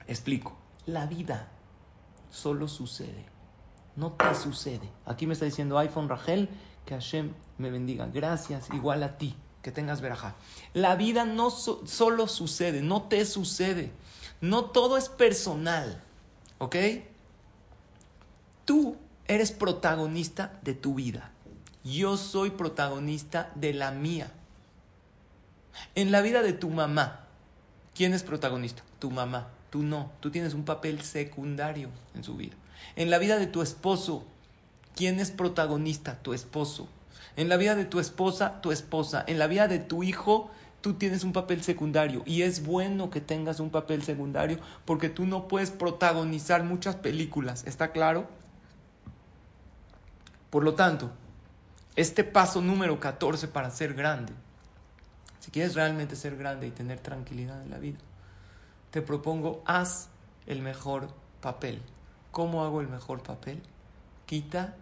Explico. 0.09 0.57
La 0.87 1.07
vida 1.07 1.47
solo 2.31 2.67
sucede. 2.67 3.27
No 3.95 4.11
te 4.11 4.35
sucede. 4.35 4.91
Aquí 5.07 5.29
me 5.29 5.35
está 5.35 5.45
diciendo 5.45 5.79
iPhone 5.79 6.09
Rachel 6.09 6.49
que 6.85 6.95
Hashem 6.95 7.31
me 7.59 7.71
bendiga. 7.71 8.07
Gracias, 8.07 8.69
igual 8.71 9.05
a 9.05 9.19
ti. 9.19 9.37
Que 9.63 9.73
tengas 9.73 10.01
verajá. 10.01 10.35
La 10.73 10.97
vida 10.97 11.25
no 11.25 11.51
solo 11.51 12.29
sucede, 12.29 12.83
no 12.83 13.03
te 13.03 13.25
sucede. 13.27 13.93
No 14.41 14.67
todo 14.67 14.97
es 14.97 15.09
personal. 15.09 16.03
¿Ok? 16.59 16.77
Tú 18.65 18.97
eres 19.27 19.53
protagonista 19.53 20.59
de 20.63 20.75
tu 20.75 20.95
vida. 20.95 21.31
Yo 21.85 22.17
soy 22.17 22.51
protagonista 22.51 23.51
de 23.55 23.75
la 23.75 23.91
mía. 23.91 24.33
En 25.95 26.13
la 26.13 26.21
vida 26.21 26.43
de 26.43 26.53
tu 26.53 26.69
mamá, 26.69 27.27
¿quién 27.95 28.13
es 28.13 28.23
protagonista? 28.23 28.83
Tu 28.99 29.11
mamá. 29.11 29.49
Tú 29.71 29.83
no. 29.83 30.11
Tú 30.21 30.31
tienes 30.31 30.55
un 30.55 30.65
papel 30.65 31.03
secundario 31.03 31.89
en 32.15 32.25
su 32.25 32.37
vida. 32.37 32.57
En 32.97 33.11
la 33.11 33.19
vida 33.19 33.39
de 33.39 33.47
tu 33.47 33.63
esposo, 33.63 34.25
¿quién 34.97 35.21
es 35.21 35.31
protagonista? 35.31 36.19
Tu 36.23 36.35
esposo. 36.35 36.89
En 37.41 37.49
la 37.49 37.57
vida 37.57 37.75
de 37.75 37.85
tu 37.85 38.01
esposa, 38.01 38.61
tu 38.61 38.71
esposa. 38.71 39.25
En 39.27 39.39
la 39.39 39.47
vida 39.47 39.67
de 39.67 39.79
tu 39.79 40.03
hijo, 40.03 40.51
tú 40.81 40.95
tienes 40.95 41.25
un 41.25 41.33
papel 41.33 41.63
secundario. 41.63 42.23
Y 42.27 42.43
es 42.43 42.65
bueno 42.65 43.11
que 43.11 43.21
tengas 43.21 43.61
un 43.61 43.71
papel 43.71 44.03
secundario 44.03 44.59
porque 44.85 45.09
tú 45.09 45.27
no 45.27 45.49
puedes 45.49 45.71
protagonizar 45.71 46.65
muchas 46.65 46.97
películas. 46.97 47.65
¿Está 47.67 47.93
claro? 47.93 48.29
Por 50.51 50.65
lo 50.65 50.75
tanto, 50.75 51.11
este 51.97 52.25
paso 52.25 52.61
número 52.61 53.01
14 53.01 53.49
para 53.49 53.71
ser 53.71 53.95
grande 53.95 54.33
si 55.41 55.51
quieres 55.51 55.75
realmente 55.75 56.17
ser 56.17 56.37
grande 56.37 56.67
y 56.67 56.71
tener 56.71 57.01
tranquilidad 57.01 57.61
en 57.63 57.71
la 57.71 57.79
vida, 57.79 57.99
te 58.91 59.03
propongo, 59.03 59.63
haz 59.65 60.09
el 60.47 60.61
mejor 60.61 61.09
papel. 61.41 61.83
¿Cómo 62.31 62.63
hago 62.63 62.81
el 62.81 62.89
mejor 62.89 63.23
papel? 63.23 63.63
Quita 64.27 64.77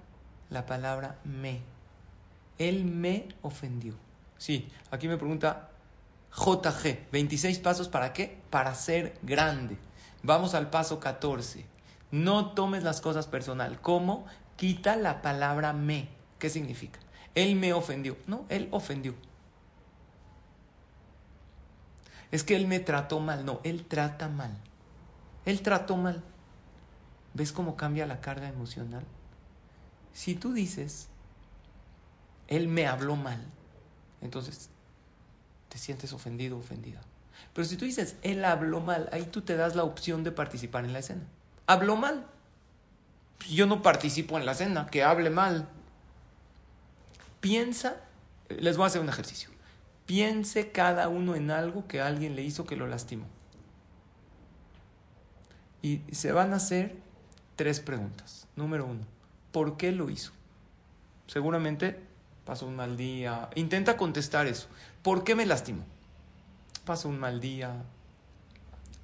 la 0.51 0.67
palabra 0.67 1.19
me. 1.25 1.63
Él 2.59 2.85
me 2.85 3.29
ofendió. 3.43 3.95
Sí, 4.37 4.69
aquí 4.91 5.09
me 5.09 5.17
pregunta 5.17 5.71
JG, 6.37 7.11
26 7.11 7.59
pasos 7.59 7.89
para 7.89 8.13
qué? 8.13 8.39
Para 8.51 8.75
ser 8.75 9.19
grande. 9.23 9.77
Vamos 10.23 10.55
al 10.55 10.71
paso 10.71 11.01
14. 11.01 11.65
No 12.11 12.53
tomes 12.53 12.83
las 12.83 13.01
cosas 13.01 13.27
personal. 13.27 13.81
¿Cómo? 13.81 14.27
Quita 14.57 14.97
la 14.97 15.23
palabra 15.23 15.73
me. 15.73 16.09
¿Qué 16.39 16.51
significa? 16.51 16.99
Él 17.35 17.57
me 17.57 17.73
ofendió. 17.73 18.17
No, 18.27 18.45
él 18.49 18.69
ofendió. 18.71 19.15
Es 22.31 22.45
que 22.45 22.57
él 22.57 22.67
me 22.67 22.81
trató 22.81 23.21
mal. 23.21 23.45
No, 23.45 23.61
él 23.65 23.87
trata 23.87 24.29
mal. 24.29 24.57
Él 25.45 25.63
trató 25.63 25.97
mal. 25.97 26.23
¿Ves 27.35 27.53
cómo 27.53 27.77
cambia 27.77 28.07
la 28.07 28.21
carga 28.21 28.49
emocional? 28.49 29.05
Si 30.13 30.35
tú 30.35 30.53
dices, 30.53 31.09
él 32.49 32.69
me 32.69 32.87
habló 32.87 33.15
mal, 33.15 33.41
entonces 34.21 34.71
te 35.69 35.79
sientes 35.79 36.13
ofendido 36.13 36.57
o 36.57 36.61
ofendida. 36.61 37.01
Pero 37.53 37.67
si 37.67 37.77
tú 37.77 37.85
dices, 37.85 38.17
él 38.23 38.45
habló 38.45 38.81
mal, 38.81 39.09
ahí 39.13 39.25
tú 39.25 39.43
te 39.43 39.57
das 39.57 39.77
la 39.77 39.85
opción 39.85 40.25
de 40.25 40.33
participar 40.33 40.85
en 40.85 40.93
la 40.93 40.99
escena. 41.01 41.23
Habló 41.67 41.97
mal. 41.97 42.27
Yo 43.49 43.67
no 43.67 43.83
participo 43.83 44.39
en 44.39 44.47
la 44.47 44.53
escena, 44.53 44.87
que 44.87 45.05
hable 45.05 45.31
mal. 45.31 45.69
Piensa, 47.41 47.97
les 48.49 48.77
voy 48.77 48.85
a 48.85 48.87
hacer 48.89 49.01
un 49.01 49.09
ejercicio. 49.09 49.51
Piense 50.07 50.73
cada 50.73 51.09
uno 51.09 51.35
en 51.35 51.51
algo 51.51 51.87
que 51.87 52.01
alguien 52.01 52.35
le 52.35 52.43
hizo 52.43 52.65
que 52.65 52.77
lo 52.77 52.87
lastimó. 52.87 53.27
Y 55.83 56.01
se 56.11 56.33
van 56.33 56.53
a 56.53 56.57
hacer 56.57 56.97
tres 57.57 57.81
preguntas. 57.81 58.49
Número 58.57 58.87
uno, 58.87 59.03
¿por 59.53 59.77
qué 59.77 59.93
lo 59.93 60.11
hizo? 60.11 60.33
Seguramente 61.27 62.08
pasó 62.49 62.67
un 62.67 62.77
mal 62.77 62.97
día. 62.97 63.51
Intenta 63.57 63.99
contestar 63.99 64.47
eso. 64.47 64.69
¿Por 65.03 65.23
qué 65.23 65.35
me 65.35 65.45
lastimó? 65.45 65.85
Pasó 66.87 67.11
un 67.11 67.21
mal 67.21 67.43
día, 67.43 67.85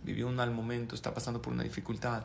vivió 0.03 0.28
un 0.28 0.34
mal 0.34 0.51
momento, 0.51 0.95
está 0.95 1.12
pasando 1.12 1.42
por 1.42 1.53
una 1.53 1.62
dificultad. 1.62 2.24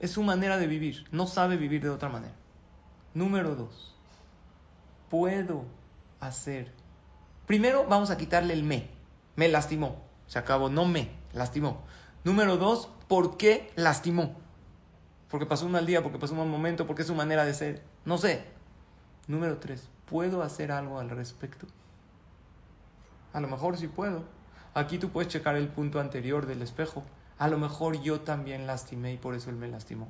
Es 0.00 0.10
su 0.10 0.24
manera 0.24 0.58
de 0.58 0.66
vivir, 0.66 1.06
no 1.12 1.28
sabe 1.28 1.56
vivir 1.56 1.82
de 1.82 1.90
otra 1.90 2.08
manera. 2.08 2.34
Número 3.14 3.54
dos, 3.54 3.94
puedo 5.08 5.66
hacer 6.18 6.72
Primero 7.46 7.86
vamos 7.88 8.10
a 8.10 8.16
quitarle 8.16 8.54
el 8.54 8.64
me. 8.64 8.88
Me 9.36 9.48
lastimó. 9.48 10.02
Se 10.26 10.40
acabó. 10.40 10.68
No 10.68 10.84
me. 10.84 11.10
Lastimó. 11.32 11.82
Número 12.24 12.56
dos, 12.56 12.88
¿por 13.06 13.36
qué 13.36 13.70
lastimó? 13.76 14.34
Porque 15.28 15.46
pasó 15.46 15.66
un 15.66 15.72
mal 15.72 15.86
día, 15.86 16.02
porque 16.02 16.18
pasó 16.18 16.32
un 16.32 16.40
mal 16.40 16.48
momento, 16.48 16.88
porque 16.88 17.02
es 17.02 17.08
su 17.08 17.14
manera 17.14 17.44
de 17.44 17.54
ser. 17.54 17.82
No 18.04 18.18
sé. 18.18 18.44
Número 19.28 19.58
tres, 19.58 19.88
¿puedo 20.06 20.42
hacer 20.42 20.72
algo 20.72 20.98
al 20.98 21.10
respecto? 21.10 21.66
A 23.32 23.40
lo 23.40 23.48
mejor 23.48 23.76
sí 23.76 23.88
puedo. 23.88 24.24
Aquí 24.74 24.98
tú 24.98 25.10
puedes 25.10 25.32
checar 25.32 25.56
el 25.56 25.68
punto 25.68 26.00
anterior 26.00 26.46
del 26.46 26.62
espejo. 26.62 27.04
A 27.38 27.48
lo 27.48 27.58
mejor 27.58 28.00
yo 28.02 28.20
también 28.20 28.66
lastimé 28.66 29.12
y 29.14 29.16
por 29.18 29.34
eso 29.34 29.50
él 29.50 29.56
me 29.56 29.68
lastimó. 29.68 30.08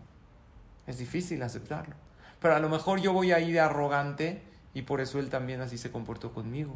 Es 0.87 0.99
difícil 0.99 1.43
aceptarlo. 1.43 1.95
Pero 2.41 2.55
a 2.57 2.59
lo 2.59 2.69
mejor 2.69 3.01
yo 3.01 3.13
voy 3.13 3.33
ahí 3.33 3.53
de 3.53 3.61
arrogante 3.61 4.43
y 4.75 4.83
por 4.83 5.01
eso 5.01 5.19
él 5.19 5.31
también 5.31 5.61
así 5.61 5.79
se 5.79 5.91
comportó 5.91 6.33
conmigo. 6.33 6.75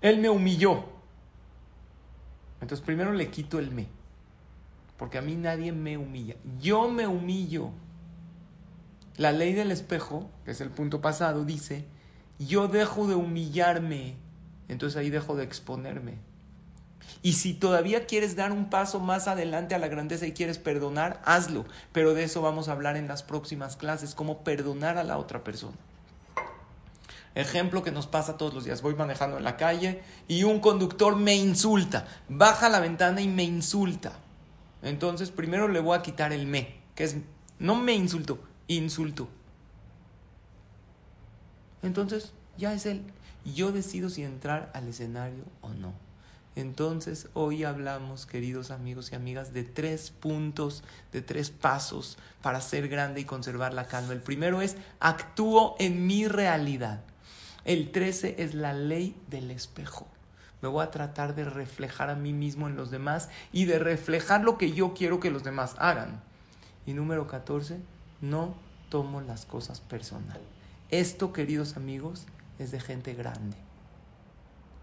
Él 0.00 0.18
me 0.20 0.28
humilló. 0.28 0.84
Entonces 2.60 2.84
primero 2.84 3.12
le 3.12 3.30
quito 3.30 3.58
el 3.58 3.70
me. 3.70 3.88
porque 4.96 5.18
a 5.18 5.22
mí 5.22 5.36
nadie 5.36 5.72
me 5.72 5.96
humilla. 5.96 6.34
Yo 6.60 6.88
me 6.88 7.06
humillo. 7.06 7.70
La 9.18 9.32
ley 9.32 9.52
del 9.52 9.72
espejo, 9.72 10.30
que 10.44 10.52
es 10.52 10.60
el 10.60 10.70
punto 10.70 11.00
pasado, 11.00 11.44
dice, 11.44 11.84
yo 12.38 12.68
dejo 12.68 13.08
de 13.08 13.16
humillarme, 13.16 14.14
entonces 14.68 14.96
ahí 14.96 15.10
dejo 15.10 15.34
de 15.34 15.42
exponerme. 15.42 16.18
Y 17.20 17.32
si 17.32 17.52
todavía 17.52 18.06
quieres 18.06 18.36
dar 18.36 18.52
un 18.52 18.70
paso 18.70 19.00
más 19.00 19.26
adelante 19.26 19.74
a 19.74 19.78
la 19.78 19.88
grandeza 19.88 20.24
y 20.26 20.32
quieres 20.32 20.58
perdonar, 20.58 21.20
hazlo. 21.24 21.64
Pero 21.92 22.14
de 22.14 22.22
eso 22.22 22.42
vamos 22.42 22.68
a 22.68 22.72
hablar 22.72 22.96
en 22.96 23.08
las 23.08 23.24
próximas 23.24 23.76
clases, 23.76 24.14
cómo 24.14 24.44
perdonar 24.44 24.98
a 24.98 25.04
la 25.04 25.18
otra 25.18 25.42
persona. 25.42 25.76
Ejemplo 27.34 27.82
que 27.82 27.90
nos 27.90 28.06
pasa 28.06 28.36
todos 28.36 28.54
los 28.54 28.64
días. 28.64 28.82
Voy 28.82 28.94
manejando 28.94 29.36
en 29.38 29.44
la 29.44 29.56
calle 29.56 30.00
y 30.28 30.44
un 30.44 30.60
conductor 30.60 31.16
me 31.16 31.34
insulta. 31.34 32.06
Baja 32.28 32.68
la 32.68 32.78
ventana 32.78 33.20
y 33.20 33.26
me 33.26 33.42
insulta. 33.42 34.12
Entonces 34.82 35.32
primero 35.32 35.66
le 35.66 35.80
voy 35.80 35.98
a 35.98 36.02
quitar 36.02 36.32
el 36.32 36.46
me, 36.46 36.76
que 36.94 37.02
es 37.02 37.16
no 37.58 37.74
me 37.74 37.94
insulto, 37.94 38.38
insulto. 38.68 39.28
Entonces 41.82 42.32
ya 42.56 42.72
es 42.72 42.86
él. 42.86 43.02
Yo 43.44 43.72
decido 43.72 44.10
si 44.10 44.22
entrar 44.22 44.70
al 44.74 44.88
escenario 44.88 45.44
o 45.60 45.70
no. 45.70 45.92
Entonces 46.56 47.28
hoy 47.34 47.62
hablamos, 47.62 48.26
queridos 48.26 48.72
amigos 48.72 49.12
y 49.12 49.14
amigas, 49.14 49.52
de 49.52 49.62
tres 49.62 50.10
puntos, 50.10 50.82
de 51.12 51.22
tres 51.22 51.50
pasos 51.50 52.18
para 52.42 52.60
ser 52.60 52.88
grande 52.88 53.20
y 53.20 53.24
conservar 53.24 53.72
la 53.74 53.86
calma. 53.86 54.12
El 54.12 54.20
primero 54.20 54.60
es 54.60 54.76
actúo 54.98 55.76
en 55.78 56.06
mi 56.06 56.26
realidad. 56.26 57.02
El 57.64 57.92
13 57.92 58.36
es 58.38 58.54
la 58.54 58.72
ley 58.72 59.14
del 59.28 59.50
espejo. 59.50 60.08
Me 60.60 60.68
voy 60.68 60.82
a 60.82 60.90
tratar 60.90 61.36
de 61.36 61.44
reflejar 61.44 62.10
a 62.10 62.16
mí 62.16 62.32
mismo 62.32 62.66
en 62.66 62.74
los 62.74 62.90
demás 62.90 63.28
y 63.52 63.66
de 63.66 63.78
reflejar 63.78 64.42
lo 64.42 64.58
que 64.58 64.72
yo 64.72 64.94
quiero 64.94 65.20
que 65.20 65.30
los 65.30 65.44
demás 65.44 65.76
hagan. 65.78 66.20
Y 66.86 66.94
número 66.94 67.28
14, 67.28 67.78
no 68.20 68.54
tomo 68.88 69.20
las 69.20 69.46
cosas 69.46 69.80
personal. 69.80 70.40
Esto, 70.90 71.32
queridos 71.32 71.76
amigos, 71.76 72.26
es 72.58 72.70
de 72.70 72.80
gente 72.80 73.14
grande. 73.14 73.56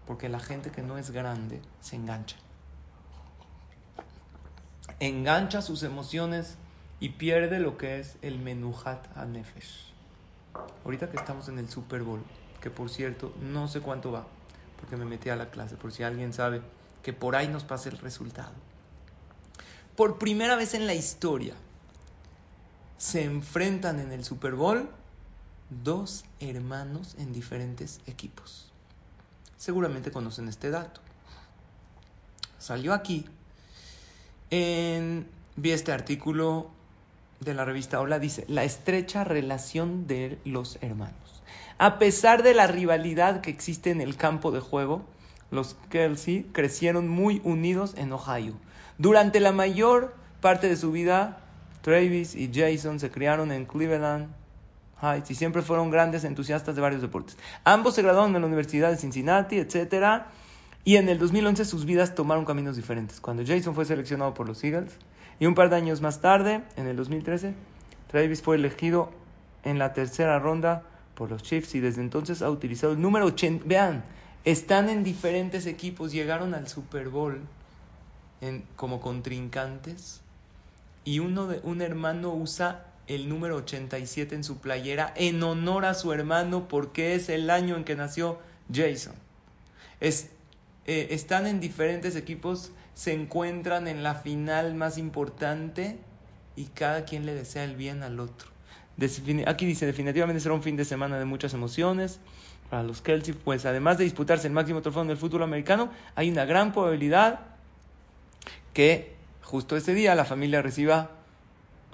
Porque 0.06 0.28
la 0.28 0.40
gente 0.40 0.70
que 0.70 0.82
no 0.82 0.98
es 0.98 1.10
grande 1.10 1.60
se 1.80 1.96
engancha. 1.96 2.36
Engancha 5.00 5.62
sus 5.62 5.82
emociones 5.82 6.56
y 7.00 7.10
pierde 7.10 7.58
lo 7.58 7.76
que 7.76 8.00
es 8.00 8.16
el 8.22 8.38
menuhat 8.38 9.04
anefesh. 9.16 9.92
Ahorita 10.84 11.10
que 11.10 11.16
estamos 11.16 11.48
en 11.48 11.58
el 11.58 11.68
Super 11.68 12.02
Bowl, 12.02 12.22
que 12.62 12.70
por 12.70 12.88
cierto 12.88 13.34
no 13.40 13.68
sé 13.68 13.80
cuánto 13.80 14.12
va, 14.12 14.26
porque 14.80 14.96
me 14.96 15.04
metí 15.04 15.28
a 15.28 15.36
la 15.36 15.50
clase, 15.50 15.76
por 15.76 15.92
si 15.92 16.02
alguien 16.02 16.32
sabe 16.32 16.62
que 17.02 17.12
por 17.12 17.36
ahí 17.36 17.48
nos 17.48 17.64
pase 17.64 17.90
el 17.90 17.98
resultado. 17.98 18.52
Por 19.96 20.18
primera 20.18 20.56
vez 20.56 20.74
en 20.74 20.86
la 20.86 20.94
historia 20.94 21.54
se 22.98 23.24
enfrentan 23.24 24.00
en 24.00 24.12
el 24.12 24.24
Super 24.24 24.54
Bowl 24.54 24.88
dos 25.70 26.24
hermanos 26.40 27.16
en 27.18 27.32
diferentes 27.32 28.00
equipos. 28.06 28.72
Seguramente 29.56 30.10
conocen 30.10 30.48
este 30.48 30.70
dato. 30.70 31.00
Salió 32.58 32.94
aquí. 32.94 33.26
En, 34.50 35.26
vi 35.56 35.72
este 35.72 35.92
artículo 35.92 36.70
de 37.40 37.54
la 37.54 37.64
revista 37.64 38.00
Hola, 38.00 38.18
dice, 38.18 38.44
la 38.48 38.64
estrecha 38.64 39.24
relación 39.24 40.06
de 40.06 40.38
los 40.44 40.78
hermanos. 40.80 41.42
A 41.78 41.98
pesar 41.98 42.42
de 42.42 42.54
la 42.54 42.66
rivalidad 42.66 43.40
que 43.40 43.50
existe 43.50 43.90
en 43.90 44.00
el 44.00 44.16
campo 44.16 44.50
de 44.50 44.60
juego, 44.60 45.04
los 45.50 45.76
Kelsey 45.90 46.44
crecieron 46.52 47.08
muy 47.08 47.40
unidos 47.44 47.94
en 47.96 48.12
Ohio. 48.12 48.54
Durante 48.98 49.40
la 49.40 49.52
mayor 49.52 50.14
parte 50.40 50.68
de 50.68 50.76
su 50.76 50.90
vida, 50.90 51.45
Travis 51.86 52.34
y 52.34 52.50
Jason 52.52 52.98
se 52.98 53.12
criaron 53.12 53.52
en 53.52 53.64
Cleveland 53.64 54.26
Heights 55.00 55.30
y 55.30 55.36
siempre 55.36 55.62
fueron 55.62 55.88
grandes 55.88 56.24
entusiastas 56.24 56.74
de 56.74 56.82
varios 56.82 57.00
deportes. 57.00 57.38
Ambos 57.62 57.94
se 57.94 58.02
graduaron 58.02 58.34
en 58.34 58.42
la 58.42 58.48
Universidad 58.48 58.90
de 58.90 58.96
Cincinnati, 58.96 59.56
etc. 59.56 60.24
Y 60.82 60.96
en 60.96 61.08
el 61.08 61.20
2011 61.20 61.64
sus 61.64 61.84
vidas 61.84 62.16
tomaron 62.16 62.44
caminos 62.44 62.74
diferentes. 62.74 63.20
Cuando 63.20 63.44
Jason 63.46 63.76
fue 63.76 63.84
seleccionado 63.84 64.34
por 64.34 64.48
los 64.48 64.64
Eagles 64.64 64.96
y 65.38 65.46
un 65.46 65.54
par 65.54 65.70
de 65.70 65.76
años 65.76 66.00
más 66.00 66.20
tarde, 66.20 66.64
en 66.74 66.88
el 66.88 66.96
2013, 66.96 67.54
Travis 68.08 68.42
fue 68.42 68.56
elegido 68.56 69.12
en 69.62 69.78
la 69.78 69.92
tercera 69.92 70.40
ronda 70.40 70.82
por 71.14 71.30
los 71.30 71.44
Chiefs 71.44 71.76
y 71.76 71.78
desde 71.78 72.00
entonces 72.00 72.42
ha 72.42 72.50
utilizado 72.50 72.94
el 72.94 73.00
número 73.00 73.26
80. 73.26 73.64
Vean, 73.64 74.02
están 74.44 74.88
en 74.88 75.04
diferentes 75.04 75.66
equipos, 75.66 76.10
llegaron 76.10 76.52
al 76.52 76.66
Super 76.66 77.10
Bowl 77.10 77.42
como 78.74 79.00
contrincantes 79.00 80.25
y 81.06 81.20
uno 81.20 81.46
de, 81.46 81.60
un 81.62 81.80
hermano 81.80 82.34
usa 82.34 82.84
el 83.06 83.28
número 83.28 83.56
87 83.56 84.34
en 84.34 84.44
su 84.44 84.58
playera 84.58 85.14
en 85.16 85.40
honor 85.42 85.84
a 85.84 85.94
su 85.94 86.12
hermano 86.12 86.66
porque 86.68 87.14
es 87.14 87.28
el 87.28 87.48
año 87.48 87.76
en 87.76 87.84
que 87.84 87.94
nació 87.94 88.40
Jason. 88.74 89.14
Es, 90.00 90.30
eh, 90.84 91.06
están 91.10 91.46
en 91.46 91.60
diferentes 91.60 92.16
equipos, 92.16 92.72
se 92.94 93.12
encuentran 93.12 93.86
en 93.86 94.02
la 94.02 94.16
final 94.16 94.74
más 94.74 94.98
importante 94.98 95.96
y 96.56 96.64
cada 96.64 97.04
quien 97.04 97.24
le 97.24 97.34
desea 97.34 97.62
el 97.62 97.76
bien 97.76 98.02
al 98.02 98.18
otro. 98.18 98.48
Aquí 99.46 99.64
dice, 99.64 99.86
definitivamente 99.86 100.40
será 100.40 100.54
un 100.54 100.62
fin 100.62 100.76
de 100.76 100.84
semana 100.84 101.20
de 101.20 101.24
muchas 101.24 101.54
emociones 101.54 102.18
para 102.68 102.82
los 102.82 103.00
Kelsey, 103.00 103.32
pues 103.32 103.64
además 103.64 103.98
de 103.98 104.04
disputarse 104.04 104.48
el 104.48 104.52
máximo 104.52 104.82
trofeo 104.82 105.04
del 105.04 105.16
fútbol 105.16 105.44
americano, 105.44 105.88
hay 106.16 106.30
una 106.30 106.46
gran 106.46 106.72
probabilidad 106.72 107.40
que 108.72 109.15
justo 109.46 109.76
ese 109.76 109.94
día 109.94 110.16
la 110.16 110.24
familia 110.24 110.60
reciba 110.60 111.10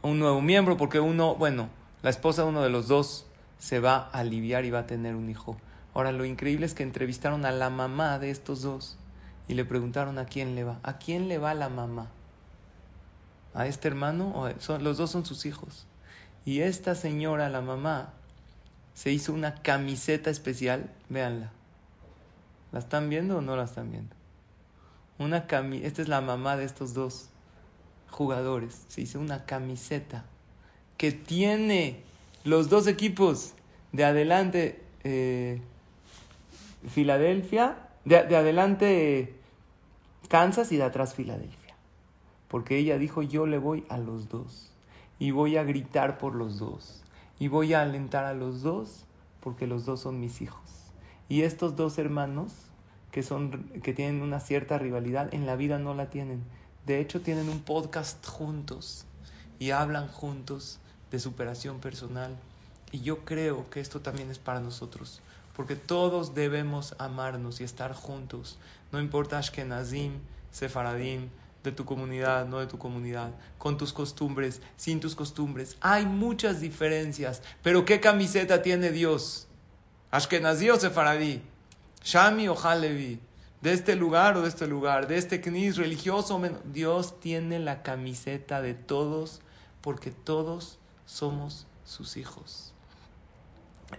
un 0.03 0.19
nuevo 0.19 0.41
miembro, 0.41 0.79
porque 0.79 1.01
uno, 1.01 1.35
bueno, 1.35 1.69
la 2.03 2.09
esposa 2.11 2.43
de 2.43 2.49
uno 2.49 2.63
de 2.63 2.71
los 2.71 2.89
dos 2.89 3.27
se 3.59 3.79
va 3.79 4.09
a 4.11 4.21
aliviar 4.21 4.65
y 4.65 4.71
va 4.71 4.81
a 4.81 4.87
tener 4.87 5.15
un 5.15 5.29
hijo. 5.29 5.59
Ahora, 5.95 6.13
lo 6.13 6.25
increíble 6.25 6.65
es 6.65 6.75
que 6.75 6.83
entrevistaron 6.83 7.45
a 7.45 7.53
la 7.53 7.69
mamá 7.69 8.19
de 8.19 8.31
estos 8.31 8.63
dos 8.63 8.97
y 9.49 9.55
le 9.55 9.67
preguntaron 9.67 10.19
a 10.19 10.25
quién 10.25 10.55
le 10.55 10.65
va. 10.65 10.81
¿A 10.83 10.97
quién 10.97 11.29
le 11.29 11.37
va 11.39 11.53
la 11.53 11.69
mamá? 11.69 12.09
¿A 13.55 13.67
este 13.67 13.87
hermano? 13.87 14.33
¿O 14.35 14.51
son, 14.59 14.83
los 14.83 14.97
dos 14.97 15.11
son 15.11 15.27
sus 15.27 15.45
hijos. 15.45 15.87
Y 16.47 16.61
esta 16.61 16.95
señora, 16.95 17.51
la 17.51 17.61
mamá, 17.61 18.15
se 18.95 19.13
hizo 19.13 19.33
una 19.33 19.57
camiseta 19.57 20.31
especial, 20.31 20.91
véanla. 21.11 21.51
¿La 22.73 22.79
están 22.79 23.11
viendo 23.11 23.37
o 23.37 23.41
no 23.43 23.57
la 23.57 23.65
están 23.65 23.91
viendo? 23.91 24.17
Una 25.19 25.47
cami 25.47 25.83
esta 25.85 26.01
es 26.01 26.09
la 26.09 26.23
mamá 26.23 26.57
de 26.57 26.65
estos 26.65 26.95
dos 26.95 27.29
jugadores. 28.13 28.85
Se 28.89 29.01
hizo 29.01 29.19
una 29.19 29.45
camiseta 29.45 30.25
que 30.97 31.11
tiene 31.11 32.03
los 32.45 32.69
dos 32.69 32.87
equipos 32.87 33.55
de 33.91 34.05
adelante 34.05 34.83
eh, 35.03 35.61
Filadelfia, 36.89 37.89
de, 38.05 38.23
de 38.25 38.37
adelante 38.37 39.35
Kansas 40.29 40.71
y 40.71 40.77
de 40.77 40.85
atrás 40.85 41.15
Filadelfia. 41.15 41.75
Porque 42.49 42.77
ella 42.77 42.99
dijo 42.99 43.23
yo 43.23 43.47
le 43.47 43.59
voy 43.59 43.85
a 43.89 43.99
los 43.99 44.29
dos 44.29 44.71
y 45.19 45.31
voy 45.31 45.57
a 45.57 45.65
gritar 45.65 46.19
por 46.19 46.35
los 46.35 46.59
dos 46.59 47.03
y 47.39 47.49
voy 47.49 47.75
a 47.75 47.83
alentar 47.83 48.25
a 48.25 48.35
los 48.35 48.63
dos 48.63 49.05
porque 49.41 49.67
los 49.67 49.85
dos 49.85 50.01
son 50.01 50.21
mis 50.21 50.41
hijos. 50.41 50.93
Y 51.29 51.43
estos 51.43 51.77
dos 51.77 51.99
hermanos 51.99 52.53
que 53.11 53.23
son 53.23 53.65
que 53.83 53.93
tienen 53.93 54.23
una 54.23 54.41
cierta 54.41 54.79
rivalidad 54.79 55.33
en 55.35 55.47
la 55.47 55.57
vida 55.57 55.79
no 55.79 55.95
la 55.95 56.11
tienen. 56.11 56.45
De 56.87 57.01
hecho 57.01 57.21
tienen 57.21 57.49
un 57.49 57.61
podcast 57.61 58.27
juntos 58.27 59.05
y 59.59 59.71
hablan 59.71 60.09
juntos 60.09 60.81
de 61.13 61.21
superación 61.21 61.79
personal. 61.79 62.37
Y 62.91 63.01
yo 63.03 63.25
creo 63.25 63.71
que 63.71 63.81
esto 63.81 64.01
también 64.01 64.31
es 64.31 64.39
para 64.39 64.61
nosotros, 64.61 65.21
porque 65.55 65.77
todos 65.77 66.35
debemos 66.35 66.97
amarnos 66.99 67.61
y 67.61 67.65
estar 67.65 67.95
juntos. 67.95 68.59
No 68.91 69.01
importa 69.01 69.39
Ashkenazim, 69.39 70.19
Sefaradim, 70.51 71.29
de 71.63 71.71
tu 71.73 71.85
comunidad, 71.85 72.47
no 72.47 72.59
de 72.59 72.67
tu 72.67 72.79
comunidad, 72.79 73.31
con 73.59 73.79
tus 73.79 73.93
costumbres, 73.93 74.61
sin 74.77 74.99
tus 74.99 75.15
costumbres. 75.15 75.77
Hay 75.81 76.07
muchas 76.07 76.61
diferencias, 76.61 77.43
pero 77.63 77.85
¿qué 77.85 78.01
camiseta 78.01 78.63
tiene 78.63 78.91
Dios? 78.91 79.47
Ashkenazi 80.11 80.71
o 80.71 80.79
Sefaradí, 80.79 81.43
Shami 82.03 82.49
o 82.49 82.59
Halevi, 82.61 83.21
de 83.63 83.73
este 83.73 83.97
lugar 83.97 84.37
o 84.37 84.43
de 84.43 84.49
este 84.49 84.67
lugar, 84.67 85.07
de 85.07 85.17
este 85.17 85.41
knis 85.41 85.77
religioso. 85.77 86.41
Dios 86.65 87.19
tiene 87.21 87.59
la 87.59 87.83
camiseta 87.83 88.61
de 88.61 88.75
todos 88.75 89.41
porque 89.81 90.11
todos 90.11 90.79
somos 91.07 91.67
sus 91.85 92.17
hijos. 92.17 92.75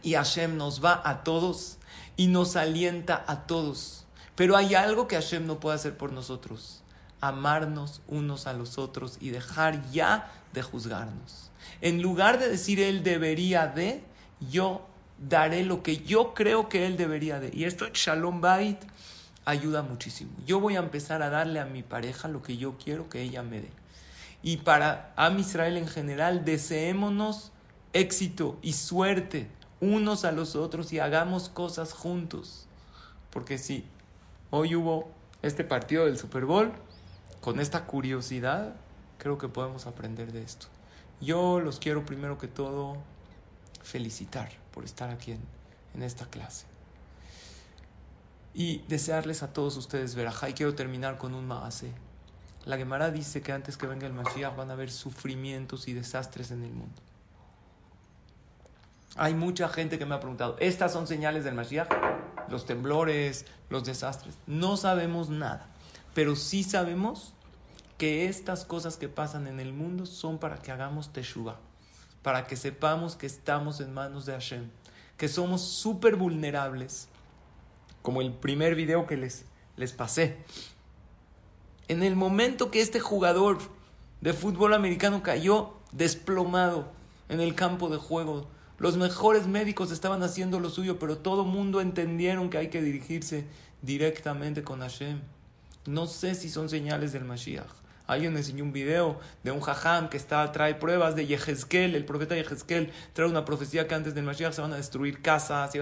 Y 0.02 0.14
Hashem 0.14 0.58
nos 0.58 0.84
va 0.84 1.02
a 1.04 1.24
todos 1.24 1.78
y 2.18 2.28
nos 2.28 2.56
alienta 2.56 3.24
a 3.28 3.48
todos. 3.48 4.06
Pero 4.36 4.56
hay 4.58 4.76
algo 4.76 5.08
que 5.08 5.16
Hashem 5.16 5.46
no 5.46 5.60
puede 5.60 5.76
hacer 5.76 5.98
por 5.98 6.12
nosotros 6.12 6.84
amarnos 7.24 8.02
unos 8.10 8.48
a 8.48 8.54
los 8.54 8.78
otros 8.78 9.18
y 9.22 9.30
dejar 9.30 9.90
ya 9.92 10.30
de 10.52 10.62
juzgarnos. 10.62 11.52
En 11.80 12.02
lugar 12.02 12.38
de 12.38 12.50
decir 12.50 12.82
él 12.82 13.02
debería 13.02 13.68
de, 13.68 14.04
yo 14.52 14.86
daré 15.18 15.64
lo 15.64 15.84
que 15.84 16.00
yo 16.00 16.34
creo 16.34 16.68
que 16.68 16.86
él 16.86 16.98
debería 16.98 17.40
de. 17.40 17.50
Y 17.54 17.64
esto, 17.64 17.86
Shalom 17.94 18.42
Bait, 18.42 18.78
ayuda 19.46 19.82
muchísimo. 19.82 20.32
Yo 20.46 20.60
voy 20.60 20.76
a 20.76 20.80
empezar 20.80 21.22
a 21.22 21.30
darle 21.30 21.60
a 21.60 21.66
mi 21.66 21.84
pareja 21.84 22.28
lo 22.28 22.42
que 22.42 22.58
yo 22.58 22.78
quiero 22.78 23.10
que 23.10 23.22
ella 23.22 23.44
me 23.44 23.62
dé. 23.62 23.70
y 24.42 24.58
para 24.58 25.14
Am 25.16 25.40
Israel 25.40 25.78
en 25.78 25.88
general, 25.88 26.44
deseémonos 26.44 27.52
éxito 27.94 28.58
y 28.62 28.74
suerte 28.74 29.48
unos 29.80 30.26
a 30.26 30.32
los 30.32 30.56
otros 30.56 30.92
y 30.94 31.00
hagamos 31.00 31.50
cosas 31.50 31.94
juntos. 31.94 32.68
Porque 33.30 33.58
si 33.58 33.86
hoy 34.50 34.76
hubo 34.76 35.10
este 35.42 35.64
partido 35.64 36.06
del 36.06 36.18
Super 36.18 36.46
Bowl, 36.46 36.72
con 37.42 37.60
esta 37.60 37.86
curiosidad, 37.86 38.74
creo 39.18 39.38
que 39.38 39.50
podemos 39.50 39.88
aprender 39.88 40.32
de 40.32 40.44
esto. 40.44 40.68
Yo 41.22 41.60
los 41.60 41.80
quiero 41.80 42.06
primero 42.06 42.38
que 42.38 42.48
todo 42.48 42.98
felicitar 43.82 44.52
por 44.74 44.86
estar 44.86 45.10
aquí 45.10 45.32
en, 45.32 45.42
en 45.94 46.04
esta 46.04 46.26
clase. 46.26 46.73
Y 48.54 48.80
desearles 48.88 49.44
a 49.44 49.52
todos 49.52 49.78
ustedes 49.78 50.16
verajá. 50.16 50.50
Y 50.50 50.54
quiero 50.54 50.76
terminar 50.76 51.18
con 51.18 51.34
un 51.34 51.48
maase. 51.48 51.92
La 52.66 52.78
Gemara 52.78 53.12
dice 53.12 53.42
que 53.42 53.52
antes 53.52 53.78
que 53.78 53.88
venga 53.88 54.08
el 54.08 54.14
Mashiach 54.14 54.56
van 54.56 54.70
a 54.70 54.74
haber 54.74 54.90
sufrimientos 54.90 55.88
y 55.88 55.94
desastres 55.94 56.52
en 56.52 56.64
el 56.64 56.72
mundo. 56.72 57.02
Hay 59.16 59.34
mucha 59.36 59.68
gente 59.68 60.00
que 60.00 60.06
me 60.06 60.16
ha 60.16 60.20
preguntado, 60.20 60.56
¿estas 60.60 60.94
son 60.94 61.06
señales 61.06 61.44
del 61.44 61.54
Mashiach? 61.54 61.90
Los 62.50 62.66
temblores, 62.66 63.46
los 63.70 63.84
desastres. 63.84 64.36
No 64.48 64.78
sabemos 64.78 65.30
nada, 65.30 65.68
pero 66.14 66.36
sí 66.36 66.64
sabemos 66.64 67.34
que 67.98 68.28
estas 68.28 68.66
cosas 68.66 68.98
que 68.98 69.10
pasan 69.10 69.48
en 69.48 69.60
el 69.60 69.74
mundo 69.74 70.06
son 70.06 70.40
para 70.40 70.58
que 70.58 70.72
hagamos 70.72 71.14
teshuva, 71.14 71.60
para 72.22 72.48
que 72.48 72.56
sepamos 72.56 73.16
que 73.16 73.28
estamos 73.28 73.82
en 73.82 73.94
manos 73.94 74.26
de 74.26 74.34
Hashem, 74.34 74.70
que 75.18 75.28
somos 75.28 75.62
súper 75.62 76.16
vulnerables, 76.16 77.08
como 78.04 78.22
el 78.22 78.32
primer 78.32 78.76
video 78.76 79.08
que 79.08 79.18
les, 79.18 79.46
les 79.76 79.92
pasé. 79.94 80.38
En 81.88 82.04
el 82.04 82.16
momento 82.16 82.70
que 82.70 82.82
este 82.82 83.00
jugador 83.00 83.58
de 84.22 84.34
fútbol 84.34 84.76
americano 84.76 85.24
cayó 85.24 85.74
desplomado 85.92 86.92
en 87.30 87.40
el 87.40 87.56
campo 87.56 87.90
de 87.90 87.98
juego, 87.98 88.48
los 88.78 88.98
mejores 88.98 89.48
médicos 89.48 89.92
estaban 89.92 90.22
haciendo 90.24 90.60
lo 90.60 90.70
suyo, 90.70 91.00
pero 91.00 91.18
todo 91.18 91.46
mundo 91.46 91.82
entendieron 91.82 92.50
que 92.50 92.58
hay 92.58 92.68
que 92.70 92.82
dirigirse 92.82 93.46
directamente 93.82 94.64
con 94.64 94.82
Hashem. 94.82 95.22
No 95.86 96.06
sé 96.06 96.36
si 96.36 96.50
son 96.50 96.70
señales 96.70 97.14
del 97.14 97.26
Mashiach. 97.26 97.72
Alguien 98.08 98.36
enseñó 98.36 98.64
un 98.64 98.74
video 98.74 99.20
de 99.44 99.52
un 99.52 99.62
jajam 99.62 100.10
que 100.10 100.18
está, 100.18 100.52
trae 100.52 100.76
pruebas 100.76 101.16
de 101.16 101.26
Yehezkel, 101.26 101.96
el 101.96 102.04
profeta 102.04 102.36
Yehezkel 102.36 102.92
trae 103.14 103.30
una 103.30 103.46
profecía 103.46 103.88
que 103.88 103.96
antes 103.96 104.14
del 104.14 104.26
Mashiach 104.26 104.54
se 104.54 104.62
van 104.62 104.74
a 104.74 104.78
destruir 104.78 105.22
casas. 105.22 105.74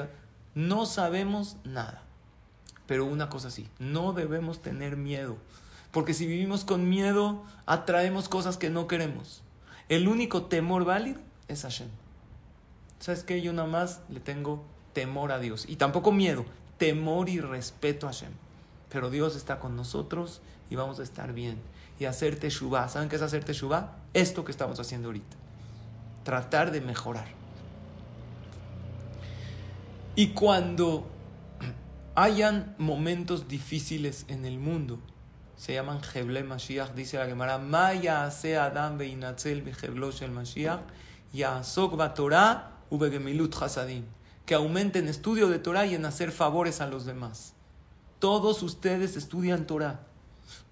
No 0.53 0.85
sabemos 0.85 1.57
nada. 1.63 2.03
Pero 2.91 3.05
una 3.05 3.29
cosa 3.29 3.49
sí, 3.49 3.69
no 3.79 4.11
debemos 4.11 4.61
tener 4.61 4.97
miedo. 4.97 5.37
Porque 5.91 6.13
si 6.13 6.27
vivimos 6.27 6.65
con 6.65 6.89
miedo, 6.89 7.41
atraemos 7.65 8.27
cosas 8.27 8.57
que 8.57 8.69
no 8.69 8.87
queremos. 8.87 9.43
El 9.87 10.09
único 10.09 10.47
temor 10.47 10.83
válido 10.83 11.21
es 11.47 11.61
Hashem. 11.61 11.87
¿Sabes 12.99 13.23
qué? 13.23 13.41
Yo 13.41 13.53
nada 13.53 13.69
más 13.69 14.01
le 14.09 14.19
tengo 14.19 14.65
temor 14.91 15.31
a 15.31 15.39
Dios. 15.39 15.63
Y 15.69 15.77
tampoco 15.77 16.11
miedo, 16.11 16.43
temor 16.77 17.29
y 17.29 17.39
respeto 17.39 18.07
a 18.07 18.11
Hashem. 18.11 18.33
Pero 18.89 19.09
Dios 19.09 19.37
está 19.37 19.57
con 19.57 19.77
nosotros 19.77 20.41
y 20.69 20.75
vamos 20.75 20.99
a 20.99 21.03
estar 21.03 21.31
bien. 21.31 21.59
Y 21.97 22.03
hacer 22.03 22.37
teshuva. 22.37 22.89
¿Saben 22.89 23.07
qué 23.07 23.15
es 23.15 23.21
hacer 23.21 23.45
teshuva? 23.45 23.95
Esto 24.13 24.43
que 24.43 24.51
estamos 24.51 24.81
haciendo 24.81 25.07
ahorita. 25.07 25.37
Tratar 26.25 26.71
de 26.71 26.81
mejorar. 26.81 27.29
Y 30.17 30.31
cuando 30.33 31.07
hayan 32.15 32.75
momentos 32.77 33.47
difíciles 33.47 34.25
en 34.27 34.45
el 34.45 34.59
mundo, 34.59 34.99
se 35.55 35.73
llaman 35.73 36.01
Heble 36.13 36.43
Mashiach, 36.43 36.93
dice 36.93 37.17
la 37.17 37.27
Gemara, 37.27 37.57
Maya 37.57 38.29
se 38.31 38.57
Adam 38.57 38.97
beinatzel 38.97 39.63
el 40.21 40.31
Mashiach, 40.31 40.81
Yasok 41.33 42.13
Torah 42.13 42.71
ubegemilut 42.89 43.55
hasadim, 43.61 44.05
que 44.45 44.55
aumenten 44.55 45.07
estudio 45.07 45.47
de 45.49 45.59
Torah 45.59 45.85
y 45.85 45.95
en 45.95 46.05
hacer 46.05 46.31
favores 46.31 46.81
a 46.81 46.87
los 46.87 47.05
demás. 47.05 47.53
Todos 48.19 48.63
ustedes 48.63 49.15
estudian 49.15 49.65
Torah, 49.65 50.01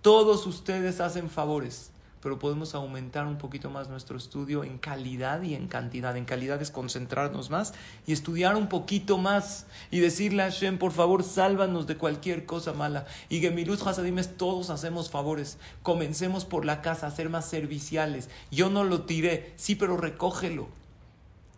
todos 0.01 0.45
ustedes 0.45 0.99
hacen 0.99 1.29
favores 1.29 1.91
pero 2.21 2.39
podemos 2.39 2.75
aumentar 2.75 3.25
un 3.25 3.37
poquito 3.37 3.69
más 3.69 3.89
nuestro 3.89 4.17
estudio 4.17 4.63
en 4.63 4.77
calidad 4.77 5.41
y 5.41 5.55
en 5.55 5.67
cantidad. 5.67 6.15
En 6.17 6.25
calidad 6.25 6.61
es 6.61 6.71
concentrarnos 6.71 7.49
más 7.49 7.73
y 8.05 8.13
estudiar 8.13 8.55
un 8.55 8.67
poquito 8.67 9.17
más 9.17 9.67
y 9.89 9.99
decirle 9.99 10.43
a 10.43 10.51
Hashem, 10.51 10.77
por 10.77 10.91
favor, 10.91 11.23
sálvanos 11.23 11.87
de 11.87 11.97
cualquier 11.97 12.45
cosa 12.45 12.73
mala. 12.73 13.05
Y 13.29 13.39
Gemilut 13.39 13.85
Hasadimes, 13.85 14.37
todos 14.37 14.69
hacemos 14.69 15.09
favores. 15.09 15.57
Comencemos 15.81 16.45
por 16.45 16.65
la 16.65 16.81
casa 16.81 17.07
a 17.07 17.11
ser 17.11 17.29
más 17.29 17.45
serviciales. 17.45 18.29
Yo 18.51 18.69
no 18.69 18.83
lo 18.83 19.03
tiré, 19.03 19.53
sí, 19.55 19.75
pero 19.75 19.95
recógelo. 19.95 20.67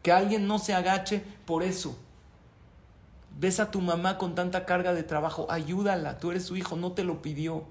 Que 0.03 0.11
alguien 0.11 0.47
no 0.47 0.59
se 0.59 0.73
agache 0.73 1.23
por 1.45 1.63
eso. 1.63 1.97
Ves 3.39 3.59
a 3.59 3.71
tu 3.71 3.81
mamá 3.81 4.17
con 4.17 4.35
tanta 4.35 4.65
carga 4.65 4.93
de 4.93 5.03
trabajo, 5.03 5.47
ayúdala, 5.49 6.19
tú 6.19 6.31
eres 6.31 6.45
su 6.45 6.57
hijo, 6.57 6.75
no 6.75 6.91
te 6.91 7.03
lo 7.03 7.21
pidió. 7.21 7.65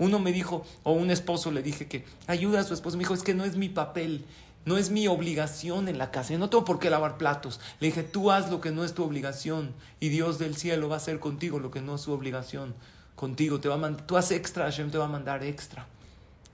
Uno 0.00 0.18
me 0.18 0.32
dijo, 0.32 0.64
o 0.82 0.92
un 0.92 1.10
esposo 1.10 1.50
le 1.50 1.62
dije 1.62 1.86
que 1.86 2.06
ayuda 2.26 2.60
a 2.60 2.64
su 2.64 2.72
esposo. 2.72 2.96
Me 2.96 3.02
dijo, 3.02 3.12
es 3.12 3.22
que 3.22 3.34
no 3.34 3.44
es 3.44 3.56
mi 3.56 3.68
papel, 3.68 4.24
no 4.64 4.78
es 4.78 4.88
mi 4.88 5.06
obligación 5.06 5.88
en 5.88 5.98
la 5.98 6.10
casa. 6.10 6.32
Yo 6.32 6.38
no 6.38 6.48
tengo 6.48 6.64
por 6.64 6.78
qué 6.78 6.88
lavar 6.88 7.18
platos. 7.18 7.60
Le 7.80 7.88
dije, 7.88 8.02
tú 8.02 8.30
haz 8.30 8.50
lo 8.50 8.62
que 8.62 8.70
no 8.70 8.82
es 8.82 8.94
tu 8.94 9.04
obligación 9.04 9.74
y 10.00 10.08
Dios 10.08 10.38
del 10.38 10.56
cielo 10.56 10.88
va 10.88 10.94
a 10.94 10.96
hacer 10.96 11.20
contigo 11.20 11.58
lo 11.58 11.70
que 11.70 11.82
no 11.82 11.96
es 11.96 12.00
su 12.00 12.12
obligación. 12.12 12.74
Contigo, 13.14 13.60
te 13.60 13.68
va 13.68 13.74
a 13.74 13.96
tú 13.98 14.16
haz 14.16 14.30
extra, 14.30 14.64
Hashem 14.64 14.90
te 14.90 14.96
va 14.96 15.04
a 15.04 15.08
mandar 15.08 15.44
extra. 15.44 15.86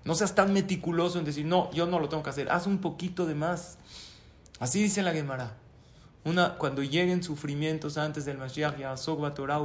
No 0.05 0.17
seas 0.17 0.35
tan 0.35 0.53
meticuloso 0.53 1.21
en 1.21 1.25
decir, 1.25 1.47
no, 1.47 1.71
yo 1.71 1.87
no 1.87 2.01
lo 2.01 2.09
tengo 2.09 2.25
que 2.25 2.31
hacer. 2.31 2.51
Haz 2.51 2.67
un 2.67 2.79
poquito 2.79 3.27
de 3.27 3.37
más. 3.37 3.79
Así 4.59 4.83
dice 4.83 5.03
la 5.03 5.13
Gemara. 5.13 5.55
Una, 6.27 6.55
cuando 6.59 6.83
lleguen 6.83 7.23
sufrimientos 7.23 7.97
antes 7.97 8.25
del 8.25 8.37
Mashiach, 8.37 8.77
ya 8.77 8.97
Torah 8.97 9.61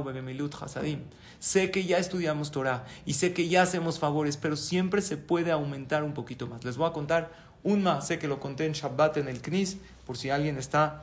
Hasadim. 0.60 1.00
Sé 1.40 1.72
que 1.72 1.84
ya 1.84 1.98
estudiamos 1.98 2.52
Torah 2.52 2.84
y 3.04 3.14
sé 3.14 3.34
que 3.34 3.48
ya 3.48 3.62
hacemos 3.62 3.98
favores, 3.98 4.36
pero 4.36 4.54
siempre 4.54 5.02
se 5.02 5.16
puede 5.16 5.50
aumentar 5.50 6.04
un 6.04 6.14
poquito 6.14 6.46
más. 6.46 6.64
Les 6.64 6.76
voy 6.76 6.88
a 6.88 6.92
contar 6.92 7.32
un 7.64 7.82
más, 7.82 8.06
sé 8.06 8.20
que 8.20 8.28
lo 8.28 8.38
conté 8.38 8.66
en 8.66 8.74
Shabbat 8.74 9.16
en 9.16 9.26
el 9.26 9.42
Knis, 9.42 9.78
por 10.06 10.16
si 10.16 10.30
alguien 10.30 10.56
está 10.56 11.02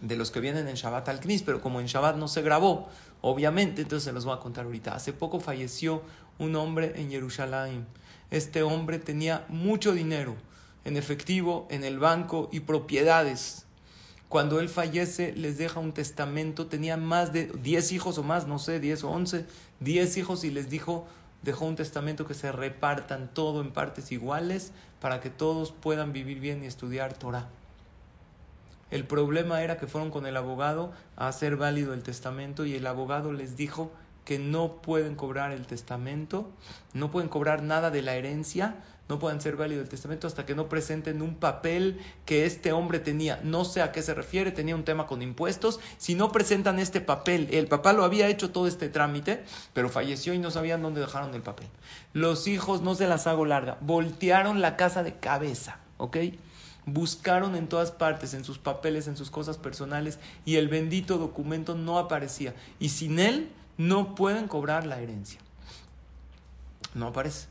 de 0.00 0.14
los 0.14 0.30
que 0.30 0.38
vienen 0.38 0.68
en 0.68 0.76
Shabbat 0.76 1.08
al 1.08 1.18
Knis, 1.18 1.42
pero 1.42 1.60
como 1.60 1.80
en 1.80 1.86
Shabbat 1.86 2.14
no 2.14 2.28
se 2.28 2.42
grabó, 2.42 2.88
obviamente, 3.22 3.82
entonces 3.82 4.04
se 4.04 4.12
los 4.12 4.24
voy 4.24 4.36
a 4.36 4.40
contar 4.40 4.66
ahorita. 4.66 4.94
Hace 4.94 5.12
poco 5.12 5.40
falleció 5.40 6.02
un 6.38 6.54
hombre 6.54 6.92
en 6.94 7.10
Jerusalén. 7.10 7.88
Este 8.30 8.62
hombre 8.62 9.00
tenía 9.00 9.46
mucho 9.48 9.92
dinero 9.94 10.36
en 10.84 10.96
efectivo, 10.96 11.66
en 11.70 11.82
el 11.82 11.98
banco 11.98 12.48
y 12.52 12.60
propiedades 12.60 13.63
cuando 14.28 14.60
él 14.60 14.68
fallece, 14.68 15.32
les 15.32 15.58
deja 15.58 15.80
un 15.80 15.92
testamento. 15.92 16.66
Tenía 16.66 16.96
más 16.96 17.32
de 17.32 17.46
10 17.46 17.92
hijos 17.92 18.18
o 18.18 18.22
más, 18.22 18.46
no 18.46 18.58
sé, 18.58 18.80
10 18.80 19.04
o 19.04 19.10
11, 19.10 19.46
10 19.80 20.16
hijos 20.16 20.44
y 20.44 20.50
les 20.50 20.70
dijo, 20.70 21.06
dejó 21.42 21.66
un 21.66 21.76
testamento 21.76 22.26
que 22.26 22.34
se 22.34 22.50
repartan 22.50 23.30
todo 23.32 23.60
en 23.60 23.70
partes 23.70 24.10
iguales 24.12 24.72
para 25.00 25.20
que 25.20 25.30
todos 25.30 25.72
puedan 25.72 26.12
vivir 26.12 26.40
bien 26.40 26.64
y 26.64 26.66
estudiar 26.66 27.14
Torah. 27.14 27.48
El 28.90 29.04
problema 29.04 29.62
era 29.62 29.76
que 29.76 29.86
fueron 29.86 30.10
con 30.10 30.26
el 30.26 30.36
abogado 30.36 30.92
a 31.16 31.28
hacer 31.28 31.56
válido 31.56 31.94
el 31.94 32.02
testamento 32.02 32.64
y 32.64 32.74
el 32.74 32.86
abogado 32.86 33.32
les 33.32 33.56
dijo 33.56 33.90
que 34.24 34.38
no 34.38 34.80
pueden 34.82 35.14
cobrar 35.14 35.52
el 35.52 35.66
testamento, 35.66 36.50
no 36.92 37.10
pueden 37.10 37.28
cobrar 37.28 37.62
nada 37.62 37.90
de 37.90 38.02
la 38.02 38.14
herencia 38.14 38.76
no 39.08 39.18
pueden 39.18 39.40
ser 39.40 39.56
válido 39.56 39.82
el 39.82 39.88
testamento 39.88 40.26
hasta 40.26 40.46
que 40.46 40.54
no 40.54 40.68
presenten 40.68 41.20
un 41.20 41.34
papel 41.34 42.00
que 42.24 42.46
este 42.46 42.72
hombre 42.72 42.98
tenía. 42.98 43.38
No 43.42 43.66
sé 43.66 43.82
a 43.82 43.92
qué 43.92 44.00
se 44.00 44.14
refiere, 44.14 44.50
tenía 44.50 44.74
un 44.74 44.84
tema 44.84 45.06
con 45.06 45.20
impuestos. 45.20 45.78
Si 45.98 46.14
no 46.14 46.32
presentan 46.32 46.78
este 46.78 47.02
papel, 47.02 47.48
el 47.50 47.66
papá 47.66 47.92
lo 47.92 48.04
había 48.04 48.28
hecho 48.28 48.50
todo 48.50 48.66
este 48.66 48.88
trámite, 48.88 49.44
pero 49.74 49.90
falleció 49.90 50.32
y 50.32 50.38
no 50.38 50.50
sabían 50.50 50.80
dónde 50.80 51.02
dejaron 51.02 51.34
el 51.34 51.42
papel. 51.42 51.68
Los 52.14 52.46
hijos, 52.48 52.80
no 52.80 52.94
se 52.94 53.06
las 53.06 53.26
hago 53.26 53.44
larga, 53.44 53.76
voltearon 53.82 54.62
la 54.62 54.76
casa 54.76 55.02
de 55.02 55.16
cabeza, 55.16 55.80
¿ok? 55.98 56.16
Buscaron 56.86 57.56
en 57.56 57.68
todas 57.68 57.90
partes, 57.90 58.32
en 58.32 58.44
sus 58.44 58.58
papeles, 58.58 59.06
en 59.06 59.18
sus 59.18 59.30
cosas 59.30 59.58
personales, 59.58 60.18
y 60.46 60.56
el 60.56 60.68
bendito 60.68 61.18
documento 61.18 61.74
no 61.74 61.98
aparecía. 61.98 62.54
Y 62.78 62.88
sin 62.88 63.18
él 63.18 63.50
no 63.76 64.14
pueden 64.14 64.48
cobrar 64.48 64.86
la 64.86 65.00
herencia. 65.00 65.40
No 66.94 67.08
aparece. 67.08 67.48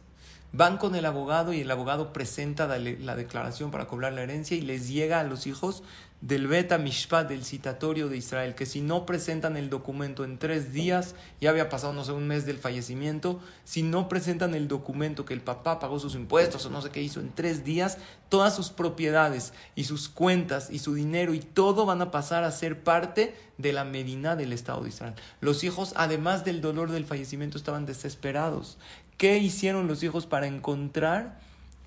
Van 0.52 0.78
con 0.78 0.96
el 0.96 1.06
abogado 1.06 1.52
y 1.52 1.62
el 1.62 1.72
abogado 1.72 2.14
presenta 2.14 2.68
la 2.68 3.16
declaración 3.16 3.72
para 3.72 3.88
cobrar 3.88 4.14
la 4.14 4.22
herencia 4.22 4.56
y 4.56 4.62
les 4.62 4.88
llega 4.88 5.20
a 5.20 5.24
los 5.24 5.48
hijos 5.48 5.84
del 6.24 6.48
Beta 6.48 6.78
Mishpat, 6.78 7.28
del 7.28 7.44
citatorio 7.44 8.08
de 8.08 8.16
Israel, 8.16 8.56
que 8.56 8.66
si 8.66 8.80
no 8.80 9.06
presentan 9.06 9.58
el 9.58 9.70
documento 9.70 10.24
en 10.24 10.38
tres 10.38 10.72
días, 10.72 11.16
ya 11.42 11.50
había 11.50 11.68
pasado, 11.68 11.92
no 11.92 12.06
sé, 12.06 12.14
un 12.14 12.28
mes 12.28 12.46
del 12.46 12.58
fallecimiento, 12.58 13.42
si 13.66 13.84
no 13.84 14.08
presentan 14.08 14.56
el 14.56 14.70
documento 14.70 15.26
que 15.26 15.34
el 15.34 15.42
papá 15.42 15.80
pagó 15.80 16.00
sus 16.00 16.16
impuestos 16.16 16.66
o 16.66 16.70
no 16.70 16.82
sé 16.82 16.92
qué 16.92 17.02
hizo 17.02 17.20
en 17.20 17.34
tres 17.34 17.66
días, 17.66 17.98
todas 18.30 18.56
sus 18.56 18.70
propiedades 18.70 19.52
y 19.76 19.84
sus 19.84 20.08
cuentas 20.08 20.70
y 20.72 20.80
su 20.80 20.96
dinero 20.96 21.34
y 21.34 21.40
todo 21.40 21.86
van 21.86 22.02
a 22.02 22.10
pasar 22.10 22.46
a 22.46 22.52
ser 22.52 22.84
parte 22.84 23.36
de 23.58 23.74
la 23.74 23.84
Medina 23.84 24.38
del 24.38 24.54
Estado 24.54 24.82
de 24.84 24.90
Israel. 24.90 25.16
Los 25.42 25.66
hijos, 25.66 25.92
además 25.98 26.46
del 26.46 26.62
dolor 26.62 26.90
del 26.90 27.04
fallecimiento, 27.04 27.58
estaban 27.58 27.86
desesperados. 27.86 28.78
¿Qué 29.18 29.40
hicieron 29.40 29.88
los 29.88 30.04
hijos 30.04 30.26
para 30.26 30.48
encontrar 30.48 31.38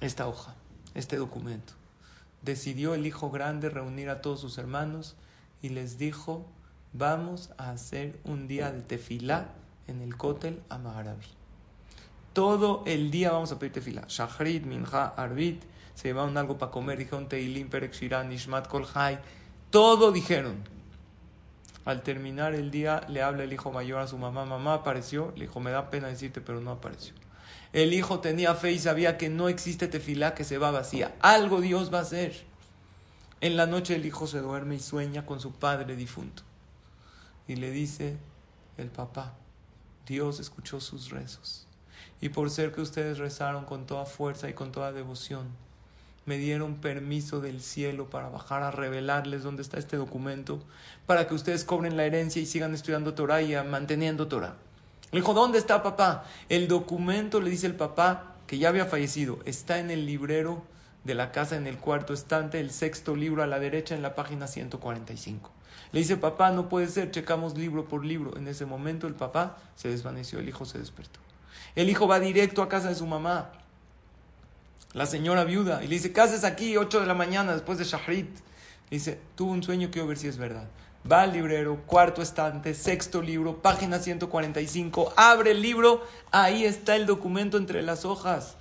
esta 0.01 0.29
hoja, 0.29 0.55
este 0.95 1.17
documento. 1.17 1.73
Decidió 2.47 2.95
el 2.95 3.05
hijo 3.09 3.33
grande 3.33 3.71
reunir 3.71 4.09
a 4.09 4.23
todos 4.23 4.41
sus 4.41 4.57
hermanos 4.57 5.17
y 5.63 5.71
les 5.71 5.99
dijo, 5.99 6.47
vamos 6.93 7.51
a 7.59 7.71
hacer 7.71 8.21
un 8.23 8.47
día 8.47 8.71
de 8.71 8.83
tefilá 8.83 9.49
en 9.89 10.01
el 10.01 10.17
Kotel 10.17 10.63
Amaharabi. 10.69 11.27
Todo 12.35 12.85
el 12.87 13.11
día 13.11 13.33
vamos 13.33 13.51
a 13.51 13.59
pedir 13.59 13.73
tefilá. 13.73 14.05
Shachrit, 14.07 14.65
Minha, 14.65 15.07
Arbit, 15.17 15.65
se 15.97 16.07
llevaron 16.07 16.39
algo 16.39 16.57
para 16.57 16.71
comer, 16.71 16.99
dijeron 16.99 17.29
Teilim, 17.29 17.69
Perek 17.69 17.93
Shiran, 17.93 18.29
Nishmat, 18.29 18.69
Kolhai. 18.69 19.19
Todo 19.71 20.13
dijeron. 20.13 20.63
Al 21.85 22.03
terminar 22.03 22.55
el 22.55 22.71
día, 22.71 23.05
le 23.09 23.23
habla 23.23 23.43
el 23.43 23.53
hijo 23.53 23.73
mayor 23.73 23.99
a 23.99 24.07
su 24.07 24.19
mamá, 24.19 24.45
mamá 24.45 24.75
apareció, 24.75 25.33
le 25.35 25.47
dijo, 25.47 25.59
me 25.59 25.73
da 25.73 25.91
pena 25.91 26.07
decirte, 26.07 26.41
pero 26.41 26.61
no 26.61 26.71
apareció. 26.71 27.13
El 27.73 27.93
hijo 27.93 28.21
tenía 28.21 28.55
fe 28.55 28.73
y 28.73 28.79
sabía 28.79 29.19
que 29.19 29.29
no 29.29 29.49
existe 29.49 29.89
tefilá 29.89 30.35
que 30.35 30.45
se 30.45 30.59
va 30.59 30.71
vacía. 30.71 31.15
Algo 31.21 31.61
Dios 31.61 31.93
va 31.93 31.99
a 31.99 32.03
hacer. 32.03 32.45
En 33.41 33.57
la 33.57 33.67
noche 33.67 33.97
el 33.97 34.07
hijo 34.07 34.27
se 34.27 34.41
duerme 34.41 34.77
y 34.77 34.81
sueña 34.81 35.27
con 35.27 35.41
su 35.41 35.53
padre 35.53 35.95
difunto. 35.97 36.43
Y 37.47 37.57
le 37.57 37.71
dice 37.71 38.17
el 38.79 38.89
papá, 38.89 39.35
Dios 40.07 40.41
escuchó 40.41 40.81
sus 40.81 41.11
rezos. 41.11 41.67
Y 42.21 42.31
por 42.31 42.51
ser 42.51 42.73
que 42.73 42.81
ustedes 42.81 43.19
rezaron 43.19 43.65
con 43.65 43.87
toda 43.87 44.07
fuerza 44.07 44.49
y 44.49 44.55
con 44.55 44.73
toda 44.73 44.93
devoción, 44.93 45.49
me 46.25 46.39
dieron 46.39 46.77
permiso 46.77 47.41
del 47.41 47.61
cielo 47.61 48.11
para 48.11 48.29
bajar 48.29 48.63
a 48.63 48.71
revelarles 48.71 49.43
dónde 49.43 49.63
está 49.63 49.79
este 49.79 49.97
documento, 49.97 50.61
para 51.07 51.29
que 51.29 51.35
ustedes 51.35 51.65
cobren 51.65 51.97
la 51.97 52.05
herencia 52.05 52.43
y 52.43 52.47
sigan 52.47 52.75
estudiando 52.75 53.15
Torah 53.15 53.43
y 53.43 53.55
manteniendo 53.65 54.27
Torah. 54.27 54.57
Le 55.13 55.21
dijo, 55.21 55.35
¿dónde 55.35 55.59
está 55.59 55.83
papá? 55.83 56.25
El 56.49 56.69
documento, 56.69 57.41
le 57.41 57.51
dice 57.51 57.67
el 57.67 57.75
papá, 57.75 58.35
que 58.47 58.59
ya 58.59 58.69
había 58.69 58.87
fallecido, 58.87 59.39
está 59.45 59.79
en 59.79 59.91
el 59.91 60.07
librero 60.07 60.63
de 61.05 61.15
la 61.15 61.33
casa, 61.33 61.57
en 61.57 61.67
el 61.67 61.79
cuarto 61.79 62.13
estante, 62.13 62.61
el 62.61 62.71
sexto 62.71 63.17
libro 63.17 63.43
a 63.43 63.47
la 63.47 63.59
derecha, 63.59 63.95
en 63.95 64.03
la 64.03 64.15
página 64.15 64.47
145. 64.47 65.51
Le 65.93 66.01
dice, 66.01 66.17
papá, 66.17 66.51
no 66.51 66.69
puede 66.69 66.89
ser, 66.89 67.11
checamos 67.11 67.57
libro 67.57 67.87
por 67.87 68.05
libro. 68.05 68.37
En 68.37 68.49
ese 68.49 68.67
momento 68.67 69.07
el 69.07 69.15
papá 69.15 69.57
se 69.77 69.89
desvaneció, 69.89 70.41
el 70.41 70.49
hijo 70.49 70.65
se 70.65 70.79
despertó. 70.79 71.21
El 71.75 71.89
hijo 71.89 72.09
va 72.09 72.19
directo 72.19 72.63
a 72.63 72.69
casa 72.69 72.89
de 72.89 72.95
su 72.95 73.07
mamá, 73.07 73.51
la 74.93 75.07
señora 75.07 75.45
viuda, 75.45 75.85
y 75.85 75.89
le 75.89 75.95
dice, 75.97 76.13
¿qué 76.13 76.21
haces 76.21 76.43
aquí? 76.45 76.77
8 76.77 77.01
de 77.01 77.07
la 77.07 77.15
mañana, 77.15 77.53
después 77.53 77.79
de 77.79 77.85
Shahrit. 77.85 78.31
Le 78.91 78.99
dice, 78.99 79.21
tuve 79.35 79.53
un 79.53 79.63
sueño, 79.63 79.91
quiero 79.91 80.09
ver 80.09 80.17
si 80.17 80.29
es 80.29 80.39
verdad. 80.39 80.67
Va 81.11 81.23
al 81.23 81.33
librero, 81.33 81.83
cuarto 81.87 82.21
estante, 82.21 82.75
sexto 82.75 83.23
libro, 83.23 83.63
página 83.63 84.01
145, 84.01 85.13
abre 85.17 85.53
el 85.53 85.63
libro, 85.63 86.03
ahí 86.33 86.65
está 86.65 86.97
el 86.97 87.07
documento 87.07 87.59
entre 87.59 87.81
las 87.83 88.05
hojas. 88.05 88.57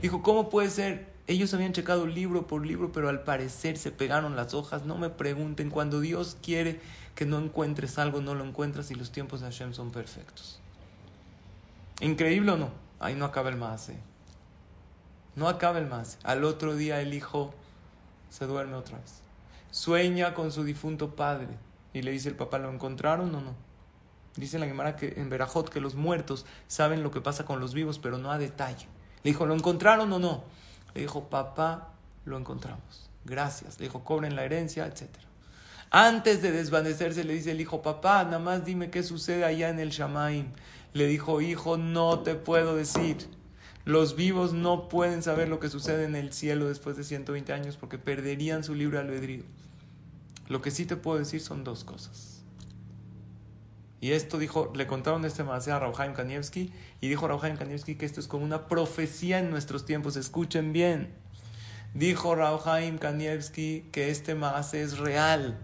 Dijo, 0.00 0.22
¿cómo 0.22 0.48
puede 0.48 0.70
ser? 0.70 1.12
Ellos 1.26 1.52
habían 1.54 1.72
checado 1.72 2.06
libro 2.06 2.46
por 2.46 2.64
libro, 2.64 2.92
pero 2.92 3.08
al 3.08 3.24
parecer 3.24 3.78
se 3.78 3.90
pegaron 3.90 4.36
las 4.36 4.54
hojas. 4.54 4.84
No 4.84 4.96
me 4.96 5.10
pregunten, 5.10 5.70
cuando 5.70 5.98
Dios 5.98 6.36
quiere 6.40 6.80
que 7.16 7.26
no 7.26 7.40
encuentres 7.40 7.98
algo, 7.98 8.20
no 8.20 8.36
lo 8.36 8.44
encuentras 8.44 8.92
y 8.92 8.94
los 8.94 9.10
tiempos 9.10 9.40
de 9.40 9.46
Hashem 9.46 9.74
son 9.74 9.90
perfectos. 9.90 10.60
¿Increíble 12.00 12.52
o 12.52 12.56
no? 12.56 12.70
Ahí 13.00 13.16
no 13.16 13.24
acaba 13.24 13.48
el 13.48 13.56
más. 13.56 13.90
No 15.34 15.48
acaba 15.48 15.80
el 15.80 15.88
más. 15.88 16.18
Al 16.22 16.44
otro 16.44 16.76
día 16.76 17.00
el 17.00 17.12
hijo 17.12 17.52
se 18.30 18.46
duerme 18.46 18.76
otra 18.76 18.98
vez. 18.98 19.20
Sueña 19.72 20.32
con 20.32 20.52
su 20.52 20.62
difunto 20.62 21.16
padre 21.16 21.48
y 21.92 22.02
le 22.02 22.10
dice 22.10 22.28
el 22.28 22.36
papá, 22.36 22.58
¿lo 22.58 22.72
encontraron 22.72 23.34
o 23.34 23.40
no? 23.40 23.54
Dice 24.36 24.58
la 24.58 24.66
Gemara 24.66 24.96
que 24.96 25.14
en 25.16 25.30
Berajot 25.30 25.68
que 25.68 25.80
los 25.80 25.94
muertos 25.94 26.46
saben 26.68 27.02
lo 27.02 27.10
que 27.10 27.20
pasa 27.20 27.44
con 27.44 27.60
los 27.60 27.74
vivos, 27.74 27.98
pero 27.98 28.18
no 28.18 28.30
a 28.30 28.38
detalle. 28.38 28.86
Le 29.24 29.32
dijo, 29.32 29.46
¿lo 29.46 29.54
encontraron 29.54 30.12
o 30.12 30.18
no? 30.18 30.44
Le 30.94 31.02
dijo, 31.02 31.28
papá, 31.28 31.92
lo 32.24 32.38
encontramos. 32.38 33.10
Gracias. 33.24 33.80
Le 33.80 33.86
dijo, 33.86 34.04
cobren 34.04 34.36
la 34.36 34.44
herencia, 34.44 34.86
etc. 34.86 35.08
Antes 35.90 36.42
de 36.42 36.52
desvanecerse 36.52 37.24
le 37.24 37.34
dice 37.34 37.50
el 37.50 37.60
hijo, 37.60 37.82
papá, 37.82 38.22
nada 38.24 38.38
más 38.38 38.64
dime 38.64 38.90
qué 38.90 39.02
sucede 39.02 39.44
allá 39.44 39.70
en 39.70 39.80
el 39.80 39.90
Shamaim. 39.90 40.52
Le 40.92 41.06
dijo, 41.06 41.40
hijo, 41.40 41.76
no 41.76 42.20
te 42.20 42.34
puedo 42.34 42.76
decir. 42.76 43.28
Los 43.84 44.16
vivos 44.16 44.52
no 44.52 44.88
pueden 44.88 45.22
saber 45.22 45.48
lo 45.48 45.60
que 45.60 45.70
sucede 45.70 46.04
en 46.04 46.14
el 46.14 46.32
cielo 46.32 46.68
después 46.68 46.96
de 46.96 47.04
120 47.04 47.52
años 47.54 47.76
porque 47.78 47.98
perderían 47.98 48.62
su 48.62 48.74
libre 48.74 48.98
albedrío. 48.98 49.44
Lo 50.48 50.62
que 50.62 50.70
sí 50.70 50.86
te 50.86 50.96
puedo 50.96 51.18
decir 51.18 51.40
son 51.40 51.62
dos 51.62 51.84
cosas. 51.84 52.42
Y 54.00 54.12
esto 54.12 54.38
dijo, 54.38 54.72
le 54.74 54.86
contaron 54.86 55.24
este 55.24 55.44
más 55.44 55.66
a 55.68 55.78
Rauhaim 55.78 56.14
Kanievski 56.14 56.72
y 57.00 57.08
dijo 57.08 57.26
Rauhaim 57.26 57.56
Kanievski 57.56 57.96
que 57.96 58.06
esto 58.06 58.20
es 58.20 58.28
como 58.28 58.44
una 58.44 58.68
profecía 58.68 59.40
en 59.40 59.50
nuestros 59.50 59.84
tiempos. 59.84 60.16
Escuchen 60.16 60.72
bien. 60.72 61.12
Dijo 61.94 62.34
Rauhaim 62.34 62.98
Kanievski 62.98 63.88
que 63.90 64.10
este 64.10 64.34
más 64.34 64.72
es 64.74 64.98
real. 64.98 65.58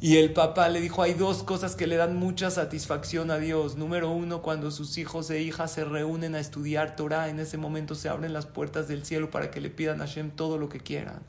Y 0.00 0.18
el 0.18 0.32
papá 0.32 0.68
le 0.68 0.80
dijo, 0.80 1.02
hay 1.02 1.14
dos 1.14 1.42
cosas 1.42 1.74
que 1.74 1.88
le 1.88 1.96
dan 1.96 2.16
mucha 2.16 2.50
satisfacción 2.50 3.32
a 3.32 3.38
Dios. 3.38 3.76
Número 3.76 4.10
uno, 4.10 4.42
cuando 4.42 4.70
sus 4.70 4.96
hijos 4.96 5.28
e 5.30 5.42
hijas 5.42 5.72
se 5.72 5.84
reúnen 5.84 6.36
a 6.36 6.40
estudiar 6.40 6.94
Torah, 6.94 7.28
en 7.28 7.40
ese 7.40 7.58
momento 7.58 7.96
se 7.96 8.08
abren 8.08 8.32
las 8.32 8.46
puertas 8.46 8.86
del 8.86 9.04
cielo 9.04 9.30
para 9.30 9.50
que 9.50 9.60
le 9.60 9.70
pidan 9.70 10.00
a 10.00 10.06
Hashem 10.06 10.30
todo 10.30 10.56
lo 10.56 10.68
que 10.68 10.78
quieran. 10.78 11.20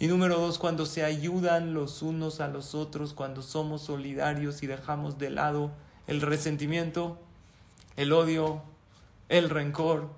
Y 0.00 0.06
número 0.06 0.38
dos, 0.38 0.58
cuando 0.58 0.86
se 0.86 1.04
ayudan 1.04 1.74
los 1.74 2.00
unos 2.00 2.40
a 2.40 2.48
los 2.48 2.74
otros, 2.74 3.12
cuando 3.12 3.42
somos 3.42 3.82
solidarios 3.82 4.62
y 4.62 4.66
dejamos 4.66 5.18
de 5.18 5.28
lado 5.28 5.72
el 6.06 6.22
resentimiento, 6.22 7.18
el 7.96 8.14
odio, 8.14 8.62
el 9.28 9.50
rencor. 9.50 10.08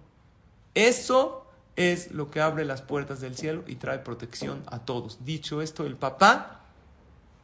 Eso 0.75 1.47
es 1.75 2.13
lo 2.13 2.31
que 2.31 2.41
abre 2.41 2.65
las 2.65 2.81
puertas 2.81 3.21
del 3.21 3.37
cielo 3.37 3.65
y 3.67 3.75
trae 3.75 3.99
protección 3.99 4.63
a 4.67 4.79
todos. 4.79 5.25
Dicho 5.25 5.61
esto, 5.61 5.85
el 5.85 5.97
papá 5.97 6.61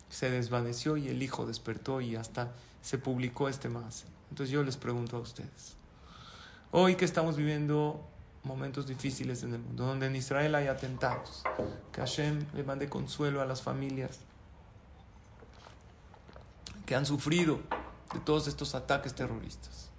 se 0.09 0.31
desvaneció 0.31 0.97
y 0.97 1.09
el 1.09 1.21
hijo 1.21 1.45
despertó 1.45 2.01
y 2.01 2.15
hasta 2.15 2.53
se 2.83 2.99
publicó 2.99 3.49
este 3.49 3.69
más. 3.69 4.05
Entonces 4.31 4.53
yo 4.53 4.63
les 4.63 4.77
pregunto 4.77 5.17
a 5.17 5.21
ustedes, 5.21 5.75
hoy 6.71 6.95
que 6.95 7.05
estamos 7.05 7.37
viviendo 7.37 8.08
momentos 8.45 8.87
difíciles 8.87 9.43
en 9.43 9.55
el 9.55 9.61
mundo, 9.61 9.87
donde 9.87 10.07
en 10.07 10.17
Israel 10.17 10.55
hay 10.55 10.67
atentados, 10.67 11.43
que 11.93 12.01
Hashem 12.01 12.47
le 12.55 12.65
mande 12.65 12.89
consuelo 12.89 13.41
a 13.41 13.47
las 13.47 13.63
familias 13.63 14.21
que 16.87 16.95
han 16.95 17.05
sufrido 17.05 17.61
de 18.15 18.21
todos 18.21 18.49
estos 18.49 18.75
ataques 18.75 19.15
terroristas, 19.15 19.91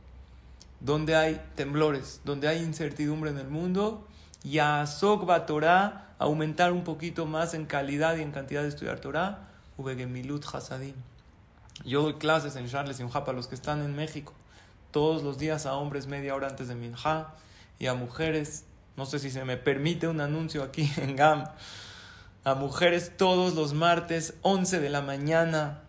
donde 0.80 1.16
hay 1.16 1.42
temblores, 1.56 2.22
donde 2.26 2.48
hay 2.48 2.64
incertidumbre 2.64 3.30
en 3.30 3.38
el 3.38 3.48
mundo, 3.48 4.08
y 4.44 4.60
a 4.60 4.88
Sokba 4.88 5.46
Torah 5.46 6.16
aumentar 6.18 6.72
un 6.72 6.84
poquito 6.84 7.26
más 7.26 7.54
en 7.54 7.66
calidad 7.66 8.18
y 8.18 8.22
en 8.22 8.32
cantidad 8.32 8.64
de 8.64 8.70
estudiar 8.70 9.00
Torah, 9.00 9.50
Ubegemilut 9.78 10.44
Hasadim. 10.54 10.96
Yo 11.86 12.02
doy 12.02 12.16
clases 12.16 12.56
en 12.56 12.68
Charles 12.68 13.00
y 13.00 13.04
para 13.06 13.34
los 13.34 13.48
que 13.48 13.56
están 13.56 13.82
en 13.82 13.96
México, 13.96 14.34
todos 14.92 15.24
los 15.24 15.38
días 15.38 15.66
a 15.66 15.76
hombres 15.76 16.08
media 16.08 16.36
hora 16.36 16.48
antes 16.48 16.68
de 16.68 16.76
Minha 16.76 17.28
y 17.80 17.88
a 17.88 17.94
mujeres, 17.94 18.66
no 18.98 19.06
sé 19.06 19.20
si 19.20 19.32
se 19.32 19.46
me 19.46 19.58
permite 19.58 20.08
un 20.08 20.22
anuncio 20.22 20.64
aquí 20.64 20.92
en 20.98 21.16
GAM, 21.16 21.46
a 22.44 22.56
mujeres 22.56 23.14
todos 23.18 23.56
los 23.56 23.74
martes, 23.74 24.36
11 24.42 24.80
de 24.80 24.90
la 24.90 25.02
mañana, 25.02 25.82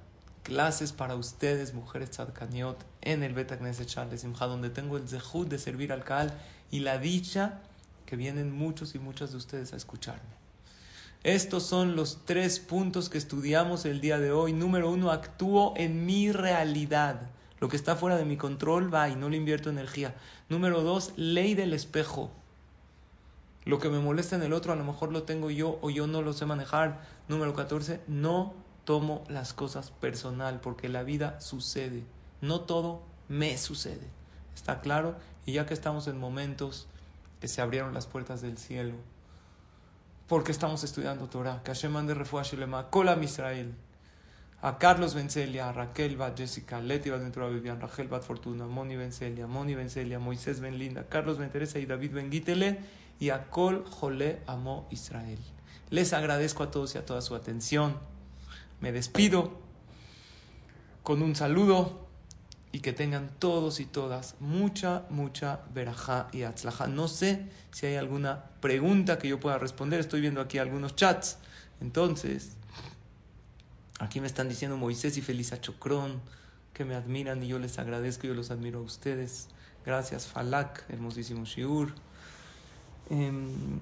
clases 0.43 0.93
para 0.93 1.17
ustedes, 1.17 1.75
mujeres 1.75 2.11
tzadkaniot, 2.11 2.79
en 3.03 3.23
el 3.23 3.35
Beta 3.35 3.59
Knesset 3.59 3.87
Charles 3.87 4.21
Simcha, 4.21 4.47
donde 4.47 4.71
tengo 4.71 4.97
el 4.97 5.09
zehut 5.09 5.49
de 5.49 5.59
servir 5.59 5.93
al 5.93 6.05
Kaal 6.05 6.33
y 6.71 6.81
la 6.81 6.99
dicha 6.99 7.61
que 8.07 8.17
vienen 8.17 8.51
muchos 8.53 8.95
y 8.95 8.99
muchas 8.99 9.33
de 9.33 9.37
ustedes 9.37 9.73
a 9.73 9.77
escucharme. 9.77 10.41
Estos 11.23 11.65
son 11.65 11.97
los 11.97 12.25
tres 12.25 12.61
puntos 12.61 13.11
que 13.11 13.19
estudiamos 13.19 13.85
el 13.85 14.01
día 14.01 14.19
de 14.19 14.33
hoy. 14.33 14.55
Número 14.55 14.91
uno, 14.91 15.11
actúo 15.11 15.75
en 15.77 16.07
mi 16.07 16.33
realidad. 16.33 17.29
Lo 17.61 17.69
que 17.69 17.77
está 17.77 17.95
fuera 17.95 18.17
de 18.17 18.25
mi 18.25 18.39
control 18.39 18.93
va 18.93 19.11
y 19.11 19.17
no 19.17 19.29
le 19.29 19.37
invierto 19.37 19.69
energía. 19.69 20.15
Número 20.49 20.83
dos, 20.83 21.13
ley 21.17 21.55
del 21.55 21.75
espejo. 21.75 22.31
Lo 23.67 23.79
que 23.79 23.91
me 23.91 23.99
molesta 23.99 24.37
en 24.37 24.43
el 24.43 24.55
otro 24.55 24.73
a 24.73 24.77
lo 24.77 24.85
mejor 24.85 25.13
lo 25.13 25.25
tengo 25.25 25.51
yo 25.51 25.79
o 25.83 25.91
yo 25.91 26.07
no 26.07 26.23
lo 26.23 26.33
sé 26.33 26.47
manejar. 26.47 27.03
Número 27.29 27.55
14, 27.55 28.01
no 28.09 28.55
tomo 28.85 29.25
las 29.29 29.53
cosas 29.53 29.91
personal 29.91 30.61
porque 30.61 30.89
la 30.89 31.03
vida 31.03 31.39
sucede. 31.41 32.03
No 32.41 32.63
todo 32.63 33.03
me 33.29 33.59
sucede. 33.59 34.09
¿Está 34.55 34.81
claro? 34.81 35.17
Y 35.45 35.53
ya 35.53 35.67
que 35.67 35.75
estamos 35.75 36.07
en 36.07 36.19
momentos 36.19 36.89
que 37.43 37.49
se 37.49 37.61
abrieron 37.61 37.93
las 37.93 38.07
puertas 38.07 38.41
del 38.41 38.57
cielo, 38.57 38.95
porque 40.29 40.53
estamos 40.53 40.85
estudiando 40.85 41.29
Torah, 41.29 41.63
que 41.63 41.73
Hashem 41.73 41.93
mande 41.93 42.15
refuah 42.15 42.45
lema, 42.57 42.89
Kolam 42.91 43.23
Israel 43.23 43.75
a 44.63 44.79
Carlos 44.79 45.15
Bencelia, 45.15 45.69
a 45.69 45.73
Raquel 45.73 46.17
Bat 46.17 46.39
Jessica, 46.39 46.81
Leti 46.81 47.09
Bat 47.11 47.23
Ventura 47.23 47.49
Vivian, 47.49 47.81
Rachel 47.81 48.09
Bat 48.09 48.23
Fortuna, 48.23 48.67
Moni 48.67 48.97
Bencelia, 48.97 49.47
Moni 49.47 49.75
Bencelia, 49.75 50.19
Moisés 50.19 50.61
Ben 50.61 50.79
Linda, 50.79 51.07
Carlos 51.09 51.39
Ben 51.39 51.51
Teresa 51.51 51.79
y 51.79 51.87
David 51.87 52.13
Ben 52.13 52.31
Gitele 52.31 52.79
y 53.19 53.31
a 53.31 53.49
Kol 53.49 53.85
Jole 53.89 54.41
Amo 54.47 54.87
Israel. 54.91 55.39
Les 55.89 56.13
agradezco 56.13 56.63
a 56.63 56.71
todos 56.71 56.95
y 56.95 56.99
a 56.99 57.07
toda 57.07 57.23
su 57.23 57.35
atención. 57.35 57.97
Me 58.81 58.93
despido 58.93 59.59
con 61.03 61.23
un 61.23 61.35
saludo 61.35 62.07
y 62.73 62.81
que 62.81 62.93
tengan 62.93 63.31
todos 63.39 63.81
y 63.81 63.87
todas 63.87 64.37
mucha, 64.41 65.05
mucha 65.11 65.61
verajá 65.75 66.29
y 66.33 66.43
atzlajá. 66.43 66.87
No 66.87 67.09
sé 67.09 67.47
si 67.73 67.87
hay 67.87 67.97
alguna 67.97 68.45
pregunta 68.61 69.19
que 69.19 69.29
yo 69.29 69.41
pueda 69.41 69.59
responder. 69.59 70.01
Estoy 70.01 70.21
viendo 70.21 70.41
aquí 70.41 70.59
algunos 70.59 70.95
chats. 70.95 71.39
Entonces, 71.81 72.57
aquí 74.01 74.21
me 74.21 74.27
están 74.27 74.49
diciendo 74.49 74.77
Moisés 74.77 75.17
y 75.19 75.23
Felisa 75.23 75.61
Chocrón 75.61 76.21
que 76.73 76.85
me 76.85 76.95
admiran 76.95 77.43
y 77.43 77.49
yo 77.49 77.59
les 77.59 77.79
agradezco, 77.79 78.27
yo 78.27 78.35
los 78.35 78.51
admiro 78.51 78.79
a 78.81 78.83
ustedes. 78.83 79.49
Gracias, 79.85 80.27
Falak, 80.27 80.85
hermosísimo 80.89 81.45
Shiur. 81.45 81.93
Em, 83.11 83.81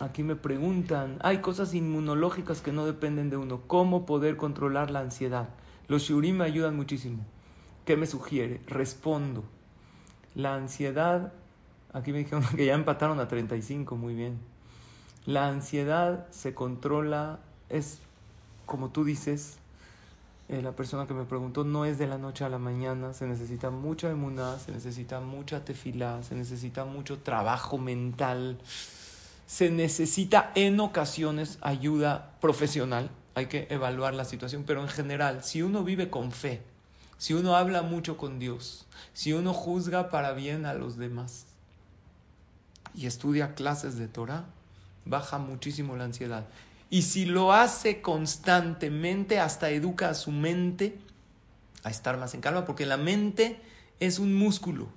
aquí 0.00 0.22
me 0.22 0.36
preguntan, 0.36 1.18
hay 1.22 1.38
cosas 1.38 1.74
inmunológicas 1.74 2.62
que 2.62 2.72
no 2.72 2.86
dependen 2.86 3.28
de 3.28 3.36
uno. 3.36 3.60
¿Cómo 3.66 4.06
poder 4.06 4.36
controlar 4.36 4.90
la 4.90 5.00
ansiedad? 5.00 5.50
Los 5.88 6.02
shiurim 6.02 6.38
me 6.38 6.44
ayudan 6.44 6.74
muchísimo. 6.74 7.24
¿Qué 7.84 7.96
me 7.96 8.06
sugiere? 8.06 8.62
Respondo. 8.66 9.44
La 10.34 10.54
ansiedad, 10.54 11.34
aquí 11.92 12.12
me 12.12 12.18
dijeron 12.18 12.44
que 12.56 12.64
ya 12.64 12.74
empataron 12.74 13.20
a 13.20 13.28
35, 13.28 13.96
muy 13.96 14.14
bien. 14.14 14.38
La 15.26 15.48
ansiedad 15.48 16.26
se 16.30 16.54
controla, 16.54 17.40
es 17.68 17.98
como 18.72 18.88
tú 18.88 19.04
dices, 19.04 19.58
eh, 20.48 20.62
la 20.62 20.72
persona 20.72 21.06
que 21.06 21.12
me 21.12 21.24
preguntó, 21.24 21.62
no 21.62 21.84
es 21.84 21.98
de 21.98 22.06
la 22.06 22.16
noche 22.16 22.46
a 22.46 22.48
la 22.48 22.56
mañana, 22.56 23.12
se 23.12 23.26
necesita 23.26 23.68
mucha 23.68 24.08
emuná, 24.08 24.58
se 24.58 24.72
necesita 24.72 25.20
mucha 25.20 25.62
tefilá, 25.62 26.22
se 26.22 26.34
necesita 26.34 26.86
mucho 26.86 27.18
trabajo 27.18 27.76
mental, 27.76 28.56
se 29.46 29.70
necesita 29.70 30.52
en 30.54 30.80
ocasiones 30.80 31.58
ayuda 31.60 32.32
profesional, 32.40 33.10
hay 33.34 33.44
que 33.44 33.66
evaluar 33.68 34.14
la 34.14 34.24
situación, 34.24 34.64
pero 34.66 34.80
en 34.80 34.88
general, 34.88 35.44
si 35.44 35.60
uno 35.60 35.84
vive 35.84 36.08
con 36.08 36.32
fe, 36.32 36.62
si 37.18 37.34
uno 37.34 37.56
habla 37.56 37.82
mucho 37.82 38.16
con 38.16 38.38
Dios, 38.38 38.86
si 39.12 39.34
uno 39.34 39.52
juzga 39.52 40.08
para 40.08 40.32
bien 40.32 40.64
a 40.64 40.72
los 40.72 40.96
demás 40.96 41.44
y 42.94 43.04
estudia 43.04 43.54
clases 43.54 43.98
de 43.98 44.08
Torah, 44.08 44.46
baja 45.04 45.36
muchísimo 45.36 45.94
la 45.94 46.04
ansiedad. 46.04 46.46
Y 46.92 47.02
si 47.02 47.24
lo 47.24 47.52
hace 47.52 48.02
constantemente, 48.02 49.40
hasta 49.40 49.70
educa 49.70 50.10
a 50.10 50.14
su 50.14 50.30
mente 50.30 50.98
a 51.84 51.90
estar 51.90 52.18
más 52.18 52.34
en 52.34 52.42
calma, 52.42 52.66
porque 52.66 52.84
la 52.84 52.98
mente 52.98 53.60
es 53.98 54.18
un 54.18 54.34
músculo. 54.34 54.88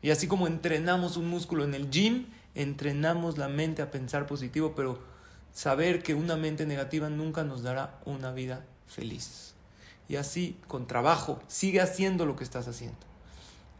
Y 0.00 0.10
así 0.10 0.26
como 0.26 0.46
entrenamos 0.46 1.18
un 1.18 1.28
músculo 1.28 1.64
en 1.64 1.74
el 1.74 1.90
gym, 1.90 2.26
entrenamos 2.54 3.36
la 3.36 3.48
mente 3.48 3.82
a 3.82 3.90
pensar 3.90 4.26
positivo, 4.26 4.72
pero 4.74 5.00
saber 5.52 6.02
que 6.02 6.14
una 6.14 6.36
mente 6.36 6.66
negativa 6.66 7.10
nunca 7.10 7.44
nos 7.44 7.62
dará 7.62 8.00
una 8.04 8.32
vida 8.32 8.64
feliz. 8.86 9.54
Y 10.08 10.16
así, 10.16 10.58
con 10.66 10.86
trabajo, 10.86 11.42
sigue 11.46 11.82
haciendo 11.82 12.24
lo 12.24 12.36
que 12.36 12.44
estás 12.44 12.68
haciendo. 12.68 12.98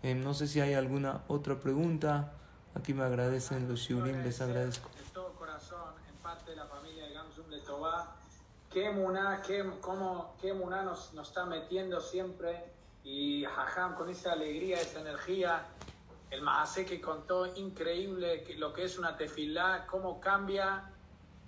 Eh, 0.03 0.15
no 0.15 0.35
sé 0.35 0.47
si 0.47 0.61
hay 0.61 0.75
alguna 0.75 1.23
otra 1.29 1.59
pregunta. 1.59 2.33
Aquí 2.75 2.93
me 2.95 3.05
agradecen 3.05 3.69
los 3.69 3.81
shiurim, 3.81 4.23
les 4.23 4.41
agradezco. 4.41 4.91
De 4.97 5.11
todo 5.13 5.33
corazón, 5.35 5.95
en 6.09 6.15
parte 6.23 6.51
de 6.51 6.57
la 6.57 6.67
familia 6.67 7.05
de 7.07 7.15
Gamsum 7.15 7.49
de 7.51 7.59
Tobá, 7.61 8.17
qué 8.71 8.91
muná, 8.91 9.43
qué, 9.47 9.65
cómo, 9.81 10.37
qué 10.41 10.53
muná 10.53 10.83
nos, 10.83 11.13
nos 11.15 11.29
está 11.29 11.45
metiendo 11.45 12.01
siempre. 12.01 12.65
Y 13.05 13.45
Jajam, 13.45 13.95
con 13.95 14.11
esa 14.11 14.33
alegría, 14.33 14.81
esa 14.81 15.01
energía, 15.01 15.67
el 16.31 16.43
Mahasé 16.43 16.85
que 16.85 17.01
contó, 17.01 17.47
increíble 17.47 18.45
lo 18.59 18.73
que 18.73 18.85
es 18.85 18.99
una 18.99 19.17
tefilá, 19.17 19.87
cómo 19.91 20.21
cambia 20.21 20.91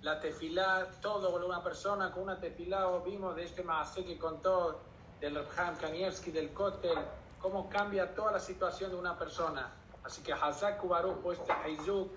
la 0.01 0.19
tefilá, 0.19 0.89
todo 1.01 1.35
una 1.45 1.63
persona 1.63 2.11
con 2.11 2.23
una 2.23 2.39
tefilá, 2.39 2.89
o 2.89 3.01
vimos 3.01 3.35
de 3.35 3.43
este 3.43 3.63
Mahasé 3.63 4.03
que 4.03 4.17
contó 4.17 4.79
del 5.19 5.35
Rabham 5.35 5.77
Kanievski, 5.77 6.31
del 6.31 6.51
Kotel, 6.51 6.97
cómo 7.39 7.69
cambia 7.69 8.15
toda 8.15 8.31
la 8.31 8.39
situación 8.39 8.89
de 8.91 8.97
una 8.97 9.17
persona. 9.17 9.71
Así 10.03 10.23
que 10.23 10.33
Hazak 10.33 10.83
Baruch 10.87 11.17
por 11.17 11.35
este 11.35 11.51
Haizuk 11.51 12.11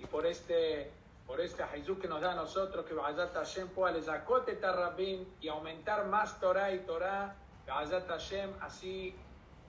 y 0.00 0.06
por 0.06 0.26
este, 0.26 0.90
por 1.28 1.42
este 1.42 1.62
Haizuk 1.62 2.00
que 2.00 2.08
nos 2.08 2.22
da 2.22 2.32
a 2.32 2.34
nosotros, 2.34 2.86
que 2.86 2.94
Hazat 2.98 3.34
Hashem 3.34 3.68
pueda 3.68 3.92
les 3.92 4.06
Tarabim 4.60 5.26
y 5.42 5.48
aumentar 5.48 6.06
más 6.06 6.40
Torah 6.40 6.72
y 6.72 6.78
Torah, 6.80 7.36
Hazat 7.68 8.08
Hashem, 8.08 8.50
así 8.62 9.14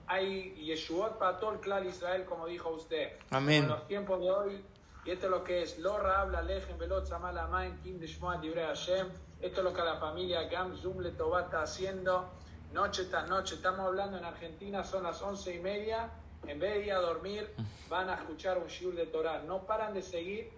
hay 0.06 0.54
Yeshuot 0.54 1.18
para 1.18 1.38
todo 1.38 1.52
el 1.52 1.60
clan 1.60 1.86
Israel, 1.86 2.24
como 2.24 2.46
dijo 2.46 2.70
usted. 2.70 3.12
Amén. 3.30 3.64
En 3.64 3.68
los 3.68 3.86
tiempos 3.86 4.20
de 4.20 4.30
hoy, 4.30 4.64
y 5.04 5.10
esto 5.10 5.26
es 5.26 5.30
lo 5.30 5.44
que 5.44 5.62
es, 5.62 5.78
Lora 5.78 6.22
habla 6.22 6.40
Lejem 6.40 6.78
Velot 6.78 7.06
Samal 7.06 7.36
Amain, 7.36 7.78
Kim 7.82 8.00
Dishmoa 8.00 8.38
Dibre 8.38 8.64
Hashem. 8.64 9.08
Esto 9.42 9.60
es 9.60 9.64
lo 9.64 9.74
que 9.74 9.82
la 9.82 9.96
familia 9.96 10.44
Gam 10.44 10.74
Zum 10.74 11.00
Letová 11.00 11.42
está 11.42 11.60
haciendo 11.60 12.30
noche 12.72 13.04
tras 13.04 13.28
noche. 13.28 13.56
Estamos 13.56 13.80
hablando 13.80 14.16
en 14.16 14.24
Argentina, 14.24 14.82
son 14.82 15.02
las 15.02 15.20
once 15.20 15.54
y 15.54 15.58
media. 15.58 16.10
En 16.46 16.58
vez 16.58 16.74
de 16.74 16.86
ir 16.86 16.92
a 16.92 17.00
dormir, 17.00 17.54
van 17.90 18.08
a 18.08 18.14
escuchar 18.14 18.56
un 18.56 18.66
shiur 18.66 18.94
de 18.94 19.04
Torah. 19.06 19.42
No 19.42 19.66
paran 19.66 19.92
de 19.92 20.00
seguir, 20.00 20.50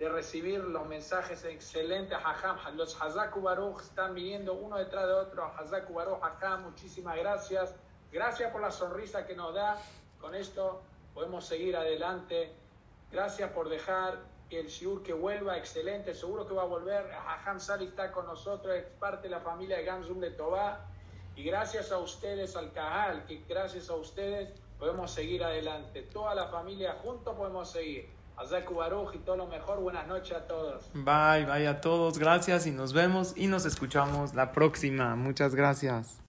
de 0.00 0.08
recibir 0.08 0.60
los 0.60 0.88
mensajes 0.88 1.44
excelentes. 1.44 2.16
Hajam, 2.24 2.56
los 2.74 2.98
Hazaku 3.00 3.42
Baruch 3.42 3.82
están 3.82 4.14
viniendo 4.14 4.54
uno 4.54 4.78
detrás 4.78 5.06
de 5.06 5.12
otro. 5.12 5.44
Hazaku 5.58 5.92
Baruch, 5.92 6.18
Hajam, 6.22 6.62
muchísimas 6.62 7.18
gracias. 7.18 7.74
Gracias 8.10 8.50
por 8.50 8.62
la 8.62 8.70
sonrisa 8.70 9.26
que 9.26 9.36
nos 9.36 9.54
da. 9.54 9.76
Con 10.18 10.34
esto 10.34 10.80
podemos 11.12 11.44
seguir 11.44 11.76
adelante. 11.76 12.50
Gracias 13.12 13.50
por 13.50 13.68
dejar 13.68 14.20
el 14.48 14.68
shiur 14.68 15.02
que 15.02 15.12
vuelva, 15.12 15.58
excelente. 15.58 16.14
Seguro 16.14 16.48
que 16.48 16.54
va 16.54 16.62
a 16.62 16.66
volver. 16.66 17.12
Hajam 17.12 17.60
Sali 17.60 17.84
está 17.84 18.10
con 18.10 18.24
nosotros, 18.24 18.74
es 18.74 18.84
parte 18.98 19.24
de 19.24 19.34
la 19.34 19.40
familia 19.40 19.76
de 19.76 19.84
Gamsum 19.84 20.18
de 20.18 20.30
Tobá. 20.30 20.80
Y 21.36 21.44
gracias 21.44 21.92
a 21.92 21.98
ustedes, 21.98 22.56
al 22.56 22.72
Cajal, 22.72 23.26
que 23.26 23.44
gracias 23.46 23.90
a 23.90 23.96
ustedes 23.96 24.48
podemos 24.78 25.10
seguir 25.10 25.44
adelante. 25.44 26.00
Toda 26.04 26.34
la 26.34 26.46
familia 26.46 26.94
juntos 27.02 27.36
podemos 27.36 27.70
seguir. 27.70 28.19
Y 29.14 29.18
todo 29.18 29.36
lo 29.36 29.46
mejor. 29.46 29.80
Buenas 29.80 30.06
noches 30.06 30.36
a 30.36 30.46
todos. 30.46 30.90
Bye, 30.94 31.44
bye 31.44 31.66
a 31.68 31.80
todos. 31.80 32.18
Gracias 32.18 32.66
y 32.66 32.70
nos 32.70 32.92
vemos 32.92 33.34
y 33.36 33.46
nos 33.46 33.66
escuchamos 33.66 34.34
la 34.34 34.52
próxima. 34.52 35.14
Muchas 35.16 35.54
gracias. 35.54 36.18